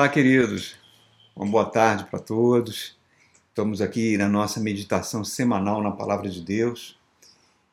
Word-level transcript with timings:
Olá, 0.00 0.08
queridos. 0.08 0.76
Uma 1.36 1.44
boa 1.44 1.66
tarde 1.66 2.04
para 2.04 2.18
todos. 2.18 2.96
Estamos 3.50 3.82
aqui 3.82 4.16
na 4.16 4.30
nossa 4.30 4.58
meditação 4.58 5.22
semanal 5.22 5.82
na 5.82 5.90
Palavra 5.90 6.30
de 6.30 6.40
Deus 6.40 6.98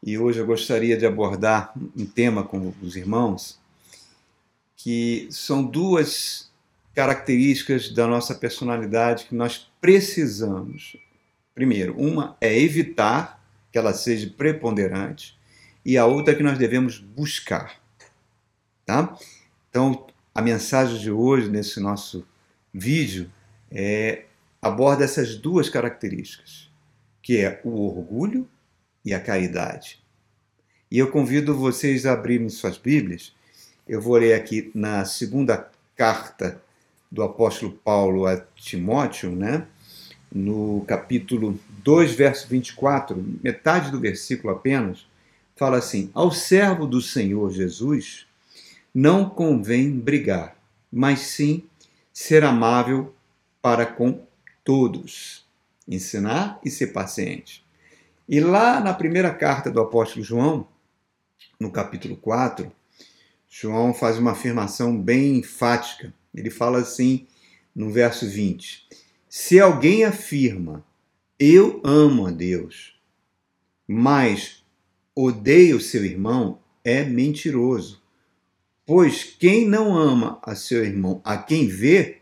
e 0.04 0.18
hoje 0.18 0.40
eu 0.40 0.46
gostaria 0.46 0.98
de 0.98 1.06
abordar 1.06 1.72
um 1.96 2.06
tema 2.06 2.44
com 2.44 2.74
os 2.82 2.98
irmãos 2.98 3.58
que 4.76 5.30
são 5.32 5.64
duas 5.64 6.52
características 6.94 7.92
da 7.92 8.06
nossa 8.06 8.36
personalidade 8.36 9.24
que 9.24 9.34
nós 9.34 9.72
precisamos. 9.80 10.98
Primeiro, 11.56 11.98
uma 11.98 12.36
é 12.42 12.54
evitar 12.60 13.42
que 13.72 13.78
ela 13.78 13.94
seja 13.94 14.30
preponderante 14.38 15.40
e 15.86 15.98
a 15.98 16.06
outra 16.06 16.34
é 16.34 16.36
que 16.36 16.44
nós 16.44 16.58
devemos 16.58 17.00
buscar. 17.00 17.80
Tá? 18.86 19.18
Então, 19.70 20.07
a 20.38 20.42
mensagem 20.44 21.00
de 21.00 21.10
hoje, 21.10 21.50
nesse 21.50 21.80
nosso 21.80 22.24
vídeo, 22.72 23.28
é, 23.72 24.26
aborda 24.62 25.04
essas 25.04 25.36
duas 25.36 25.68
características, 25.68 26.70
que 27.24 27.40
é 27.40 27.60
o 27.64 27.88
orgulho 27.88 28.48
e 29.04 29.16
a 29.16 29.20
caridade. 29.20 30.00
E 30.92 31.00
eu 31.00 31.10
convido 31.10 31.58
vocês 31.58 32.06
a 32.06 32.14
abrirem 32.14 32.50
suas 32.50 32.78
Bíblias. 32.78 33.34
Eu 33.88 34.00
vou 34.00 34.16
ler 34.16 34.36
aqui 34.36 34.70
na 34.76 35.06
segunda 35.06 35.72
carta 35.96 36.62
do 37.12 37.24
apóstolo 37.24 37.72
Paulo 37.72 38.28
a 38.28 38.38
Timóteo, 38.56 39.36
né? 39.36 39.66
no 40.32 40.86
capítulo 40.88 41.60
2, 41.84 42.14
verso 42.14 42.48
24, 42.48 43.40
metade 43.44 43.90
do 43.90 44.00
versículo 44.00 44.54
apenas, 44.54 45.04
fala 45.56 45.80
assim: 45.80 46.12
Ao 46.14 46.32
servo 46.32 46.86
do 46.86 47.02
Senhor 47.02 47.50
Jesus 47.50 48.27
não 48.94 49.30
convém 49.30 49.92
brigar, 49.92 50.58
mas 50.92 51.20
sim 51.20 51.64
ser 52.12 52.44
amável 52.44 53.14
para 53.62 53.86
com 53.86 54.26
todos, 54.64 55.46
ensinar 55.88 56.60
e 56.64 56.70
ser 56.70 56.88
paciente. 56.88 57.66
E 58.28 58.40
lá 58.40 58.80
na 58.80 58.94
primeira 58.94 59.34
carta 59.34 59.72
do 59.72 59.80
apóstolo 59.80 60.24
João, 60.24 60.68
no 61.60 61.72
capítulo 61.72 62.18
4, 62.18 62.72
João 63.50 63.94
faz 63.94 64.18
uma 64.18 64.32
afirmação 64.32 65.00
bem 65.00 65.38
enfática. 65.38 66.14
Ele 66.34 66.50
fala 66.50 66.80
assim 66.80 67.26
no 67.76 67.90
verso 67.90 68.28
20: 68.28 68.88
Se 69.30 69.60
alguém 69.60 70.04
afirma, 70.04 70.86
eu 71.40 71.82
amo 71.84 72.28
a 72.28 72.32
Deus, 72.32 73.00
mas 73.88 74.64
odeia 75.16 75.76
o 75.76 75.82
seu 75.82 76.04
irmão, 76.04 76.60
é 76.84 77.04
mentiroso. 77.04 78.02
Pois 78.88 79.22
quem 79.22 79.68
não 79.68 79.98
ama 79.98 80.40
a 80.42 80.56
seu 80.56 80.82
irmão 80.86 81.22
a 81.26 81.38
quem 81.38 81.68
vê, 81.68 82.22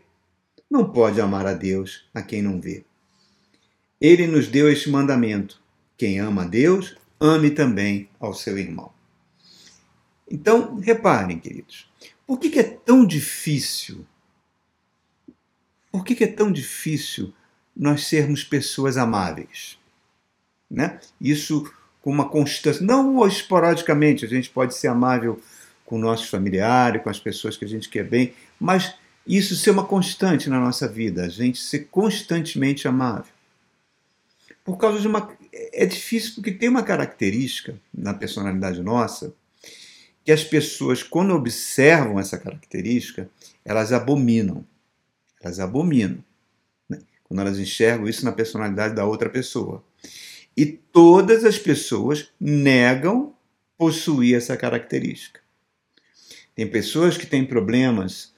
não 0.68 0.90
pode 0.90 1.20
amar 1.20 1.46
a 1.46 1.54
Deus 1.54 2.08
a 2.12 2.20
quem 2.20 2.42
não 2.42 2.60
vê. 2.60 2.84
Ele 4.00 4.26
nos 4.26 4.48
deu 4.48 4.68
este 4.68 4.90
mandamento: 4.90 5.62
quem 5.96 6.18
ama 6.18 6.42
a 6.42 6.46
Deus, 6.46 6.96
ame 7.20 7.52
também 7.52 8.10
ao 8.18 8.34
seu 8.34 8.58
irmão. 8.58 8.92
Então, 10.28 10.74
reparem, 10.80 11.38
queridos, 11.38 11.88
por 12.26 12.40
que, 12.40 12.58
é 12.58 12.64
tão 12.64 13.06
difícil? 13.06 14.04
Por 15.92 16.04
que, 16.04 16.16
que 16.16 16.24
é 16.24 16.26
tão 16.26 16.50
difícil 16.50 17.32
nós 17.76 18.08
sermos 18.08 18.42
pessoas 18.42 18.96
amáveis? 18.96 19.78
Né? 20.68 20.98
Isso 21.20 21.72
com 22.02 22.10
uma 22.10 22.28
constância, 22.28 22.84
não 22.84 23.24
esporadicamente, 23.24 24.24
a 24.24 24.28
gente 24.28 24.50
pode 24.50 24.74
ser 24.74 24.88
amável 24.88 25.40
com 25.86 25.96
nossos 25.96 26.28
familiares, 26.28 27.02
com 27.02 27.08
as 27.08 27.18
pessoas 27.18 27.56
que 27.56 27.64
a 27.64 27.68
gente 27.68 27.88
quer 27.88 28.04
bem, 28.04 28.34
mas 28.60 28.94
isso 29.26 29.56
ser 29.56 29.70
uma 29.70 29.84
constante 29.84 30.50
na 30.50 30.60
nossa 30.60 30.86
vida, 30.86 31.24
a 31.24 31.28
gente 31.28 31.58
ser 31.58 31.88
constantemente 31.90 32.86
amável. 32.86 33.32
Por 34.64 34.76
causa 34.76 35.00
de 35.00 35.06
uma. 35.06 35.32
É 35.72 35.86
difícil 35.86 36.34
porque 36.34 36.50
tem 36.50 36.68
uma 36.68 36.82
característica 36.82 37.76
na 37.94 38.12
personalidade 38.12 38.82
nossa 38.82 39.32
que 40.24 40.32
as 40.32 40.42
pessoas, 40.42 41.04
quando 41.04 41.34
observam 41.34 42.18
essa 42.18 42.36
característica, 42.36 43.30
elas 43.64 43.92
abominam. 43.92 44.66
Elas 45.40 45.60
abominam. 45.60 46.18
Né? 46.88 46.98
Quando 47.22 47.42
elas 47.42 47.60
enxergam 47.60 48.08
isso 48.08 48.24
na 48.24 48.32
personalidade 48.32 48.92
da 48.92 49.04
outra 49.04 49.30
pessoa. 49.30 49.84
E 50.56 50.66
todas 50.66 51.44
as 51.44 51.58
pessoas 51.58 52.28
negam 52.40 53.34
possuir 53.78 54.36
essa 54.36 54.56
característica. 54.56 55.45
Tem 56.56 56.66
pessoas 56.66 57.18
que 57.18 57.26
têm 57.26 57.44
problemas, 57.44 58.32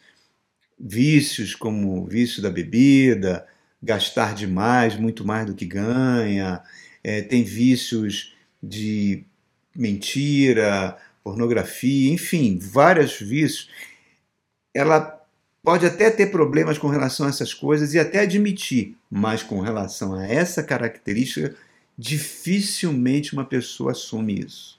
vícios 0.78 1.54
como 1.54 2.02
o 2.02 2.04
vício 2.04 2.42
da 2.42 2.50
bebida, 2.50 3.46
gastar 3.80 4.34
demais, 4.34 4.96
muito 4.96 5.24
mais 5.24 5.46
do 5.46 5.54
que 5.54 5.64
ganha, 5.64 6.60
é, 7.04 7.22
tem 7.22 7.44
vícios 7.44 8.34
de 8.60 9.24
mentira, 9.72 10.98
pornografia, 11.22 12.12
enfim, 12.12 12.58
vários 12.60 13.20
vícios. 13.20 13.70
Ela 14.74 15.24
pode 15.62 15.86
até 15.86 16.10
ter 16.10 16.26
problemas 16.26 16.76
com 16.76 16.88
relação 16.88 17.24
a 17.24 17.28
essas 17.28 17.54
coisas 17.54 17.94
e 17.94 18.00
até 18.00 18.20
admitir, 18.20 18.96
mas 19.08 19.44
com 19.44 19.60
relação 19.60 20.14
a 20.16 20.26
essa 20.26 20.60
característica, 20.60 21.54
dificilmente 21.96 23.32
uma 23.32 23.44
pessoa 23.44 23.92
assume 23.92 24.40
isso 24.40 24.78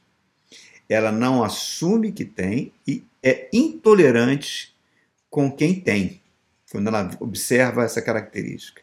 ela 0.90 1.12
não 1.12 1.44
assume 1.44 2.12
que 2.12 2.26
tem 2.26 2.74
e 2.86 3.04
é 3.24 3.50
intolerante 3.54 4.74
com 5.30 5.52
quem 5.52 5.80
tem, 5.80 6.22
quando 6.72 6.88
ela 6.88 7.10
observa 7.20 7.84
essa 7.84 8.02
característica. 8.02 8.82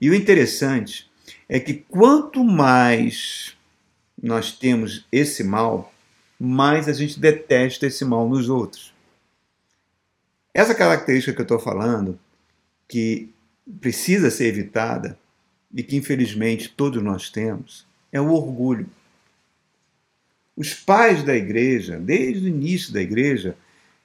E 0.00 0.08
o 0.08 0.14
interessante 0.14 1.10
é 1.48 1.60
que 1.60 1.74
quanto 1.74 2.42
mais 2.42 3.56
nós 4.22 4.52
temos 4.52 5.06
esse 5.10 5.44
mal, 5.44 5.92
mais 6.38 6.88
a 6.88 6.92
gente 6.92 7.18
detesta 7.18 7.86
esse 7.86 8.04
mal 8.04 8.28
nos 8.28 8.48
outros. 8.48 8.94
Essa 10.54 10.74
característica 10.74 11.34
que 11.34 11.40
eu 11.40 11.44
estou 11.44 11.58
falando, 11.58 12.18
que 12.88 13.30
precisa 13.80 14.30
ser 14.30 14.46
evitada 14.46 15.18
e 15.72 15.82
que 15.82 15.96
infelizmente 15.96 16.68
todos 16.68 17.02
nós 17.02 17.30
temos, 17.30 17.86
é 18.10 18.20
o 18.20 18.32
orgulho. 18.32 18.88
Os 20.56 20.74
pais 20.74 21.22
da 21.22 21.34
igreja, 21.34 21.98
desde 21.98 22.46
o 22.46 22.48
início 22.48 22.92
da 22.92 23.00
igreja, 23.00 23.56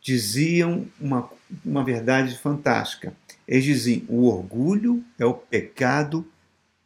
diziam 0.02 0.88
uma, 1.00 1.30
uma 1.66 1.84
verdade 1.84 2.38
fantástica. 2.38 3.16
Eles 3.48 3.66
diziam: 3.66 4.04
o 4.08 4.26
orgulho 4.28 5.04
é 5.18 5.26
o 5.26 5.34
pecado 5.34 6.26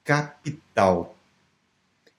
capital, 0.04 1.16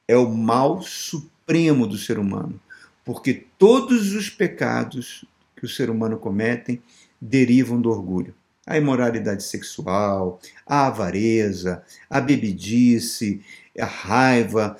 é 0.07 0.17
o 0.17 0.29
mal 0.29 0.83
supremo 0.83 1.87
do 1.87 1.97
ser 1.97 2.19
humano, 2.19 2.61
porque 3.05 3.47
todos 3.59 4.13
os 4.15 4.31
pecados 4.31 5.25
que 5.57 5.65
o 5.65 5.69
ser 5.69 5.91
humano 5.91 6.19
comete 6.19 6.81
derivam 7.21 7.81
do 7.81 7.91
orgulho. 7.91 8.35
A 8.67 8.77
imoralidade 8.77 9.43
sexual, 9.43 10.41
a 10.65 10.87
avareza, 10.87 11.83
a 12.09 12.21
bebidice, 12.21 13.43
a 13.79 13.87
raiva, 13.87 14.77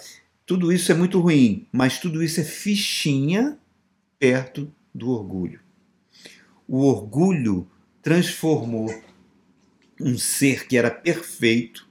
tudo 0.51 0.73
isso 0.73 0.91
é 0.91 0.97
muito 0.97 1.21
ruim, 1.21 1.65
mas 1.71 2.01
tudo 2.01 2.25
isso 2.25 2.41
é 2.41 2.43
fichinha 2.43 3.57
perto 4.19 4.69
do 4.93 5.11
orgulho. 5.11 5.61
O 6.67 6.79
orgulho 6.87 7.69
transformou 8.03 8.93
um 10.01 10.19
ser 10.19 10.67
que 10.67 10.77
era 10.77 10.91
perfeito, 10.91 11.89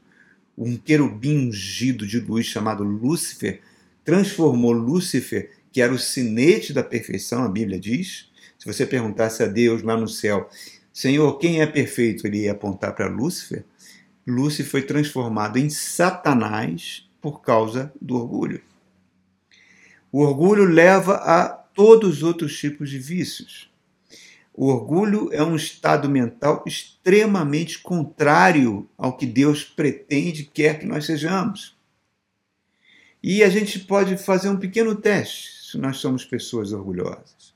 um 0.57 0.75
querubim 0.75 1.47
ungido 1.47 2.05
de 2.05 2.19
luz 2.19 2.47
chamado 2.47 2.83
Lúcifer, 2.83 3.61
transformou 4.03 4.73
Lúcifer, 4.73 5.51
que 5.71 5.81
era 5.81 5.93
o 5.93 5.97
sinete 5.97 6.73
da 6.73 6.83
perfeição, 6.83 7.45
a 7.45 7.47
Bíblia 7.47 7.79
diz. 7.79 8.29
Se 8.57 8.65
você 8.65 8.85
perguntasse 8.85 9.41
a 9.41 9.47
Deus 9.47 9.83
lá 9.83 9.95
no 9.95 10.09
céu, 10.09 10.49
Senhor, 10.91 11.37
quem 11.37 11.61
é 11.61 11.65
perfeito? 11.65 12.27
Ele 12.27 12.39
ia 12.39 12.51
apontar 12.51 12.93
para 12.93 13.07
Lúcifer. 13.07 13.63
Lúcifer 14.27 14.69
foi 14.69 14.81
transformado 14.81 15.57
em 15.57 15.69
Satanás 15.69 17.08
por 17.21 17.41
causa 17.41 17.93
do 18.01 18.15
orgulho. 18.15 18.61
O 20.11 20.21
orgulho 20.21 20.65
leva 20.65 21.15
a 21.15 21.47
todos 21.47 22.17
os 22.17 22.23
outros 22.23 22.57
tipos 22.57 22.89
de 22.89 22.97
vícios. 22.97 23.69
O 24.53 24.67
orgulho 24.67 25.29
é 25.31 25.41
um 25.43 25.55
estado 25.55 26.09
mental 26.09 26.63
extremamente 26.67 27.79
contrário 27.79 28.89
ao 28.97 29.15
que 29.15 29.25
Deus 29.25 29.63
pretende 29.63 30.43
quer 30.43 30.79
que 30.79 30.85
nós 30.85 31.05
sejamos. 31.05 31.77
E 33.21 33.43
a 33.43 33.49
gente 33.49 33.79
pode 33.79 34.17
fazer 34.17 34.49
um 34.49 34.57
pequeno 34.57 34.95
teste 34.95 35.71
se 35.71 35.77
nós 35.77 35.97
somos 35.97 36.25
pessoas 36.25 36.73
orgulhosas. 36.73 37.53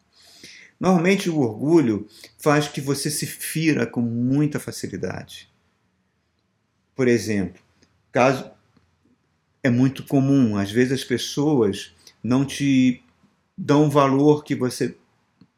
Normalmente 0.80 1.30
o 1.30 1.40
orgulho 1.40 2.08
faz 2.38 2.68
que 2.68 2.82
você 2.82 3.10
se 3.10 3.26
fira 3.26 3.88
com 3.88 4.02
muita 4.02 4.60
facilidade. 4.60 5.50
Por 6.96 7.08
exemplo, 7.08 7.62
caso 8.12 8.52
é 9.64 9.70
muito 9.70 10.04
comum. 10.04 10.58
Às 10.58 10.70
vezes 10.70 10.92
as 10.92 11.04
pessoas 11.04 11.96
não 12.22 12.46
te 12.46 13.02
dão 13.58 13.88
o 13.88 13.90
valor 13.90 14.44
que 14.44 14.54
você 14.54 14.96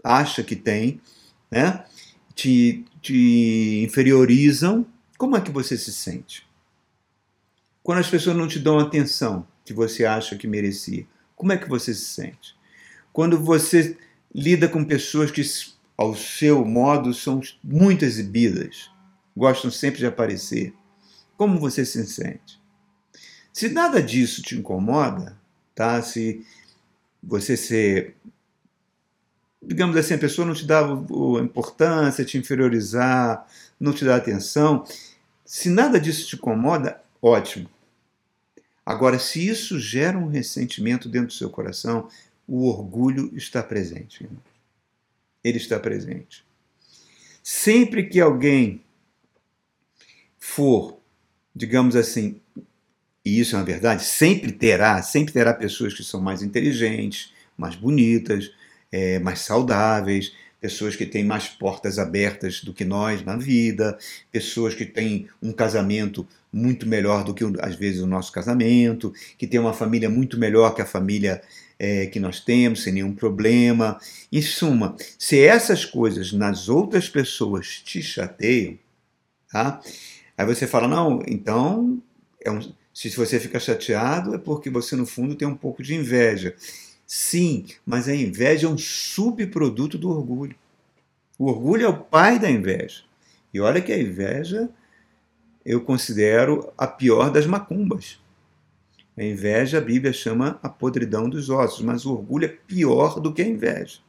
acha 0.03 0.43
que 0.43 0.55
tem, 0.55 1.01
né? 1.49 1.83
te, 2.35 2.85
te 3.01 3.83
inferiorizam, 3.83 4.85
como 5.17 5.37
é 5.37 5.41
que 5.41 5.49
você 5.49 5.77
se 5.77 5.91
sente? 5.91 6.45
Quando 7.81 7.99
as 7.99 8.09
pessoas 8.09 8.35
não 8.35 8.47
te 8.47 8.59
dão 8.59 8.77
a 8.77 8.83
atenção 8.83 9.47
que 9.63 9.73
você 9.73 10.05
acha 10.05 10.35
que 10.35 10.47
merecia, 10.47 11.07
como 11.35 11.53
é 11.53 11.57
que 11.57 11.69
você 11.69 11.93
se 11.93 12.05
sente? 12.05 12.55
Quando 13.13 13.39
você 13.39 13.97
lida 14.33 14.67
com 14.67 14.83
pessoas 14.83 15.31
que, 15.31 15.41
ao 15.95 16.13
seu 16.15 16.65
modo, 16.65 17.13
são 17.13 17.39
muito 17.63 18.03
exibidas, 18.03 18.91
gostam 19.35 19.71
sempre 19.71 19.99
de 19.99 20.05
aparecer, 20.05 20.73
como 21.37 21.59
você 21.59 21.85
se 21.85 22.05
sente? 22.05 22.59
Se 23.55 23.69
nada 23.69 24.03
disso 24.03 24.41
te 24.41 24.53
incomoda, 24.53 25.33
tá? 25.73 26.01
Se 26.01 26.45
você 27.23 27.55
ser 27.55 28.13
digamos 29.63 29.95
assim, 29.95 30.15
a 30.15 30.17
pessoa 30.17 30.45
não 30.45 30.53
te 30.53 30.65
dá 30.65 30.81
importância, 31.41 32.25
te 32.25 32.37
inferiorizar, 32.37 33.47
não 33.79 33.93
te 33.93 34.03
dá 34.03 34.17
atenção. 34.17 34.85
Se 35.45 35.69
nada 35.69 36.01
disso 36.01 36.27
te 36.27 36.35
incomoda, 36.35 37.01
ótimo. 37.21 37.69
Agora, 38.85 39.17
se 39.17 39.47
isso 39.47 39.79
gera 39.79 40.17
um 40.17 40.27
ressentimento 40.27 41.07
dentro 41.07 41.27
do 41.27 41.33
seu 41.33 41.49
coração, 41.49 42.09
o 42.45 42.67
orgulho 42.67 43.31
está 43.37 43.63
presente. 43.63 44.29
Ele 45.41 45.57
está 45.57 45.79
presente. 45.79 46.45
Sempre 47.41 48.03
que 48.09 48.19
alguém 48.19 48.83
for, 50.37 50.99
digamos 51.55 51.95
assim, 51.95 52.41
e 53.25 53.39
isso 53.39 53.55
é 53.55 53.59
uma 53.59 53.65
verdade, 53.65 54.03
sempre 54.03 54.51
terá, 54.51 55.01
sempre 55.01 55.33
terá 55.33 55.53
pessoas 55.53 55.93
que 55.95 56.03
são 56.03 56.21
mais 56.21 56.43
inteligentes, 56.43 57.33
mais 57.57 57.75
bonitas, 57.75 58.51
é, 58.91 59.17
mais 59.17 59.39
saudáveis, 59.39 60.31
pessoas 60.61 60.95
que 60.95 61.05
têm 61.05 61.23
mais 61.23 61.47
portas 61.47 61.97
abertas 61.99 62.63
do 62.63 62.73
que 62.73 62.85
nós 62.85 63.23
na 63.23 63.35
vida, 63.35 63.97
pessoas 64.31 64.75
que 64.75 64.85
têm 64.85 65.27
um 65.41 65.51
casamento 65.51 66.27
muito 66.53 66.87
melhor 66.87 67.23
do 67.23 67.33
que 67.33 67.43
às 67.59 67.75
vezes 67.75 68.01
o 68.01 68.07
nosso 68.07 68.31
casamento, 68.31 69.13
que 69.37 69.47
têm 69.47 69.59
uma 69.59 69.73
família 69.73 70.09
muito 70.09 70.39
melhor 70.39 70.73
que 70.73 70.81
a 70.81 70.85
família 70.85 71.41
é, 71.77 72.05
que 72.05 72.19
nós 72.19 72.39
temos, 72.39 72.83
sem 72.83 72.93
nenhum 72.93 73.13
problema. 73.13 73.99
Em 74.31 74.41
suma, 74.41 74.95
se 75.19 75.39
essas 75.39 75.83
coisas 75.83 76.31
nas 76.31 76.69
outras 76.69 77.09
pessoas 77.09 77.81
te 77.83 78.01
chateiam, 78.01 78.77
tá? 79.51 79.81
Aí 80.37 80.45
você 80.45 80.67
fala, 80.67 80.87
não, 80.87 81.21
então, 81.27 82.01
é 82.43 82.51
um, 82.51 82.59
se 82.95 83.09
você 83.09 83.41
fica 83.41 83.59
chateado 83.59 84.33
é 84.33 84.37
porque 84.37 84.69
você 84.69 84.95
no 84.95 85.05
fundo 85.05 85.35
tem 85.35 85.45
um 85.45 85.57
pouco 85.57 85.83
de 85.83 85.93
inveja. 85.93 86.55
Sim, 87.05 87.65
mas 87.85 88.07
a 88.07 88.15
inveja 88.15 88.67
é 88.67 88.69
um 88.69 88.77
subproduto 88.77 89.97
do 89.97 90.09
orgulho. 90.09 90.55
O 91.37 91.47
orgulho 91.47 91.85
é 91.85 91.89
o 91.89 91.97
pai 91.97 92.39
da 92.39 92.49
inveja. 92.49 93.03
E 93.53 93.59
olha 93.59 93.81
que 93.81 93.91
a 93.91 93.99
inveja 93.99 94.69
eu 95.65 95.81
considero 95.81 96.71
a 96.77 96.87
pior 96.87 97.29
das 97.29 97.45
macumbas. 97.45 98.17
A 99.17 99.23
inveja 99.25 99.79
a 99.79 99.81
Bíblia 99.81 100.13
chama 100.13 100.57
a 100.63 100.69
podridão 100.69 101.29
dos 101.29 101.49
ossos, 101.49 101.81
mas 101.81 102.05
o 102.05 102.13
orgulho 102.13 102.45
é 102.45 102.57
pior 102.65 103.19
do 103.19 103.33
que 103.33 103.41
a 103.41 103.47
inveja. 103.47 103.99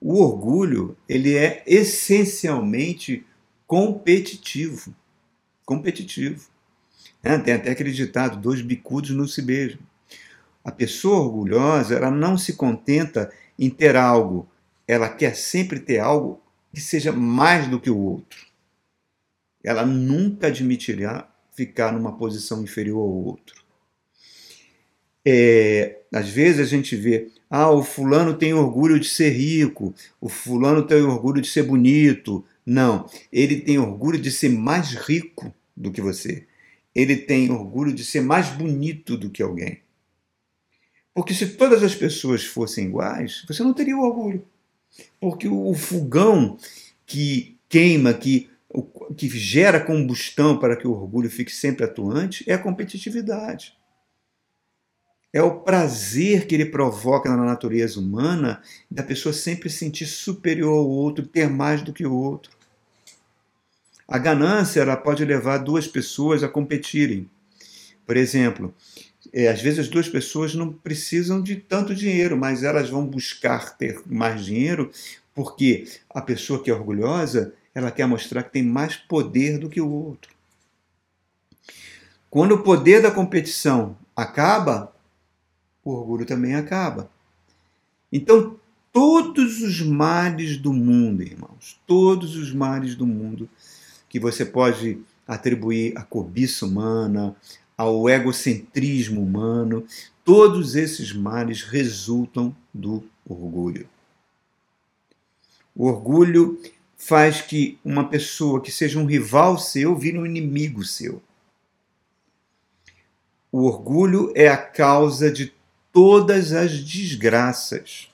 O 0.00 0.18
orgulho, 0.18 0.96
ele 1.06 1.36
é 1.36 1.62
essencialmente 1.66 3.26
competitivo. 3.66 4.94
Competitivo. 5.66 6.48
É, 7.22 7.36
tem 7.38 7.54
até 7.54 7.70
aquele 7.70 7.92
ditado, 7.92 8.40
dois 8.40 8.62
bicudos 8.62 9.10
não 9.10 9.26
se 9.26 9.42
beijam. 9.42 9.78
A 10.64 10.70
pessoa 10.70 11.20
orgulhosa, 11.20 11.94
ela 11.94 12.10
não 12.10 12.36
se 12.36 12.54
contenta 12.54 13.30
em 13.58 13.68
ter 13.68 13.96
algo, 13.96 14.48
ela 14.86 15.08
quer 15.08 15.34
sempre 15.36 15.80
ter 15.80 15.98
algo 15.98 16.40
que 16.72 16.80
seja 16.80 17.12
mais 17.12 17.66
do 17.68 17.80
que 17.80 17.90
o 17.90 17.98
outro. 17.98 18.46
Ela 19.62 19.84
nunca 19.84 20.46
admitirá 20.46 21.28
ficar 21.52 21.92
numa 21.92 22.16
posição 22.16 22.62
inferior 22.62 23.00
ao 23.00 23.12
outro. 23.12 23.62
É, 25.24 26.00
às 26.12 26.28
vezes 26.30 26.60
a 26.60 26.64
gente 26.64 26.96
vê, 26.96 27.30
ah, 27.50 27.70
o 27.70 27.82
fulano 27.82 28.34
tem 28.34 28.54
orgulho 28.54 28.98
de 28.98 29.08
ser 29.08 29.30
rico, 29.30 29.94
o 30.20 30.28
fulano 30.28 30.86
tem 30.86 31.02
orgulho 31.02 31.42
de 31.42 31.48
ser 31.48 31.64
bonito. 31.64 32.44
Não, 32.64 33.08
ele 33.32 33.60
tem 33.60 33.78
orgulho 33.78 34.18
de 34.18 34.30
ser 34.30 34.48
mais 34.48 34.92
rico 34.92 35.52
do 35.76 35.90
que 35.90 36.00
você. 36.00 36.46
Ele 36.94 37.16
tem 37.16 37.50
orgulho 37.50 37.92
de 37.92 38.04
ser 38.04 38.20
mais 38.20 38.48
bonito 38.48 39.16
do 39.16 39.30
que 39.30 39.42
alguém. 39.42 39.80
Porque 41.14 41.34
se 41.34 41.46
todas 41.48 41.82
as 41.82 41.94
pessoas 41.94 42.44
fossem 42.44 42.86
iguais, 42.86 43.44
você 43.46 43.62
não 43.62 43.74
teria 43.74 43.96
o 43.96 44.02
orgulho. 44.02 44.44
Porque 45.20 45.48
o 45.48 45.74
fogão 45.74 46.56
que 47.06 47.56
queima, 47.68 48.12
que, 48.14 48.48
que 49.16 49.28
gera 49.28 49.80
combustão 49.80 50.58
para 50.58 50.76
que 50.76 50.86
o 50.86 50.92
orgulho 50.92 51.30
fique 51.30 51.52
sempre 51.52 51.84
atuante, 51.84 52.44
é 52.48 52.54
a 52.54 52.58
competitividade. 52.58 53.74
É 55.32 55.40
o 55.40 55.60
prazer 55.60 56.46
que 56.46 56.54
ele 56.54 56.66
provoca 56.66 57.28
na 57.28 57.44
natureza 57.44 58.00
humana 58.00 58.60
da 58.90 59.02
pessoa 59.02 59.32
sempre 59.32 59.70
se 59.70 59.78
sentir 59.78 60.06
superior 60.06 60.76
ao 60.76 60.88
outro, 60.88 61.24
ter 61.24 61.48
mais 61.48 61.82
do 61.82 61.92
que 61.92 62.04
o 62.04 62.12
outro. 62.12 62.50
A 64.10 64.18
ganância 64.18 64.80
ela 64.80 64.96
pode 64.96 65.24
levar 65.24 65.58
duas 65.58 65.86
pessoas 65.86 66.42
a 66.42 66.48
competirem. 66.48 67.30
Por 68.04 68.16
exemplo, 68.16 68.74
é, 69.32 69.46
às 69.46 69.62
vezes 69.62 69.78
as 69.78 69.88
duas 69.88 70.08
pessoas 70.08 70.52
não 70.52 70.72
precisam 70.72 71.40
de 71.40 71.54
tanto 71.54 71.94
dinheiro, 71.94 72.36
mas 72.36 72.64
elas 72.64 72.90
vão 72.90 73.06
buscar 73.06 73.78
ter 73.78 74.02
mais 74.04 74.44
dinheiro 74.44 74.90
porque 75.32 75.86
a 76.12 76.20
pessoa 76.20 76.60
que 76.60 76.68
é 76.68 76.74
orgulhosa, 76.74 77.54
ela 77.72 77.92
quer 77.92 78.04
mostrar 78.04 78.42
que 78.42 78.52
tem 78.52 78.64
mais 78.64 78.96
poder 78.96 79.58
do 79.58 79.68
que 79.68 79.80
o 79.80 79.88
outro. 79.88 80.32
Quando 82.28 82.56
o 82.56 82.62
poder 82.64 83.00
da 83.00 83.12
competição 83.12 83.96
acaba, 84.16 84.92
o 85.84 85.92
orgulho 85.92 86.26
também 86.26 86.56
acaba. 86.56 87.08
Então, 88.12 88.58
todos 88.92 89.62
os 89.62 89.80
males 89.80 90.56
do 90.56 90.72
mundo, 90.72 91.22
irmãos, 91.22 91.80
todos 91.86 92.34
os 92.34 92.52
males 92.52 92.96
do 92.96 93.06
mundo 93.06 93.48
que 94.10 94.20
você 94.20 94.44
pode 94.44 95.00
atribuir 95.26 95.96
à 95.96 96.02
cobiça 96.02 96.66
humana, 96.66 97.34
ao 97.76 98.10
egocentrismo 98.10 99.22
humano, 99.22 99.86
todos 100.22 100.74
esses 100.76 101.14
males 101.14 101.62
resultam 101.62 102.54
do 102.74 103.02
orgulho. 103.26 103.88
O 105.74 105.86
orgulho 105.86 106.60
faz 106.94 107.40
que 107.40 107.78
uma 107.82 108.06
pessoa 108.06 108.60
que 108.60 108.70
seja 108.70 108.98
um 108.98 109.06
rival 109.06 109.56
seu 109.56 109.96
vire 109.96 110.18
um 110.18 110.26
inimigo 110.26 110.84
seu. 110.84 111.22
O 113.50 113.64
orgulho 113.64 114.30
é 114.34 114.48
a 114.48 114.58
causa 114.58 115.30
de 115.30 115.52
todas 115.92 116.52
as 116.52 116.72
desgraças. 116.84 118.10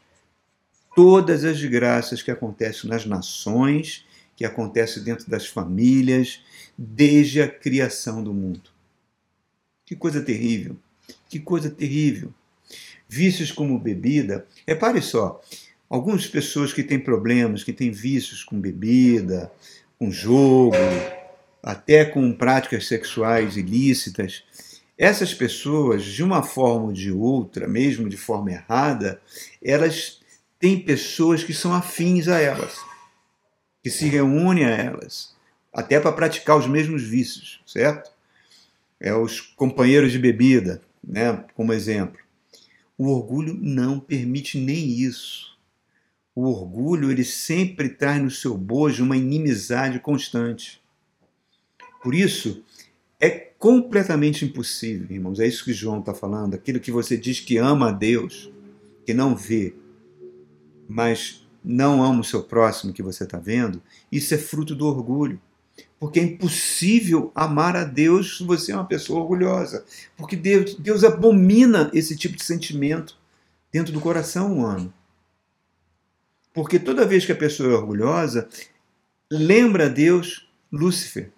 Todas 0.94 1.44
as 1.44 1.58
desgraças 1.58 2.22
que 2.22 2.30
acontecem 2.30 2.88
nas 2.88 3.04
nações, 3.04 4.05
que 4.36 4.44
acontecem 4.44 5.02
dentro 5.02 5.28
das 5.28 5.46
famílias, 5.46 6.42
desde 6.76 7.42
a 7.42 7.48
criação 7.48 8.22
do 8.22 8.32
mundo. 8.32 8.70
Que 9.84 9.96
coisa 9.96 10.20
terrível. 10.20 10.76
Que 11.28 11.40
coisa 11.40 11.70
terrível. 11.70 12.32
Vícios 13.08 13.50
como 13.50 13.78
bebida. 13.78 14.46
Repare 14.66 15.00
só, 15.00 15.40
algumas 15.88 16.26
pessoas 16.26 16.72
que 16.72 16.82
têm 16.82 16.98
problemas, 16.98 17.64
que 17.64 17.72
têm 17.72 17.90
vícios 17.90 18.44
com 18.44 18.60
bebida, 18.60 19.50
com 19.98 20.10
jogo, 20.10 20.76
até 21.62 22.04
com 22.04 22.32
práticas 22.32 22.86
sexuais 22.86 23.56
ilícitas, 23.56 24.44
essas 24.98 25.34
pessoas, 25.34 26.04
de 26.04 26.22
uma 26.22 26.42
forma 26.42 26.86
ou 26.86 26.92
de 26.92 27.12
outra, 27.12 27.68
mesmo 27.68 28.08
de 28.08 28.16
forma 28.16 28.52
errada, 28.52 29.20
elas 29.62 30.20
têm 30.58 30.80
pessoas 30.80 31.44
que 31.44 31.52
são 31.52 31.74
afins 31.74 32.28
a 32.28 32.40
elas, 32.40 32.78
que 33.86 33.90
se 33.90 34.08
reúnem 34.08 34.64
a 34.64 34.70
elas, 34.70 35.32
até 35.72 36.00
para 36.00 36.10
praticar 36.10 36.58
os 36.58 36.66
mesmos 36.66 37.04
vícios, 37.04 37.60
certo? 37.64 38.10
é, 39.00 39.14
os 39.14 39.40
companheiros 39.40 40.10
de 40.10 40.18
bebida, 40.18 40.82
né, 41.06 41.44
como 41.54 41.72
exemplo. 41.72 42.18
O 42.98 43.06
orgulho 43.12 43.54
não 43.54 44.00
permite 44.00 44.58
nem 44.58 44.88
isso. 44.88 45.56
O 46.34 46.48
orgulho 46.48 47.12
ele 47.12 47.22
sempre 47.22 47.90
traz 47.90 48.20
no 48.20 48.28
seu 48.28 48.58
bojo 48.58 49.04
uma 49.04 49.16
inimizade 49.16 50.00
constante. 50.00 50.82
Por 52.02 52.12
isso, 52.12 52.64
é 53.20 53.30
completamente 53.30 54.44
impossível, 54.44 55.06
irmãos. 55.08 55.38
É 55.38 55.46
isso 55.46 55.64
que 55.64 55.72
João 55.72 56.00
está 56.00 56.12
falando. 56.12 56.54
Aquilo 56.54 56.80
que 56.80 56.90
você 56.90 57.16
diz 57.16 57.38
que 57.38 57.56
ama 57.56 57.90
a 57.90 57.92
Deus, 57.92 58.50
que 59.04 59.14
não 59.14 59.36
vê, 59.36 59.76
mas 60.88 61.45
não 61.66 62.00
ama 62.00 62.20
o 62.20 62.24
seu 62.24 62.44
próximo 62.44 62.92
que 62.92 63.02
você 63.02 63.24
está 63.24 63.38
vendo, 63.38 63.82
isso 64.10 64.32
é 64.32 64.38
fruto 64.38 64.72
do 64.72 64.86
orgulho. 64.86 65.40
Porque 65.98 66.20
é 66.20 66.22
impossível 66.22 67.32
amar 67.34 67.74
a 67.76 67.82
Deus 67.82 68.38
se 68.38 68.44
você 68.44 68.70
é 68.70 68.76
uma 68.76 68.86
pessoa 68.86 69.20
orgulhosa. 69.20 69.84
Porque 70.16 70.36
Deus, 70.36 70.74
Deus 70.76 71.02
abomina 71.02 71.90
esse 71.92 72.16
tipo 72.16 72.36
de 72.36 72.44
sentimento 72.44 73.18
dentro 73.72 73.92
do 73.92 74.00
coração 74.00 74.52
humano. 74.52 74.92
Porque 76.54 76.78
toda 76.78 77.06
vez 77.06 77.26
que 77.26 77.32
a 77.32 77.36
pessoa 77.36 77.72
é 77.72 77.74
orgulhosa, 77.74 78.48
lembra 79.30 79.86
a 79.86 79.88
Deus 79.88 80.48
Lúcifer. 80.70 81.32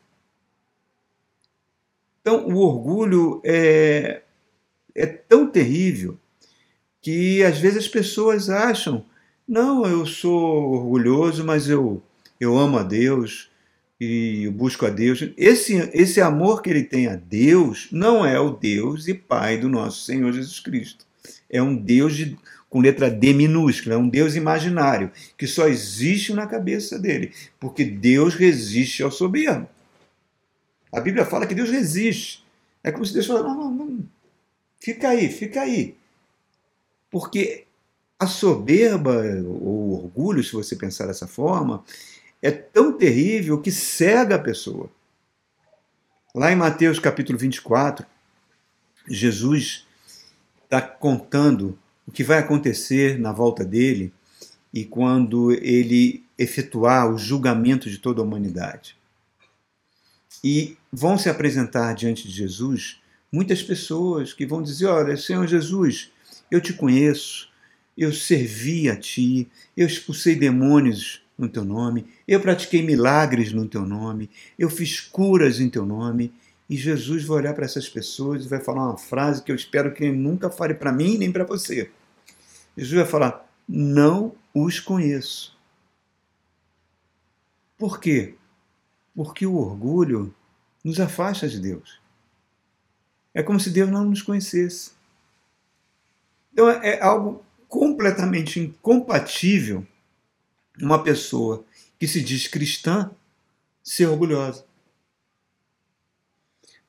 Então, 2.20 2.46
o 2.46 2.58
orgulho 2.58 3.40
é, 3.44 4.22
é 4.94 5.06
tão 5.06 5.50
terrível 5.50 6.18
que 7.00 7.42
às 7.42 7.58
vezes 7.58 7.78
as 7.78 7.88
pessoas 7.88 8.50
acham: 8.50 9.06
não, 9.48 9.86
eu 9.86 10.04
sou 10.04 10.72
orgulhoso, 10.72 11.42
mas 11.42 11.70
eu, 11.70 12.02
eu 12.38 12.58
amo 12.58 12.76
a 12.76 12.82
Deus 12.82 13.48
e 13.98 14.46
busco 14.54 14.84
a 14.84 14.90
Deus. 14.90 15.24
Esse, 15.38 15.90
esse 15.94 16.20
amor 16.20 16.60
que 16.60 16.68
ele 16.68 16.84
tem 16.84 17.06
a 17.06 17.16
Deus 17.16 17.88
não 17.90 18.26
é 18.26 18.38
o 18.38 18.50
Deus 18.50 19.08
e 19.08 19.14
Pai 19.14 19.56
do 19.56 19.68
nosso 19.68 20.04
Senhor 20.04 20.30
Jesus 20.32 20.60
Cristo. 20.60 21.06
É 21.48 21.62
um 21.62 21.74
Deus 21.74 22.14
de, 22.14 22.38
com 22.68 22.80
letra 22.80 23.10
D 23.10 23.32
minúscula, 23.32 23.94
é 23.94 23.98
um 23.98 24.08
Deus 24.08 24.36
imaginário, 24.36 25.10
que 25.38 25.46
só 25.46 25.66
existe 25.66 26.34
na 26.34 26.46
cabeça 26.46 26.98
dele, 26.98 27.32
porque 27.58 27.86
Deus 27.86 28.34
resiste 28.34 29.02
ao 29.02 29.10
soberbo. 29.10 29.66
A 30.92 31.00
Bíblia 31.00 31.24
fala 31.24 31.46
que 31.46 31.54
Deus 31.54 31.70
resiste. 31.70 32.44
É 32.84 32.92
como 32.92 33.04
se 33.04 33.14
Deus 33.14 33.26
falasse, 33.26 33.46
não, 33.46 33.54
não, 33.56 33.70
não, 33.70 34.08
fica 34.78 35.08
aí, 35.08 35.28
fica 35.28 35.62
aí. 35.62 35.96
Porque 37.10 37.64
a 38.18 38.26
soberba, 38.26 39.22
ou 39.46 39.92
orgulho, 39.92 40.42
se 40.42 40.52
você 40.52 40.74
pensar 40.74 41.06
dessa 41.06 41.26
forma, 41.26 41.84
é 42.42 42.50
tão 42.50 42.96
terrível 42.96 43.60
que 43.60 43.70
cega 43.70 44.34
a 44.34 44.40
pessoa. 44.40 44.90
Lá 46.34 46.52
em 46.52 46.56
Mateus 46.56 46.98
capítulo 46.98 47.38
24, 47.38 48.04
Jesus 49.08 49.86
está 50.64 50.80
contando 50.80 51.78
o 52.06 52.12
que 52.12 52.24
vai 52.24 52.38
acontecer 52.38 53.18
na 53.18 53.32
volta 53.32 53.64
dele 53.64 54.12
e 54.72 54.84
quando 54.84 55.52
ele 55.52 56.24
efetuar 56.36 57.12
o 57.12 57.18
julgamento 57.18 57.88
de 57.88 57.98
toda 57.98 58.20
a 58.20 58.24
humanidade. 58.24 58.96
E 60.42 60.76
vão 60.92 61.18
se 61.18 61.28
apresentar 61.28 61.94
diante 61.94 62.26
de 62.28 62.34
Jesus 62.34 63.00
muitas 63.32 63.62
pessoas 63.62 64.32
que 64.32 64.46
vão 64.46 64.62
dizer: 64.62 64.86
Olha, 64.86 65.16
Senhor 65.16 65.46
Jesus, 65.46 66.10
eu 66.50 66.60
te 66.60 66.72
conheço, 66.72 67.47
eu 67.98 68.12
servi 68.12 68.88
a 68.88 68.96
ti, 68.96 69.48
eu 69.76 69.84
expulsei 69.84 70.36
demônios 70.36 71.20
no 71.36 71.48
teu 71.48 71.64
nome, 71.64 72.06
eu 72.28 72.40
pratiquei 72.40 72.80
milagres 72.80 73.52
no 73.52 73.66
teu 73.66 73.84
nome, 73.84 74.30
eu 74.56 74.70
fiz 74.70 75.00
curas 75.00 75.58
em 75.58 75.68
teu 75.68 75.84
nome. 75.84 76.32
E 76.70 76.76
Jesus 76.76 77.24
vai 77.24 77.38
olhar 77.38 77.54
para 77.54 77.64
essas 77.64 77.88
pessoas 77.88 78.44
e 78.44 78.48
vai 78.48 78.60
falar 78.60 78.86
uma 78.86 78.98
frase 78.98 79.42
que 79.42 79.50
eu 79.50 79.56
espero 79.56 79.92
que 79.92 80.04
ele 80.04 80.16
nunca 80.16 80.50
fale 80.50 80.74
para 80.74 80.92
mim 80.92 81.16
nem 81.18 81.32
para 81.32 81.42
você. 81.42 81.90
Jesus 82.76 83.00
vai 83.00 83.10
falar: 83.10 83.50
Não 83.66 84.34
os 84.54 84.78
conheço. 84.78 85.56
Por 87.78 87.98
quê? 87.98 88.34
Porque 89.14 89.46
o 89.46 89.56
orgulho 89.56 90.34
nos 90.84 91.00
afasta 91.00 91.48
de 91.48 91.58
Deus. 91.58 92.00
É 93.32 93.42
como 93.42 93.58
se 93.58 93.70
Deus 93.70 93.90
não 93.90 94.04
nos 94.04 94.20
conhecesse. 94.20 94.92
Então 96.52 96.68
é 96.68 97.00
algo 97.00 97.44
completamente 97.68 98.58
incompatível 98.58 99.86
uma 100.80 101.02
pessoa 101.02 101.64
que 101.98 102.08
se 102.08 102.22
diz 102.22 102.48
cristã 102.48 103.10
ser 103.82 104.06
orgulhosa. 104.06 104.64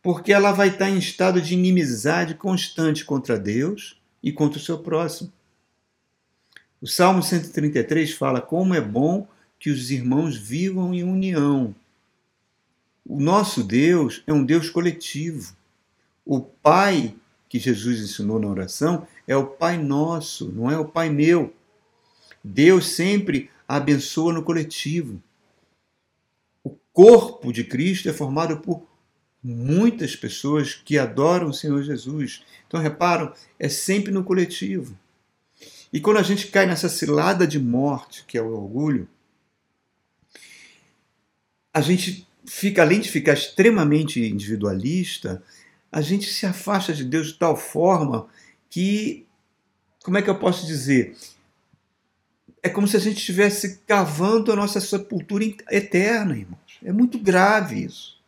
Porque 0.01 0.31
ela 0.31 0.51
vai 0.51 0.69
estar 0.69 0.89
em 0.89 0.97
estado 0.97 1.41
de 1.41 1.53
inimizade 1.53 2.35
constante 2.35 3.03
contra 3.03 3.37
Deus 3.37 3.99
e 4.23 4.31
contra 4.31 4.59
o 4.59 4.63
seu 4.63 4.79
próximo. 4.79 5.31
O 6.81 6.87
Salmo 6.87 7.21
133 7.21 8.13
fala 8.13 8.39
como 8.41 8.73
é 8.73 8.79
bom 8.79 9.27
que 9.59 9.69
os 9.69 9.91
irmãos 9.91 10.37
vivam 10.37 10.93
em 10.93 11.03
união. 11.03 11.75
O 13.05 13.19
nosso 13.19 13.63
Deus 13.63 14.23
é 14.25 14.31
um 14.31 14.45
Deus 14.45 14.69
coletivo. 14.69 15.53
O 16.25 16.39
Pai 16.39 17.15
que 17.49 17.57
Jesus 17.57 17.99
ensinou 17.99 18.39
na 18.39 18.47
oração 18.47 19.07
é 19.29 19.37
o 19.37 19.45
Pai 19.45 19.77
nosso, 19.77 20.51
não 20.51 20.71
é 20.71 20.77
o 20.79 20.85
Pai 20.85 21.07
meu. 21.07 21.53
Deus 22.43 22.87
sempre 22.87 23.47
abençoa 23.67 24.33
no 24.33 24.41
coletivo. 24.41 25.21
O 26.63 26.71
corpo 26.91 27.53
de 27.53 27.63
Cristo 27.63 28.09
é 28.09 28.13
formado 28.13 28.57
por 28.57 28.87
muitas 29.43 30.15
pessoas 30.15 30.73
que 30.73 30.97
adoram 30.97 31.49
o 31.49 31.53
Senhor 31.53 31.83
Jesus. 31.83 32.43
Então, 32.67 32.79
reparam, 32.79 33.31
é 33.59 33.69
sempre 33.69 34.11
no 34.11 34.23
coletivo. 34.23 34.97
E 35.93 36.01
quando 36.01 36.17
a 36.17 36.23
gente 36.23 36.47
cai 36.47 36.65
nessa 36.65 36.89
cilada 36.89 37.45
de 37.45 37.59
morte, 37.59 38.25
que 38.25 38.35
é 38.35 38.41
o 38.41 38.51
orgulho, 38.51 39.07
a 41.71 41.81
gente 41.81 42.27
fica, 42.47 42.81
além 42.81 42.99
de 42.99 43.11
ficar 43.11 43.33
extremamente 43.33 44.27
individualista, 44.27 45.43
a 45.91 46.01
gente 46.01 46.25
se 46.25 46.47
afasta 46.47 46.91
de 46.91 47.05
Deus 47.05 47.27
de 47.27 47.33
tal 47.35 47.55
forma 47.55 48.27
que, 48.69 49.25
como 50.03 50.17
é 50.17 50.21
que 50.21 50.29
eu 50.29 50.37
posso 50.37 50.65
dizer? 50.65 51.17
É 52.61 52.69
como 52.69 52.87
se 52.87 52.97
a 52.97 52.99
gente 52.99 53.17
estivesse 53.17 53.79
cavando 53.87 54.51
a 54.51 54.55
nossa 54.55 54.79
sepultura 54.81 55.45
eterna, 55.71 56.37
irmãos. 56.37 56.79
É 56.83 56.91
muito 56.91 57.17
grave 57.17 57.83
isso. 57.83 58.19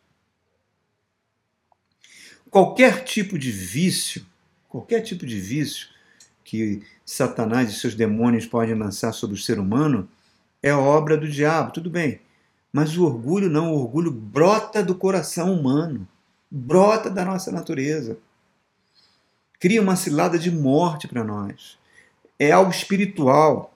Qualquer 2.50 3.04
tipo 3.04 3.38
de 3.38 3.50
vício, 3.50 4.26
qualquer 4.68 5.00
tipo 5.00 5.24
de 5.24 5.38
vício 5.38 5.88
que 6.44 6.82
Satanás 7.04 7.70
e 7.70 7.78
seus 7.78 7.94
demônios 7.94 8.46
podem 8.46 8.74
lançar 8.74 9.12
sobre 9.12 9.36
o 9.36 9.40
ser 9.40 9.58
humano 9.58 10.08
é 10.62 10.72
obra 10.72 11.16
do 11.16 11.28
diabo, 11.28 11.72
tudo 11.72 11.90
bem. 11.90 12.20
Mas 12.72 12.96
o 12.96 13.04
orgulho 13.04 13.50
não, 13.50 13.72
o 13.72 13.80
orgulho 13.80 14.10
brota 14.10 14.82
do 14.82 14.94
coração 14.94 15.52
humano, 15.52 16.06
brota 16.50 17.10
da 17.10 17.24
nossa 17.24 17.50
natureza. 17.50 18.18
Cria 19.62 19.80
uma 19.80 19.94
cilada 19.94 20.40
de 20.40 20.50
morte 20.50 21.06
para 21.06 21.22
nós. 21.22 21.78
É 22.36 22.50
algo 22.50 22.72
espiritual, 22.72 23.72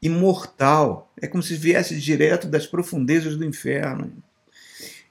imortal. 0.00 1.12
É 1.20 1.26
como 1.26 1.42
se 1.42 1.56
viesse 1.56 1.98
direto 1.98 2.46
das 2.46 2.68
profundezas 2.68 3.36
do 3.36 3.44
inferno. 3.44 4.12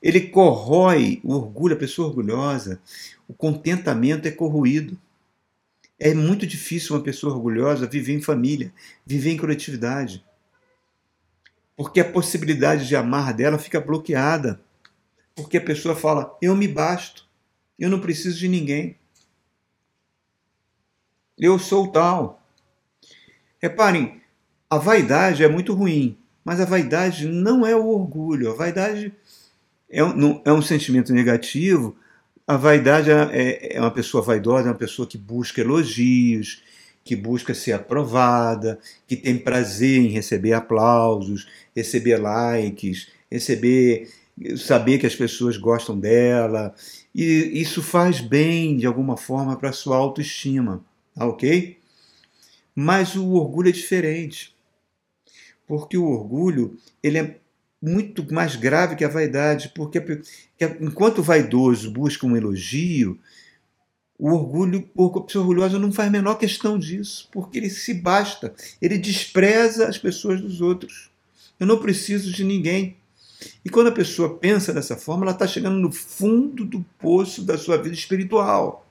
Ele 0.01 0.21
corrói 0.29 1.19
o 1.25 1.33
orgulho, 1.33 1.75
a 1.75 1.77
pessoa 1.77 2.07
orgulhosa. 2.07 2.79
O 3.27 3.33
contentamento 3.33 4.29
é 4.29 4.31
corroído. 4.31 4.97
É 5.99 6.13
muito 6.13 6.47
difícil 6.47 6.95
uma 6.95 7.03
pessoa 7.03 7.35
orgulhosa 7.35 7.85
viver 7.85 8.13
em 8.13 8.21
família, 8.21 8.73
viver 9.05 9.31
em 9.31 9.37
coletividade. 9.37 10.23
Porque 11.75 11.99
a 11.99 12.09
possibilidade 12.09 12.87
de 12.87 12.95
amar 12.95 13.33
dela 13.33 13.59
fica 13.59 13.81
bloqueada. 13.81 14.57
Porque 15.35 15.57
a 15.57 15.61
pessoa 15.61 15.97
fala: 15.97 16.33
eu 16.41 16.55
me 16.55 16.69
basto, 16.69 17.27
eu 17.77 17.89
não 17.89 17.99
preciso 17.99 18.39
de 18.39 18.47
ninguém. 18.47 19.00
Eu 21.41 21.59
sou 21.59 21.87
tal. 21.87 22.41
Reparem, 23.61 24.21
a 24.69 24.77
vaidade 24.77 25.43
é 25.43 25.49
muito 25.49 25.73
ruim, 25.73 26.17
mas 26.45 26.61
a 26.61 26.65
vaidade 26.65 27.27
não 27.27 27.65
é 27.65 27.75
o 27.75 27.87
orgulho. 27.87 28.51
A 28.51 28.53
vaidade 28.53 29.13
é 29.89 30.03
um, 30.03 30.41
é 30.45 30.53
um 30.53 30.61
sentimento 30.61 31.11
negativo 31.11 31.97
a 32.51 32.57
vaidade 32.57 33.09
é, 33.09 33.29
é, 33.31 33.77
é 33.77 33.79
uma 33.79 33.91
pessoa 33.91 34.21
vaidosa, 34.21 34.67
é 34.67 34.71
uma 34.71 34.77
pessoa 34.77 35.07
que 35.07 35.17
busca 35.17 35.61
elogios, 35.61 36.61
que 37.01 37.15
busca 37.15 37.53
ser 37.53 37.71
aprovada, 37.71 38.77
que 39.07 39.15
tem 39.15 39.37
prazer 39.37 40.01
em 40.01 40.07
receber 40.07 40.51
aplausos, 40.51 41.47
receber 41.73 42.17
likes, 42.17 43.07
receber, 43.31 44.09
saber 44.57 44.97
que 44.97 45.05
as 45.05 45.15
pessoas 45.15 45.55
gostam 45.55 45.97
dela. 45.97 46.75
E 47.15 47.51
isso 47.53 47.81
faz 47.81 48.19
bem 48.19 48.75
de 48.75 48.85
alguma 48.85 49.15
forma 49.15 49.55
para 49.55 49.69
a 49.69 49.73
sua 49.73 49.95
autoestima, 49.95 50.83
ok? 51.15 51.77
Mas 52.75 53.15
o 53.15 53.33
orgulho 53.33 53.69
é 53.69 53.71
diferente. 53.71 54.55
Porque 55.67 55.97
o 55.97 56.05
orgulho, 56.05 56.77
ele 57.01 57.17
é 57.17 57.37
muito 57.81 58.31
mais 58.33 58.55
grave 58.55 58.95
que 58.95 59.03
a 59.03 59.09
vaidade, 59.09 59.71
porque 59.73 60.21
enquanto 60.79 61.19
o 61.19 61.23
vaidoso 61.23 61.91
busca 61.91 62.27
um 62.27 62.37
elogio, 62.37 63.19
o 64.19 64.29
orgulho, 64.33 64.87
a 64.95 65.21
pessoa 65.21 65.41
orgulhosa 65.41 65.79
não 65.79 65.91
faz 65.91 66.09
a 66.09 66.11
menor 66.11 66.35
questão 66.35 66.77
disso, 66.77 67.27
porque 67.31 67.57
ele 67.57 67.71
se 67.71 67.91
basta, 67.93 68.53
ele 68.79 68.99
despreza 68.99 69.87
as 69.87 69.97
pessoas 69.97 70.39
dos 70.39 70.61
outros. 70.61 71.09
Eu 71.59 71.65
não 71.65 71.79
preciso 71.79 72.31
de 72.31 72.43
ninguém. 72.43 72.97
E 73.65 73.69
quando 73.69 73.87
a 73.87 73.91
pessoa 73.91 74.37
pensa 74.37 74.71
dessa 74.71 74.95
forma, 74.95 75.23
ela 75.23 75.31
está 75.31 75.47
chegando 75.47 75.79
no 75.79 75.91
fundo 75.91 76.63
do 76.63 76.85
poço 76.99 77.43
da 77.43 77.57
sua 77.57 77.77
vida 77.77 77.95
espiritual. 77.95 78.87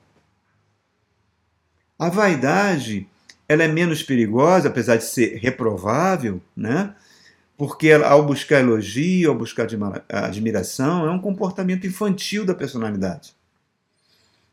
A 2.01 2.09
vaidade, 2.09 3.07
ela 3.47 3.61
é 3.61 3.67
menos 3.67 4.01
perigosa, 4.01 4.69
apesar 4.69 4.95
de 4.95 5.03
ser 5.03 5.37
reprovável, 5.37 6.41
né? 6.57 6.95
porque 7.55 7.91
ao 7.91 8.25
buscar 8.25 8.59
elogio, 8.59 9.29
ao 9.29 9.37
buscar 9.37 9.67
admiração, 10.09 11.05
é 11.05 11.11
um 11.11 11.21
comportamento 11.21 11.85
infantil 11.85 12.43
da 12.43 12.55
personalidade. 12.55 13.35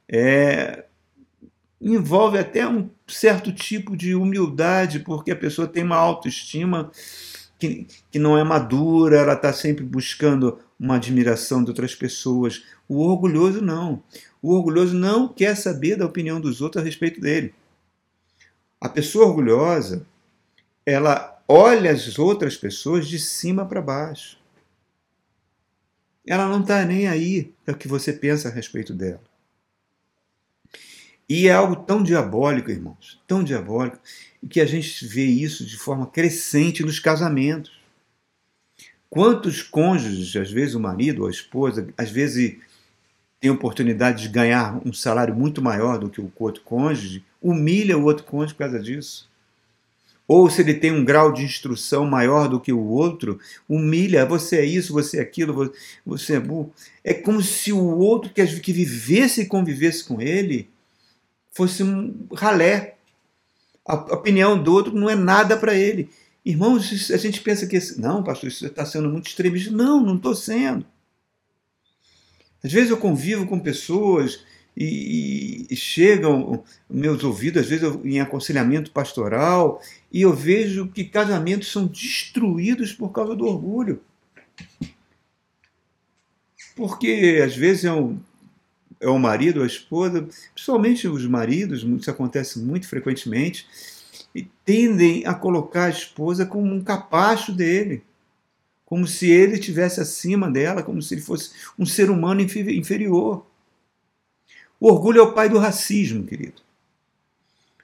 É, 0.06 0.84
envolve 1.80 2.36
até 2.36 2.68
um 2.68 2.90
certo 3.06 3.50
tipo 3.50 3.96
de 3.96 4.14
humildade, 4.14 4.98
porque 4.98 5.30
a 5.30 5.36
pessoa 5.36 5.66
tem 5.66 5.84
uma 5.84 5.96
autoestima 5.96 6.92
que, 7.58 7.86
que 8.10 8.18
não 8.18 8.36
é 8.36 8.44
madura, 8.44 9.20
ela 9.20 9.32
está 9.32 9.54
sempre 9.54 9.86
buscando 9.86 10.58
uma 10.78 10.96
admiração 10.96 11.62
de 11.62 11.70
outras 11.70 11.94
pessoas. 11.94 12.64
O 12.88 13.00
orgulhoso 13.00 13.60
não. 13.60 14.02
O 14.40 14.54
orgulhoso 14.54 14.94
não 14.94 15.28
quer 15.28 15.56
saber 15.56 15.96
da 15.96 16.06
opinião 16.06 16.40
dos 16.40 16.60
outros 16.60 16.82
a 16.82 16.84
respeito 16.84 17.20
dele. 17.20 17.54
A 18.80 18.88
pessoa 18.88 19.26
orgulhosa, 19.26 20.06
ela 20.86 21.42
olha 21.48 21.90
as 21.90 22.18
outras 22.18 22.56
pessoas 22.56 23.08
de 23.08 23.18
cima 23.18 23.66
para 23.66 23.82
baixo. 23.82 24.38
Ela 26.26 26.46
não 26.46 26.60
está 26.60 26.84
nem 26.84 27.08
aí 27.08 27.52
para 27.64 27.74
o 27.74 27.78
que 27.78 27.88
você 27.88 28.12
pensa 28.12 28.48
a 28.48 28.52
respeito 28.52 28.92
dela. 28.94 29.22
E 31.28 31.48
é 31.48 31.52
algo 31.52 31.76
tão 31.76 32.02
diabólico, 32.02 32.70
irmãos, 32.70 33.20
tão 33.26 33.44
diabólico, 33.44 33.98
que 34.48 34.60
a 34.60 34.66
gente 34.66 35.06
vê 35.06 35.24
isso 35.24 35.64
de 35.64 35.76
forma 35.76 36.06
crescente 36.06 36.82
nos 36.82 36.98
casamentos. 36.98 37.77
Quantos 39.10 39.62
cônjuges, 39.62 40.36
às 40.36 40.50
vezes 40.50 40.74
o 40.74 40.80
marido 40.80 41.22
ou 41.22 41.28
a 41.28 41.30
esposa, 41.30 41.88
às 41.96 42.10
vezes 42.10 42.56
tem 43.40 43.50
oportunidade 43.50 44.22
de 44.22 44.28
ganhar 44.28 44.80
um 44.84 44.92
salário 44.92 45.34
muito 45.34 45.62
maior 45.62 45.98
do 45.98 46.10
que 46.10 46.20
o 46.20 46.30
outro 46.38 46.62
cônjuge, 46.62 47.24
humilha 47.40 47.96
o 47.96 48.04
outro 48.04 48.24
cônjuge 48.24 48.54
por 48.54 48.58
causa 48.58 48.80
disso. 48.80 49.28
Ou 50.26 50.50
se 50.50 50.60
ele 50.60 50.74
tem 50.74 50.92
um 50.92 51.02
grau 51.02 51.32
de 51.32 51.42
instrução 51.42 52.04
maior 52.04 52.48
do 52.48 52.60
que 52.60 52.70
o 52.70 52.84
outro, 52.84 53.40
humilha, 53.66 54.26
você 54.26 54.58
é 54.58 54.64
isso, 54.64 54.92
você 54.92 55.18
é 55.18 55.22
aquilo, 55.22 55.72
você 56.04 56.34
é 56.34 56.40
burro. 56.40 56.70
É 57.02 57.14
como 57.14 57.40
se 57.40 57.72
o 57.72 57.98
outro 57.98 58.30
que 58.30 58.72
vivesse 58.72 59.40
e 59.40 59.46
convivesse 59.46 60.04
com 60.04 60.20
ele 60.20 60.68
fosse 61.50 61.82
um 61.82 62.26
ralé. 62.34 62.96
A 63.86 63.94
opinião 63.94 64.62
do 64.62 64.70
outro 64.74 64.94
não 64.94 65.08
é 65.08 65.14
nada 65.14 65.56
para 65.56 65.74
ele. 65.74 66.10
Irmãos, 66.48 67.10
a 67.10 67.18
gente 67.18 67.42
pensa 67.42 67.66
que. 67.66 67.78
Não, 67.98 68.24
pastor, 68.24 68.48
isso 68.48 68.64
está 68.64 68.86
sendo 68.86 69.10
muito 69.10 69.26
extremista. 69.26 69.70
Não, 69.70 70.02
não 70.02 70.16
estou 70.16 70.34
sendo. 70.34 70.82
Às 72.64 72.72
vezes 72.72 72.88
eu 72.88 72.96
convivo 72.96 73.46
com 73.46 73.60
pessoas 73.60 74.42
e, 74.74 75.66
e, 75.68 75.76
chegam 75.76 76.64
meus 76.88 77.22
ouvidos, 77.22 77.60
às 77.60 77.68
vezes 77.68 77.84
eu, 77.84 78.00
em 78.02 78.18
aconselhamento 78.18 78.90
pastoral, 78.92 79.82
e 80.10 80.22
eu 80.22 80.32
vejo 80.32 80.88
que 80.88 81.04
casamentos 81.04 81.70
são 81.70 81.86
destruídos 81.86 82.94
por 82.94 83.10
causa 83.10 83.36
do 83.36 83.44
orgulho. 83.44 84.00
Porque 86.74 87.42
às 87.44 87.54
vezes 87.54 87.84
é 87.84 87.92
um, 87.92 88.18
é 88.98 89.08
o 89.08 89.18
marido 89.18 89.58
ou 89.58 89.64
a 89.64 89.66
esposa, 89.66 90.26
principalmente 90.54 91.06
os 91.06 91.26
maridos, 91.26 91.82
isso 91.82 92.10
acontece 92.10 92.58
muito 92.58 92.88
frequentemente, 92.88 93.66
e 94.38 94.50
tendem 94.64 95.26
a 95.26 95.34
colocar 95.34 95.84
a 95.84 95.90
esposa 95.90 96.46
como 96.46 96.72
um 96.72 96.82
capacho 96.82 97.52
dele 97.52 98.02
como 98.88 99.06
se 99.06 99.30
ele 99.30 99.56
estivesse 99.56 100.00
acima 100.00 100.50
dela, 100.50 100.82
como 100.82 101.02
se 101.02 101.12
ele 101.12 101.20
fosse 101.20 101.50
um 101.78 101.84
ser 101.84 102.08
humano 102.08 102.40
inferior. 102.40 103.44
O 104.80 104.90
orgulho 104.90 105.18
é 105.18 105.22
o 105.22 105.34
pai 105.34 105.46
do 105.50 105.58
racismo, 105.58 106.24
querido. 106.24 106.62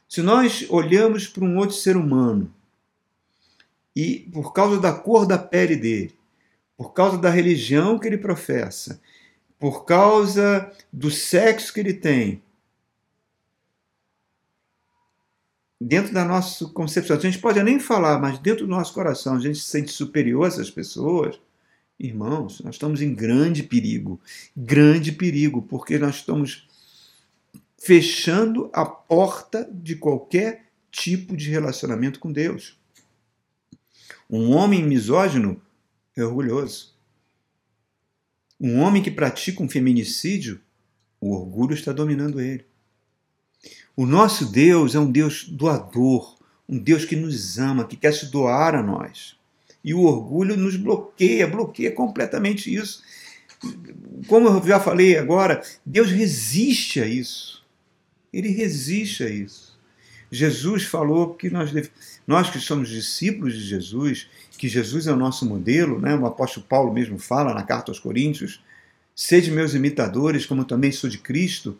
Se 0.09 0.23
nós 0.23 0.65
olhamos 0.71 1.29
para 1.29 1.45
um 1.45 1.59
outro 1.59 1.77
ser 1.77 1.95
humano 1.95 2.51
e, 3.95 4.31
por 4.33 4.55
causa 4.55 4.81
da 4.81 4.95
cor 4.95 5.27
da 5.27 5.37
pele 5.37 5.77
dele, 5.77 6.15
por 6.75 6.95
causa 6.95 7.19
da 7.19 7.29
religião 7.29 7.99
que 7.99 8.07
ele 8.07 8.17
professa, 8.17 8.99
por 9.59 9.85
causa 9.85 10.73
do 10.91 11.11
sexo 11.11 11.75
que 11.75 11.81
ele 11.81 11.93
tem, 11.93 12.43
dentro 15.85 16.15
da 16.15 16.25
nossa 16.25 16.65
concepção, 16.67 17.17
a 17.17 17.21
gente 17.21 17.39
pode 17.39 17.63
nem 17.63 17.79
falar, 17.79 18.19
mas 18.19 18.39
dentro 18.39 18.67
do 18.67 18.71
nosso 18.71 18.95
coração 18.95 19.37
a 19.37 19.39
gente 19.39 19.59
se 19.59 19.69
sente 19.69 19.93
superior 19.93 20.45
a 20.45 20.49
essas 20.49 20.71
pessoas, 20.71 21.39
irmãos, 22.01 22.61
nós 22.61 22.77
estamos 22.77 23.03
em 23.03 23.15
grande 23.15 23.63
perigo. 23.63 24.19
Grande 24.57 25.13
perigo, 25.13 25.61
porque 25.61 25.99
nós 25.99 26.17
estamos 26.17 26.67
fechando 27.77 28.71
a 28.73 28.87
porta 28.87 29.69
de 29.71 29.95
qualquer 29.97 30.71
tipo 30.91 31.37
de 31.37 31.51
relacionamento 31.51 32.19
com 32.19 32.33
Deus. 32.33 32.79
Um 34.31 34.53
homem 34.53 34.83
misógino 34.83 35.61
é 36.17 36.25
orgulhoso. 36.25 36.95
Um 38.59 38.81
homem 38.81 39.03
que 39.03 39.11
pratica 39.11 39.63
um 39.63 39.69
feminicídio, 39.69 40.63
o 41.21 41.35
orgulho 41.35 41.75
está 41.75 41.93
dominando 41.93 42.41
ele. 42.41 42.65
O 43.97 44.07
nosso 44.07 44.47
Deus 44.47 44.95
é 44.95 44.99
um 44.99 45.11
Deus 45.11 45.45
doador, 45.49 46.37
um 46.69 46.79
Deus 46.79 47.05
que 47.05 47.15
nos 47.15 47.59
ama, 47.59 47.87
que 47.87 47.97
quer 47.97 48.13
se 48.13 48.27
doar 48.27 48.75
a 48.75 48.83
nós. 48.83 49.37
E 49.85 49.95
o 49.95 50.01
orgulho 50.01 50.57
nos 50.57 50.77
bloqueia, 50.77 51.47
bloqueia 51.47 51.93
completamente 51.93 52.75
isso. 52.75 53.03
Como 54.27 54.49
eu 54.49 54.67
já 54.67 54.81
falei 54.81 55.17
agora, 55.17 55.63
Deus 55.85 56.11
resiste 56.11 57.01
a 57.01 57.07
isso. 57.07 57.65
Ele 58.33 58.49
resiste 58.49 59.23
a 59.23 59.29
isso. 59.29 59.79
Jesus 60.31 60.83
falou 60.85 61.35
que 61.35 61.49
nós, 61.49 61.71
nós 62.27 62.51
que 62.51 62.59
somos 62.59 62.89
discípulos 62.89 63.55
de 63.55 63.61
Jesus, 63.61 64.29
que 64.59 64.69
Jesus 64.69 65.07
é 65.07 65.13
o 65.13 65.17
nosso 65.17 65.47
modelo, 65.47 66.01
né? 66.01 66.17
o 66.17 66.27
apóstolo 66.27 66.67
Paulo 66.67 66.93
mesmo 66.93 67.19
fala 67.19 67.55
na 67.55 67.63
carta 67.63 67.93
aos 67.93 68.01
Coríntios, 68.01 68.61
sede 69.15 69.51
meus 69.53 69.75
imitadores, 69.75 70.45
como 70.45 70.65
também 70.65 70.91
sou 70.91 71.09
de 71.09 71.19
Cristo. 71.19 71.79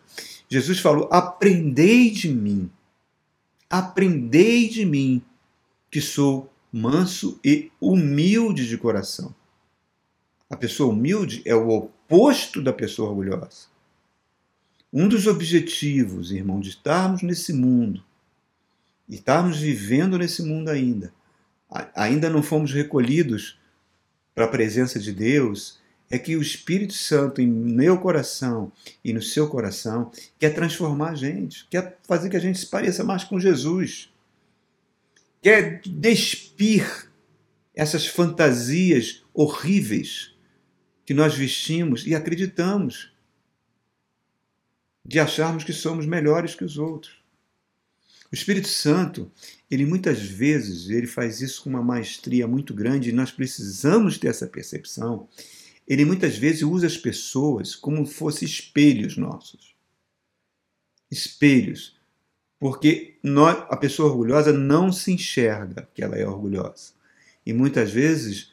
Jesus 0.49 0.79
falou: 0.79 1.09
aprendei 1.11 2.11
de 2.11 2.29
mim, 2.29 2.69
aprendei 3.69 4.69
de 4.69 4.85
mim, 4.85 5.21
que 5.89 6.01
sou 6.01 6.51
manso 6.71 7.39
e 7.43 7.71
humilde 7.79 8.67
de 8.67 8.77
coração. 8.77 9.33
A 10.49 10.55
pessoa 10.55 10.93
humilde 10.93 11.41
é 11.45 11.55
o 11.55 11.69
oposto 11.69 12.61
da 12.61 12.73
pessoa 12.73 13.09
orgulhosa. 13.09 13.67
Um 14.93 15.07
dos 15.07 15.27
objetivos, 15.27 16.31
irmão, 16.31 16.59
de 16.59 16.69
estarmos 16.69 17.21
nesse 17.21 17.51
mundo, 17.51 18.03
e 19.07 19.15
estarmos 19.15 19.57
vivendo 19.59 20.17
nesse 20.17 20.43
mundo 20.43 20.69
ainda, 20.69 21.13
ainda 21.95 22.29
não 22.29 22.41
fomos 22.41 22.71
recolhidos 22.71 23.57
para 24.33 24.45
a 24.45 24.49
presença 24.49 24.99
de 24.99 25.11
Deus 25.11 25.79
é 26.09 26.19
que 26.19 26.35
o 26.35 26.41
Espírito 26.41 26.93
Santo 26.93 27.41
em 27.41 27.47
meu 27.47 27.97
coração 27.97 28.71
e 29.03 29.11
no 29.11 29.21
seu 29.21 29.47
coração 29.47 30.11
quer 30.39 30.53
transformar 30.53 31.11
a 31.11 31.15
gente, 31.15 31.67
quer 31.69 31.97
fazer 32.07 32.29
que 32.29 32.37
a 32.37 32.39
gente 32.39 32.59
se 32.59 32.67
pareça 32.67 33.03
mais 33.03 33.23
com 33.23 33.39
Jesus, 33.39 34.09
quer 35.41 35.81
despir 35.85 37.09
essas 37.73 38.07
fantasias 38.07 39.23
horríveis 39.33 40.33
que 41.05 41.13
nós 41.13 41.35
vestimos 41.35 42.05
e 42.07 42.15
acreditamos 42.15 43.13
de 45.05 45.19
acharmos 45.19 45.63
que 45.63 45.73
somos 45.73 46.05
melhores 46.05 46.55
que 46.55 46.63
os 46.63 46.77
outros. 46.77 47.23
O 48.31 48.35
Espírito 48.35 48.67
Santo, 48.67 49.31
ele 49.69 49.85
muitas 49.85 50.19
vezes, 50.19 50.89
ele 50.89 51.05
faz 51.05 51.41
isso 51.41 51.63
com 51.63 51.69
uma 51.69 51.83
maestria 51.83 52.47
muito 52.47 52.73
grande 52.73 53.09
e 53.09 53.13
nós 53.13 53.31
precisamos 53.31 54.17
ter 54.17 54.27
essa 54.27 54.47
percepção 54.47 55.27
ele 55.87 56.03
muitas 56.03 56.37
vezes 56.37 56.63
usa 56.63 56.87
as 56.87 56.97
pessoas 56.97 57.75
como 57.75 58.05
fossem 58.05 58.47
espelhos 58.47 59.17
nossos. 59.17 59.75
Espelhos. 61.11 61.95
Porque 62.59 63.17
nós, 63.21 63.57
a 63.69 63.77
pessoa 63.77 64.09
orgulhosa 64.09 64.51
não 64.51 64.91
se 64.91 65.11
enxerga 65.11 65.87
que 65.93 66.03
ela 66.03 66.15
é 66.15 66.27
orgulhosa. 66.27 66.93
E 67.45 67.53
muitas 67.53 67.91
vezes 67.91 68.51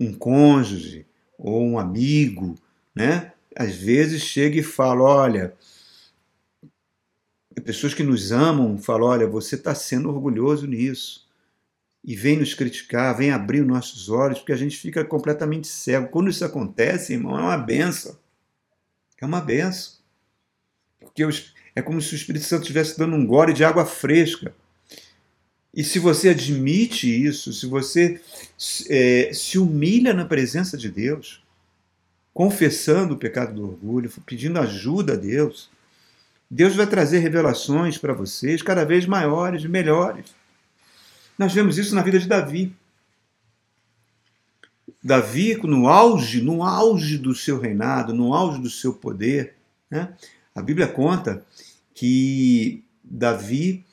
um 0.00 0.12
cônjuge 0.12 1.06
ou 1.36 1.62
um 1.62 1.78
amigo, 1.78 2.54
né? 2.94 3.32
Às 3.54 3.74
vezes 3.74 4.22
chega 4.22 4.58
e 4.58 4.62
fala: 4.62 5.02
olha, 5.02 5.54
pessoas 7.64 7.92
que 7.92 8.02
nos 8.02 8.32
amam 8.32 8.78
falam: 8.78 9.08
olha, 9.08 9.26
você 9.26 9.56
está 9.56 9.74
sendo 9.74 10.08
orgulhoso 10.08 10.66
nisso 10.66 11.23
e 12.04 12.14
vem 12.14 12.38
nos 12.38 12.52
criticar, 12.52 13.16
vem 13.16 13.30
abrir 13.30 13.62
os 13.62 13.66
nossos 13.66 14.10
olhos, 14.10 14.38
porque 14.38 14.52
a 14.52 14.56
gente 14.56 14.76
fica 14.76 15.02
completamente 15.04 15.66
cego. 15.66 16.08
Quando 16.08 16.28
isso 16.28 16.44
acontece, 16.44 17.14
irmão, 17.14 17.38
é 17.38 17.42
uma 17.42 17.56
benção. 17.56 18.18
É 19.20 19.24
uma 19.24 19.40
benção. 19.40 19.94
Porque 21.00 21.26
é 21.74 21.80
como 21.80 22.02
se 22.02 22.12
o 22.12 22.16
Espírito 22.16 22.44
Santo 22.44 22.62
estivesse 22.62 22.98
dando 22.98 23.16
um 23.16 23.26
gole 23.26 23.54
de 23.54 23.64
água 23.64 23.86
fresca. 23.86 24.54
E 25.72 25.82
se 25.82 25.98
você 25.98 26.28
admite 26.28 27.08
isso, 27.08 27.52
se 27.54 27.66
você 27.66 28.20
é, 28.90 29.30
se 29.32 29.58
humilha 29.58 30.12
na 30.12 30.26
presença 30.26 30.76
de 30.76 30.90
Deus, 30.90 31.42
confessando 32.34 33.14
o 33.14 33.18
pecado 33.18 33.54
do 33.54 33.66
orgulho, 33.66 34.12
pedindo 34.26 34.60
ajuda 34.60 35.14
a 35.14 35.16
Deus, 35.16 35.70
Deus 36.50 36.76
vai 36.76 36.86
trazer 36.86 37.20
revelações 37.20 37.96
para 37.96 38.12
vocês 38.12 38.60
cada 38.60 38.84
vez 38.84 39.06
maiores 39.06 39.64
melhores. 39.64 40.34
Nós 41.38 41.52
vemos 41.52 41.78
isso 41.78 41.94
na 41.94 42.02
vida 42.02 42.18
de 42.18 42.28
Davi. 42.28 42.74
Davi, 45.02 45.54
no 45.64 45.88
auge, 45.88 46.40
no 46.40 46.62
auge 46.62 47.18
do 47.18 47.34
seu 47.34 47.60
reinado, 47.60 48.14
no 48.14 48.32
auge 48.32 48.60
do 48.60 48.70
seu 48.70 48.94
poder, 48.94 49.54
né? 49.90 50.14
a 50.54 50.62
Bíblia 50.62 50.86
conta 50.86 51.44
que 51.92 52.82
Davi 53.02 53.84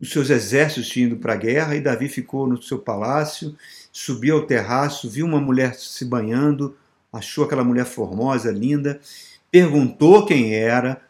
os 0.00 0.10
seus 0.10 0.28
exércitos 0.28 0.88
tinham 0.88 1.08
ido 1.08 1.16
para 1.16 1.32
a 1.32 1.36
guerra 1.36 1.74
e 1.74 1.80
Davi 1.80 2.08
ficou 2.08 2.46
no 2.46 2.60
seu 2.62 2.78
palácio, 2.78 3.56
subiu 3.90 4.36
ao 4.36 4.46
terraço, 4.46 5.08
viu 5.08 5.24
uma 5.24 5.40
mulher 5.40 5.74
se 5.74 6.04
banhando, 6.04 6.76
achou 7.12 7.44
aquela 7.44 7.64
mulher 7.64 7.86
formosa, 7.86 8.50
linda, 8.50 9.00
perguntou 9.50 10.26
quem 10.26 10.54
era, 10.54 11.00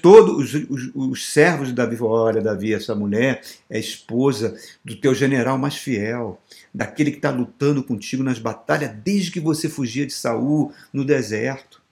todos 0.00 0.54
os, 0.54 0.68
os, 0.68 0.90
os 0.94 1.32
servos 1.32 1.68
de 1.68 1.74
Davi 1.74 1.96
falaram, 1.96 2.24
olha 2.24 2.40
Davi, 2.40 2.72
essa 2.72 2.94
mulher 2.94 3.42
é 3.68 3.78
esposa 3.78 4.58
do 4.84 4.96
teu 4.96 5.14
general 5.14 5.58
mais 5.58 5.76
fiel, 5.76 6.40
daquele 6.74 7.10
que 7.10 7.18
está 7.18 7.30
lutando 7.30 7.82
contigo 7.82 8.22
nas 8.22 8.38
batalhas 8.38 8.92
desde 9.04 9.30
que 9.30 9.40
você 9.40 9.68
fugia 9.68 10.06
de 10.06 10.12
Saul 10.12 10.72
no 10.92 11.04
deserto. 11.04 11.82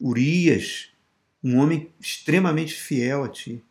Urias, 0.00 0.90
um 1.42 1.58
homem 1.58 1.90
extremamente 2.00 2.74
fiel 2.74 3.24
a 3.24 3.28
ti. 3.28 3.62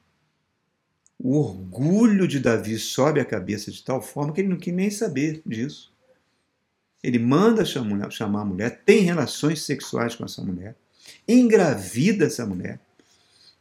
O 1.17 1.37
orgulho 1.37 2.27
de 2.27 2.39
Davi 2.39 2.77
sobe 2.77 3.19
a 3.19 3.25
cabeça 3.25 3.71
de 3.71 3.83
tal 3.83 4.01
forma 4.01 4.33
que 4.33 4.41
ele 4.41 4.49
não 4.49 4.57
quer 4.57 4.71
nem 4.71 4.91
saber 4.91 5.41
disso. 5.45 5.91
Ele 7.01 7.17
manda 7.17 7.65
chamar 7.65 8.41
a 8.41 8.45
mulher, 8.45 8.83
tem 8.83 9.01
relações 9.01 9.61
sexuais 9.63 10.15
com 10.15 10.25
essa 10.25 10.43
mulher, 10.43 10.75
engravida 11.27 12.25
essa 12.25 12.45
mulher. 12.45 12.79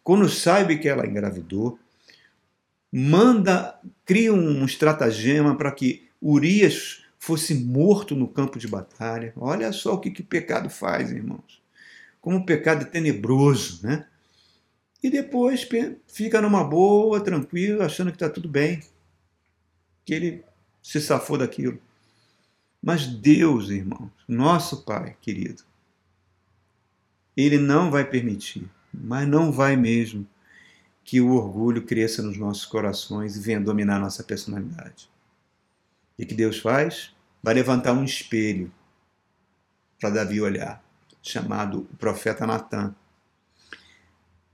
Quando 0.02 0.28
sabe 0.28 0.78
que 0.78 0.88
ela 0.88 1.06
engravidou, 1.06 1.78
manda, 2.92 3.78
cria 4.04 4.32
um 4.32 4.64
estratagema 4.64 5.56
para 5.56 5.72
que 5.72 6.09
Urias 6.22 7.04
fosse 7.18 7.54
morto 7.54 8.14
no 8.14 8.28
campo 8.28 8.59
de 8.59 8.68
batalha. 8.68 9.32
Olha 9.37 9.72
só 9.72 9.94
o 9.94 10.00
que, 10.00 10.11
que 10.11 10.22
pecado 10.22 10.70
faz, 10.70 11.11
irmãos. 11.11 11.61
Como 12.20 12.38
o 12.38 12.46
pecado 12.46 12.82
é 12.82 12.85
tenebroso, 12.85 13.87
né? 13.87 14.06
e 15.06 15.11
depois 15.11 15.66
fica 16.09 16.40
numa 16.40 16.64
boa, 16.64 17.20
tranquilo, 17.20 17.82
achando 17.82 18.11
que 18.11 18.16
está 18.16 18.28
tudo 18.28 18.48
bem, 18.48 18.82
que 20.04 20.12
ele 20.12 20.44
se 20.82 21.00
safou 21.00 21.38
daquilo. 21.38 21.78
Mas 22.82 23.06
Deus, 23.06 23.70
irmãos, 23.70 24.11
nosso 24.26 24.85
Pai 24.85 25.16
querido, 25.20 25.62
Ele 27.37 27.59
não 27.59 27.90
vai 27.90 28.05
permitir, 28.05 28.68
mas 28.92 29.29
não 29.29 29.53
vai 29.53 29.77
mesmo, 29.77 30.27
que 31.05 31.20
o 31.20 31.33
orgulho 31.33 31.83
cresça 31.83 32.22
nos 32.22 32.37
nossos 32.37 32.64
corações 32.64 33.37
e 33.37 33.40
venha 33.40 33.61
dominar 33.61 34.01
nossa 34.01 34.25
personalidade. 34.25 35.09
E 36.18 36.25
que 36.25 36.35
Deus 36.35 36.59
faz? 36.59 37.14
Vai 37.42 37.55
levantar 37.55 37.92
um 37.92 38.05
espelho 38.05 38.72
para 40.01 40.11
Davi 40.11 40.40
olhar, 40.40 40.83
chamado 41.22 41.87
o 41.92 41.96
profeta 41.96 42.46
Natan 42.46 42.94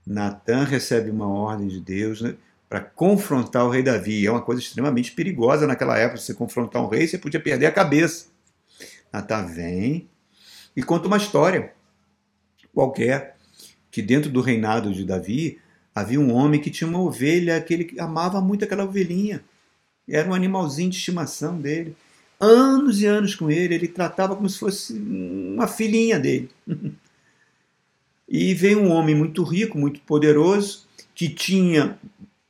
Natan 0.05 0.65
recebe 0.65 1.09
uma 1.09 1.27
ordem 1.27 1.67
de 1.67 1.79
Deus 1.79 2.21
né, 2.21 2.35
para 2.67 2.81
confrontar 2.81 3.65
o 3.65 3.69
rei 3.69 3.81
Davi. 3.81 4.25
É 4.25 4.31
uma 4.31 4.41
coisa 4.41 4.61
extremamente 4.61 5.11
perigosa 5.11 5.65
naquela 5.65 5.97
época. 5.97 6.19
Se 6.19 6.27
você 6.27 6.33
confrontar 6.33 6.83
um 6.83 6.87
rei, 6.87 7.07
você 7.07 7.17
podia 7.17 7.39
perder 7.39 7.67
a 7.67 7.71
cabeça. 7.71 8.27
Natan 9.11 9.45
vem 9.45 10.09
e 10.75 10.83
conta 10.83 11.07
uma 11.07 11.17
história 11.17 11.73
qualquer 12.73 13.37
que 13.91 14.01
dentro 14.01 14.29
do 14.29 14.41
reinado 14.41 14.93
de 14.93 15.05
Davi 15.05 15.59
havia 15.93 16.19
um 16.19 16.33
homem 16.33 16.59
que 16.59 16.71
tinha 16.71 16.89
uma 16.89 16.99
ovelha 16.99 17.61
que 17.61 17.73
ele 17.73 17.99
amava 17.99 18.41
muito 18.41 18.65
aquela 18.65 18.83
ovelhinha. 18.83 19.43
Era 20.09 20.29
um 20.29 20.33
animalzinho 20.33 20.89
de 20.89 20.97
estimação 20.97 21.61
dele. 21.61 21.95
Anos 22.39 23.01
e 23.01 23.05
anos 23.05 23.35
com 23.35 23.49
ele, 23.49 23.75
ele 23.75 23.87
tratava 23.87 24.35
como 24.35 24.49
se 24.49 24.59
fosse 24.59 24.93
uma 24.93 25.67
filhinha 25.67 26.19
dele. 26.19 26.49
E 28.25 28.53
veio 28.53 28.79
um 28.79 28.89
homem 28.89 29.13
muito 29.13 29.43
rico, 29.43 29.77
muito 29.77 29.99
poderoso, 30.01 30.87
que 31.13 31.29
tinha 31.29 31.99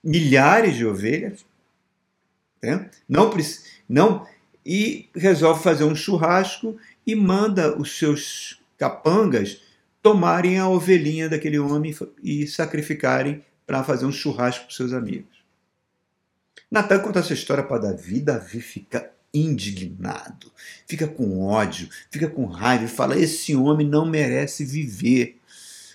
milhares 0.03 0.75
de 0.77 0.85
ovelhas, 0.85 1.43
né? 2.61 2.89
não, 3.09 3.33
não, 3.89 4.25
e 4.65 5.09
resolve 5.13 5.63
fazer 5.63 5.83
um 5.83 5.95
churrasco 5.95 6.77
e 7.05 7.15
manda 7.15 7.77
os 7.77 7.97
seus 7.97 8.61
capangas 8.77 9.61
tomarem 10.03 10.59
a 10.59 10.69
ovelhinha 10.69 11.27
daquele 11.27 11.57
homem 11.57 11.95
e 12.21 12.45
sacrificarem 12.45 13.43
para 13.65 13.83
fazer 13.83 14.05
um 14.05 14.11
churrasco 14.11 14.65
para 14.65 14.75
seus 14.75 14.93
amigos. 14.93 15.43
Natan 16.69 16.99
conta 16.99 17.19
essa 17.19 17.33
história 17.33 17.63
para 17.63 17.81
Davi, 17.81 18.19
Davi 18.19 18.61
fica 18.61 19.11
indignado, 19.33 20.51
fica 20.85 21.07
com 21.07 21.41
ódio, 21.43 21.89
fica 22.11 22.27
com 22.27 22.45
raiva 22.45 22.83
e 22.83 22.87
fala: 22.87 23.17
Esse 23.17 23.55
homem 23.55 23.87
não 23.87 24.05
merece 24.05 24.63
viver 24.63 25.39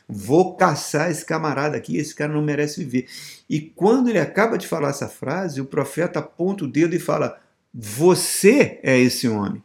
vou 0.09 0.57
caçar 0.57 1.11
esse 1.11 1.25
camarada 1.25 1.77
aqui, 1.77 1.99
esse 1.99 2.15
cara 2.15 2.33
não 2.33 2.41
merece 2.41 2.83
viver. 2.83 3.07
E 3.49 3.61
quando 3.61 4.09
ele 4.09 4.19
acaba 4.19 4.57
de 4.57 4.67
falar 4.67 4.89
essa 4.89 5.09
frase, 5.09 5.61
o 5.61 5.67
profeta 5.67 6.21
aponta 6.21 6.65
o 6.65 6.69
dedo 6.69 6.97
e 6.97 6.99
fala: 6.99 7.39
Você 7.75 8.81
é 8.83 8.99
esse 8.99 9.29
homem. 9.29 9.63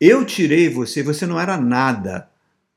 Eu 0.00 0.24
tirei 0.24 0.68
você, 0.68 1.02
você 1.02 1.26
não 1.26 1.40
era 1.40 1.56
nada. 1.56 2.28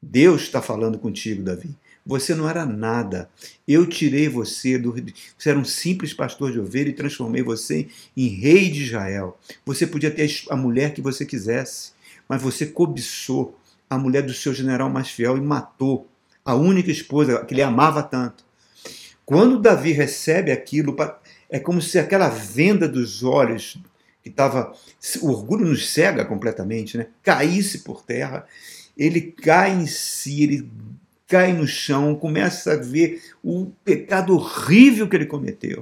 Deus 0.01 0.43
está 0.43 0.61
falando 0.61 0.99
contigo, 0.99 1.43
Davi. 1.43 1.75
Você 2.05 2.33
não 2.33 2.47
era 2.47 2.65
nada. 2.65 3.29
Eu 3.67 3.85
tirei 3.85 4.29
você 4.29 4.77
do. 4.77 4.95
Você 5.37 5.49
era 5.49 5.59
um 5.59 5.65
simples 5.65 6.13
pastor 6.13 6.51
de 6.51 6.59
ovelha 6.59 6.89
e 6.89 6.93
transformei 6.93 7.41
você 7.41 7.87
em 8.15 8.27
rei 8.27 8.69
de 8.69 8.83
Israel. 8.83 9.37
Você 9.65 9.85
podia 9.85 10.09
ter 10.09 10.29
a 10.49 10.55
mulher 10.55 10.93
que 10.93 11.01
você 11.01 11.25
quisesse, 11.25 11.91
mas 12.29 12.41
você 12.41 12.65
cobiçou 12.65 13.59
a 13.89 13.97
mulher 13.97 14.23
do 14.23 14.33
seu 14.33 14.53
general 14.53 14.89
mais 14.89 15.09
fiel 15.09 15.37
e 15.37 15.41
matou 15.41 16.07
a 16.45 16.55
única 16.55 16.89
esposa 16.91 17.43
que 17.43 17.53
ele 17.53 17.61
amava 17.61 18.01
tanto. 18.01 18.45
Quando 19.25 19.59
Davi 19.59 19.91
recebe 19.91 20.51
aquilo, 20.51 20.95
é 21.49 21.59
como 21.59 21.81
se 21.81 21.99
aquela 21.99 22.29
venda 22.29 22.87
dos 22.87 23.21
olhos 23.21 23.77
que 24.27 24.33
estava. 24.33 24.73
O 25.21 25.29
orgulho 25.29 25.65
nos 25.65 25.89
cega 25.89 26.25
completamente, 26.25 26.97
né? 26.97 27.07
Caísse 27.23 27.79
por 27.79 28.03
terra. 28.03 28.45
Ele 28.97 29.21
cai 29.21 29.73
em 29.73 29.87
si, 29.87 30.43
ele 30.43 30.69
cai 31.27 31.53
no 31.53 31.67
chão, 31.67 32.15
começa 32.15 32.73
a 32.73 32.77
ver 32.77 33.21
o 33.43 33.71
pecado 33.83 34.33
horrível 34.33 35.07
que 35.07 35.15
ele 35.15 35.25
cometeu. 35.25 35.81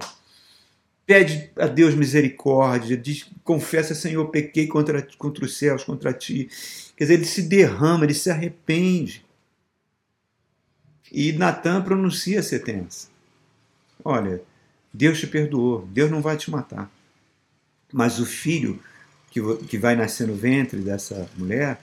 Pede 1.05 1.51
a 1.55 1.67
Deus 1.67 1.93
misericórdia, 1.93 2.97
diz, 2.97 3.29
confessa, 3.43 3.93
Senhor, 3.93 4.25
pequei 4.29 4.65
contra, 4.67 5.08
contra 5.17 5.45
os 5.45 5.55
céus, 5.55 5.84
contra 5.84 6.12
ti. 6.12 6.49
Quer 6.97 7.03
dizer, 7.03 7.13
ele 7.13 7.25
se 7.25 7.43
derrama, 7.43 8.05
ele 8.05 8.13
se 8.13 8.29
arrepende. 8.29 9.23
E 11.12 11.31
Natan 11.31 11.84
pronuncia 11.84 12.39
a 12.39 12.43
sentença. 12.43 13.08
Olha, 14.03 14.41
Deus 14.91 15.19
te 15.19 15.27
perdoou, 15.27 15.86
Deus 15.88 16.10
não 16.10 16.21
vai 16.21 16.38
te 16.38 16.49
matar. 16.49 16.91
Mas 17.91 18.19
o 18.19 18.26
filho 18.26 18.82
que, 19.30 19.41
que 19.67 19.78
vai 19.78 19.95
nascer 19.95 20.28
no 20.28 20.36
ventre 20.36 20.80
dessa 20.80 21.30
mulher, 21.36 21.82